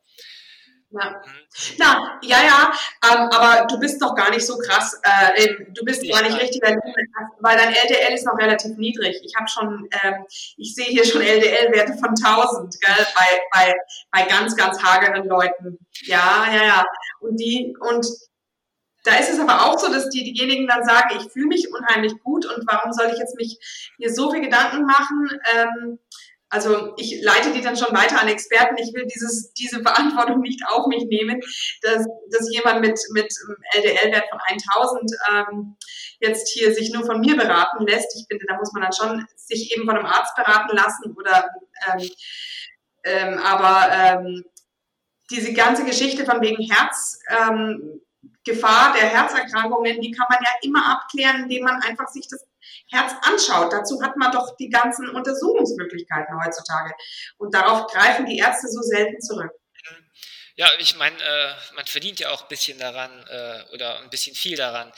Ja. 0.91 1.11
Mhm. 1.11 1.75
Na, 1.77 2.19
ja, 2.23 2.37
ja, 2.43 2.71
ähm, 3.05 3.29
aber 3.31 3.67
du 3.67 3.79
bist 3.79 4.01
doch 4.01 4.15
gar 4.15 4.31
nicht 4.31 4.45
so 4.45 4.57
krass. 4.57 4.99
Äh, 5.03 5.47
du 5.69 5.85
bist 5.85 6.01
gar 6.09 6.23
nicht 6.23 6.41
richtig, 6.41 6.61
weil 6.63 7.57
dein 7.57 7.73
LDL 7.73 8.13
ist 8.13 8.25
noch 8.25 8.37
relativ 8.37 8.75
niedrig. 8.77 9.21
Ich 9.23 9.35
habe 9.35 9.47
schon, 9.47 9.87
ähm, 10.01 10.25
ich 10.57 10.73
sehe 10.73 10.87
hier 10.87 11.05
schon 11.05 11.21
LDL-Werte 11.21 11.93
von 11.93 12.09
1000, 12.09 12.79
gell, 12.81 13.07
bei, 13.13 13.39
bei, 13.51 13.75
bei 14.11 14.25
ganz, 14.25 14.55
ganz 14.55 14.81
hageren 14.81 15.27
Leuten. 15.27 15.77
Ja, 16.05 16.45
ja, 16.51 16.63
ja. 16.63 16.85
Und 17.19 17.39
die, 17.39 17.75
und 17.79 18.07
da 19.03 19.15
ist 19.15 19.29
es 19.29 19.39
aber 19.39 19.65
auch 19.65 19.79
so, 19.79 19.91
dass 19.91 20.09
die, 20.09 20.23
diejenigen 20.23 20.67
dann 20.67 20.83
sagen, 20.83 21.17
ich 21.17 21.31
fühle 21.31 21.47
mich 21.47 21.71
unheimlich 21.73 22.13
gut 22.23 22.45
und 22.45 22.65
warum 22.67 22.91
soll 22.91 23.09
ich 23.13 23.19
jetzt 23.19 23.35
mich 23.37 23.57
hier 23.97 24.13
so 24.13 24.31
viel 24.31 24.41
Gedanken 24.41 24.85
machen? 24.85 25.39
Ähm, 25.55 25.99
also 26.49 26.93
ich 26.97 27.21
leite 27.21 27.53
die 27.53 27.61
dann 27.61 27.77
schon 27.77 27.95
weiter 27.95 28.19
an 28.19 28.27
Experten. 28.27 28.75
Ich 28.77 28.93
will 28.93 29.05
dieses, 29.05 29.53
diese 29.53 29.81
Verantwortung 29.81 30.41
nicht 30.41 30.61
auf 30.67 30.87
mich 30.87 31.05
nehmen, 31.05 31.39
dass, 31.81 32.05
dass 32.31 32.51
jemand 32.51 32.81
mit, 32.81 32.99
mit 33.13 33.33
LDL-Wert 33.75 34.29
von 34.29 34.39
1000 34.47 35.11
ähm, 35.31 35.77
jetzt 36.19 36.49
hier 36.49 36.73
sich 36.73 36.91
nur 36.91 37.05
von 37.05 37.19
mir 37.21 37.35
beraten 37.37 37.85
lässt. 37.85 38.15
Ich 38.15 38.25
finde, 38.27 38.45
da 38.47 38.57
muss 38.57 38.73
man 38.73 38.83
dann 38.83 38.93
schon 38.93 39.25
sich 39.35 39.75
eben 39.75 39.85
von 39.85 39.95
einem 39.95 40.05
Arzt 40.05 40.35
beraten 40.35 40.75
lassen 40.75 41.15
oder 41.15 41.49
ähm, 41.87 42.09
ähm, 43.03 43.37
aber 43.39 43.91
ähm, 43.93 44.43
diese 45.29 45.53
ganze 45.53 45.85
Geschichte 45.85 46.25
von 46.25 46.41
wegen 46.41 46.63
Herz, 46.63 47.19
ähm, 47.29 48.01
der 48.47 48.55
Herzerkrankungen, 48.55 50.01
die 50.01 50.09
kann 50.09 50.25
man 50.27 50.39
ja 50.41 50.49
immer 50.63 50.83
abklären, 50.91 51.43
indem 51.43 51.65
man 51.65 51.81
einfach 51.83 52.07
sich 52.07 52.27
das 52.27 52.43
Herz 52.89 53.13
anschaut. 53.21 53.71
Dazu 53.71 54.01
hat 54.01 54.17
man 54.17 54.31
doch 54.31 54.55
die 54.57 54.69
ganzen 54.69 55.09
Untersuchungsmöglichkeiten 55.09 56.43
heutzutage. 56.43 56.93
Und 57.37 57.53
darauf 57.53 57.91
greifen 57.91 58.25
die 58.25 58.37
Ärzte 58.37 58.67
so 58.67 58.81
selten 58.81 59.21
zurück. 59.21 59.51
Ja, 60.55 60.67
ich 60.77 60.97
meine, 60.97 61.15
äh, 61.15 61.53
man 61.75 61.85
verdient 61.85 62.19
ja 62.19 62.31
auch 62.31 62.41
ein 62.41 62.47
bisschen 62.49 62.77
daran 62.77 63.25
äh, 63.27 63.63
oder 63.73 63.99
ein 63.99 64.09
bisschen 64.09 64.35
viel 64.35 64.57
daran, 64.57 64.91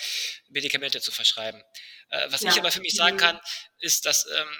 Medikamente 0.49 1.01
zu 1.01 1.11
verschreiben. 1.11 1.61
Äh, 2.09 2.31
was 2.31 2.41
ja. 2.41 2.49
ich 2.49 2.57
aber 2.57 2.71
für 2.71 2.81
mich 2.81 2.95
sagen 2.95 3.17
kann, 3.17 3.39
ist, 3.77 4.07
dass 4.07 4.25
ähm, 4.25 4.57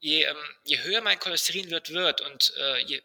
je, 0.00 0.24
ähm, 0.24 0.36
je 0.64 0.82
höher 0.82 1.00
mein 1.00 1.18
Cholesterinwert 1.18 1.90
wird 1.90 2.20
und 2.20 2.52
äh, 2.58 2.78
je 2.84 3.02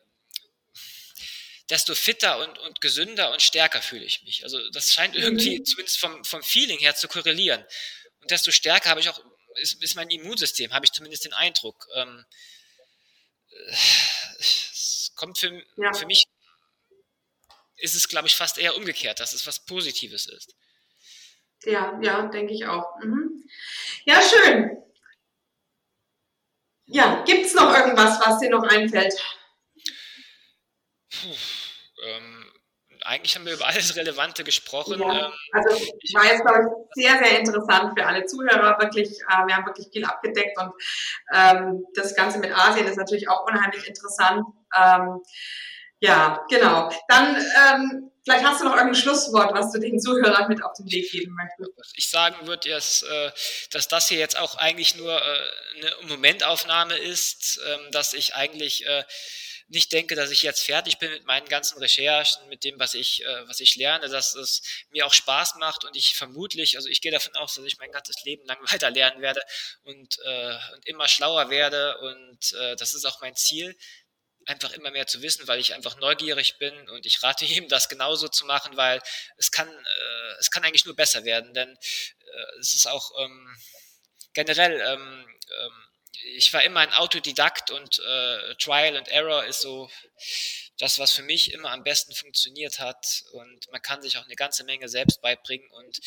desto 1.69 1.95
fitter 1.95 2.37
und, 2.39 2.59
und 2.59 2.81
gesünder 2.81 3.31
und 3.31 3.41
stärker 3.41 3.81
fühle 3.81 4.03
ich 4.03 4.21
mich. 4.23 4.43
Also 4.43 4.59
das 4.71 4.93
scheint 4.93 5.15
irgendwie 5.15 5.59
mhm. 5.59 5.65
zumindest 5.65 5.99
vom, 5.99 6.23
vom 6.23 6.43
Feeling 6.43 6.79
her 6.79 6.95
zu 6.95 7.07
korrelieren. 7.07 7.63
Und 8.21 8.31
desto 8.31 8.51
stärker 8.51 8.89
habe 8.89 8.99
ich 8.99 9.09
auch, 9.09 9.19
ist, 9.55 9.81
ist 9.81 9.95
mein 9.95 10.09
Immunsystem, 10.09 10.73
habe 10.73 10.85
ich 10.85 10.91
zumindest 10.91 11.25
den 11.25 11.33
Eindruck. 11.33 11.87
Ähm, 11.95 12.25
es 14.39 15.11
kommt 15.15 15.37
für, 15.37 15.63
ja. 15.77 15.93
für 15.93 16.05
mich, 16.05 16.25
ist 17.77 17.95
es, 17.95 18.07
glaube 18.07 18.27
ich, 18.27 18.35
fast 18.35 18.57
eher 18.57 18.75
umgekehrt, 18.75 19.19
dass 19.19 19.33
es 19.33 19.45
was 19.45 19.65
Positives 19.65 20.27
ist. 20.27 20.55
Ja, 21.63 21.99
ja, 22.01 22.27
denke 22.27 22.53
ich 22.53 22.65
auch. 22.65 22.99
Mhm. 23.03 23.43
Ja, 24.05 24.21
schön. 24.21 24.77
Ja, 26.85 27.23
gibt 27.23 27.45
es 27.45 27.53
noch 27.53 27.73
irgendwas, 27.75 28.19
was 28.19 28.39
dir 28.39 28.49
noch 28.49 28.63
einfällt? 28.63 29.13
Puh, 31.09 31.35
ähm, 32.03 32.54
eigentlich 33.05 33.35
haben 33.35 33.45
wir 33.45 33.53
über 33.53 33.67
alles 33.67 33.95
Relevante 33.95 34.43
gesprochen. 34.43 34.99
Ja, 34.99 35.27
ähm, 35.27 35.31
also 35.51 35.83
ich 36.01 36.13
war 36.13 36.25
jetzt, 36.25 36.41
glaube 36.41 36.59
ich, 36.59 37.03
sehr, 37.03 37.17
sehr 37.23 37.39
interessant 37.39 37.97
für 37.97 38.05
alle 38.05 38.25
Zuhörer. 38.25 38.77
Wirklich, 38.79 39.09
äh, 39.09 39.47
wir 39.47 39.55
haben 39.55 39.65
wirklich 39.65 39.87
viel 39.91 40.05
abgedeckt 40.05 40.57
und 40.59 40.71
ähm, 41.33 41.85
das 41.95 42.15
Ganze 42.15 42.39
mit 42.39 42.51
Asien 42.55 42.87
ist 42.87 42.97
natürlich 42.97 43.29
auch 43.29 43.45
unheimlich 43.47 43.87
interessant. 43.87 44.45
Ähm, 44.75 45.21
ja, 45.99 46.45
genau. 46.49 46.91
Dann 47.07 47.35
ähm, 47.35 48.11
vielleicht 48.23 48.45
hast 48.45 48.61
du 48.61 48.65
noch 48.65 48.75
irgendein 48.75 48.95
Schlusswort, 48.95 49.53
was 49.53 49.71
du 49.71 49.79
den 49.79 49.99
Zuhörern 49.99 50.47
mit 50.49 50.63
auf 50.63 50.73
den 50.73 50.91
Weg 50.91 51.09
geben 51.11 51.35
möchtest. 51.35 51.93
Ich 51.95 52.09
sagen 52.09 52.35
würde, 52.47 52.69
ist, 52.69 53.03
äh, 53.03 53.31
dass 53.71 53.87
das 53.87 54.07
hier 54.07 54.19
jetzt 54.19 54.37
auch 54.37 54.55
eigentlich 54.57 54.95
nur 54.97 55.13
äh, 55.13 55.21
eine 55.77 56.09
Momentaufnahme 56.09 56.97
ist, 56.97 57.59
ähm, 57.65 57.91
dass 57.91 58.13
ich 58.13 58.35
eigentlich 58.35 58.85
äh, 58.85 59.03
nicht 59.67 59.91
denke, 59.93 60.15
dass 60.15 60.29
ich 60.29 60.43
jetzt 60.43 60.63
fertig 60.63 60.99
bin 60.99 61.11
mit 61.11 61.25
meinen 61.25 61.47
ganzen 61.47 61.79
Recherchen, 61.79 62.47
mit 62.49 62.63
dem, 62.63 62.79
was 62.79 62.93
ich, 62.93 63.23
äh, 63.25 63.47
was 63.47 63.59
ich 63.59 63.75
lerne, 63.75 64.09
dass 64.09 64.35
es 64.35 64.61
mir 64.91 65.05
auch 65.05 65.13
Spaß 65.13 65.55
macht 65.55 65.85
und 65.85 65.95
ich 65.95 66.15
vermutlich, 66.15 66.75
also 66.77 66.87
ich 66.87 67.01
gehe 67.01 67.11
davon 67.11 67.35
aus, 67.35 67.55
dass 67.55 67.65
ich 67.65 67.77
mein 67.79 67.91
ganzes 67.91 68.23
Leben 68.23 68.45
lang 68.45 68.59
weiter 68.71 68.91
lernen 68.91 69.21
werde 69.21 69.41
und, 69.83 70.19
äh, 70.23 70.57
und 70.73 70.85
immer 70.87 71.07
schlauer 71.07 71.49
werde 71.49 71.97
und 71.99 72.53
äh, 72.53 72.75
das 72.75 72.93
ist 72.93 73.05
auch 73.05 73.21
mein 73.21 73.35
Ziel, 73.35 73.75
einfach 74.45 74.71
immer 74.73 74.91
mehr 74.91 75.07
zu 75.07 75.21
wissen, 75.21 75.47
weil 75.47 75.59
ich 75.59 75.73
einfach 75.73 75.97
neugierig 75.97 76.57
bin 76.59 76.89
und 76.89 77.05
ich 77.05 77.21
rate 77.23 77.45
jedem, 77.45 77.67
das 77.67 77.89
genauso 77.89 78.27
zu 78.27 78.45
machen, 78.45 78.77
weil 78.77 79.01
es 79.37 79.51
kann, 79.51 79.67
äh, 79.69 80.33
es 80.39 80.51
kann 80.51 80.63
eigentlich 80.63 80.85
nur 80.85 80.95
besser 80.95 81.25
werden, 81.25 81.53
denn 81.53 81.69
äh, 81.69 82.59
es 82.59 82.73
ist 82.73 82.87
auch 82.87 83.11
ähm, 83.19 83.57
generell 84.33 84.79
ähm, 84.81 85.25
ähm, 85.59 85.84
ich 86.33 86.51
war 86.53 86.63
immer 86.63 86.79
ein 86.79 86.93
Autodidakt 86.93 87.71
und 87.71 87.99
äh, 87.99 88.55
Trial 88.55 88.97
and 88.97 89.07
Error 89.07 89.45
ist 89.45 89.61
so 89.61 89.89
das, 90.79 90.99
was 90.99 91.11
für 91.13 91.23
mich 91.23 91.53
immer 91.53 91.71
am 91.71 91.83
besten 91.83 92.13
funktioniert 92.13 92.79
hat. 92.79 93.23
Und 93.31 93.71
man 93.71 93.81
kann 93.81 94.01
sich 94.01 94.17
auch 94.17 94.25
eine 94.25 94.35
ganze 94.35 94.63
Menge 94.63 94.89
selbst 94.89 95.21
beibringen 95.21 95.69
und 95.71 95.99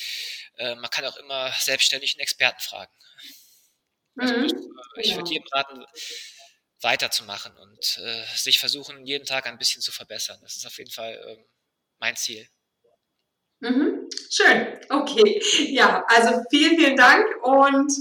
äh, 0.57 0.75
man 0.75 0.91
kann 0.91 1.05
auch 1.05 1.17
immer 1.17 1.53
selbstständig 1.59 2.15
einen 2.15 2.23
Experten 2.23 2.61
fragen. 2.61 2.93
Also 4.17 4.35
mhm. 4.35 4.45
ich, 4.45 4.53
äh, 4.53 5.01
ich 5.03 5.17
würde 5.17 5.31
jedem 5.31 5.49
raten, 5.53 5.85
weiterzumachen 6.81 7.57
und 7.57 7.99
äh, 7.99 8.25
sich 8.37 8.59
versuchen, 8.59 9.05
jeden 9.05 9.27
Tag 9.27 9.47
ein 9.47 9.59
bisschen 9.59 9.83
zu 9.83 9.91
verbessern. 9.91 10.39
Das 10.43 10.57
ist 10.57 10.67
auf 10.67 10.79
jeden 10.79 10.91
Fall 10.91 11.13
äh, 11.13 11.45
mein 11.99 12.17
Ziel. 12.17 12.49
Mhm. 13.61 14.09
Schön. 14.31 14.79
Okay. 14.89 15.43
Ja, 15.71 16.05
also 16.09 16.45
vielen, 16.51 16.77
vielen 16.77 16.97
Dank 16.97 17.27
und 17.43 17.93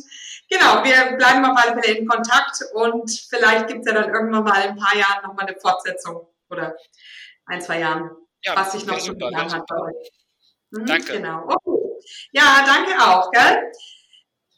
Genau, 0.49 0.83
wir 0.83 1.17
bleiben 1.17 1.43
auf 1.45 1.57
alle 1.57 1.81
Fälle 1.81 1.97
in 1.97 2.07
Kontakt 2.07 2.63
und 2.73 3.11
vielleicht 3.29 3.67
gibt 3.67 3.81
es 3.81 3.87
ja 3.87 4.01
dann 4.01 4.13
irgendwann 4.13 4.43
mal 4.45 4.61
in 4.61 4.71
ein 4.71 4.77
paar 4.77 4.95
Jahren 4.95 5.23
nochmal 5.23 5.45
eine 5.45 5.59
Fortsetzung 5.59 6.27
oder 6.49 6.75
ein, 7.45 7.61
zwei 7.61 7.79
Jahren, 7.79 8.11
ja, 8.43 8.55
was 8.55 8.71
sich 8.71 8.85
noch 8.85 8.99
so 8.99 9.13
getan 9.13 9.51
hat 9.51 9.65
bei 9.67 9.75
euch. 9.77 10.11
Mhm, 10.71 10.85
danke. 10.85 11.13
Genau. 11.13 11.43
Okay. 11.47 11.77
Ja, 12.31 12.63
danke 12.65 13.01
auch, 13.01 13.29
gell? 13.31 13.71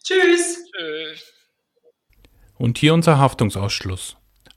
Tschüss. 0.04 0.64
Tschüss. 0.72 1.34
Und 2.58 2.78
hier 2.78 2.94
unser 2.94 3.18
Haftungsausschluss. 3.18 4.18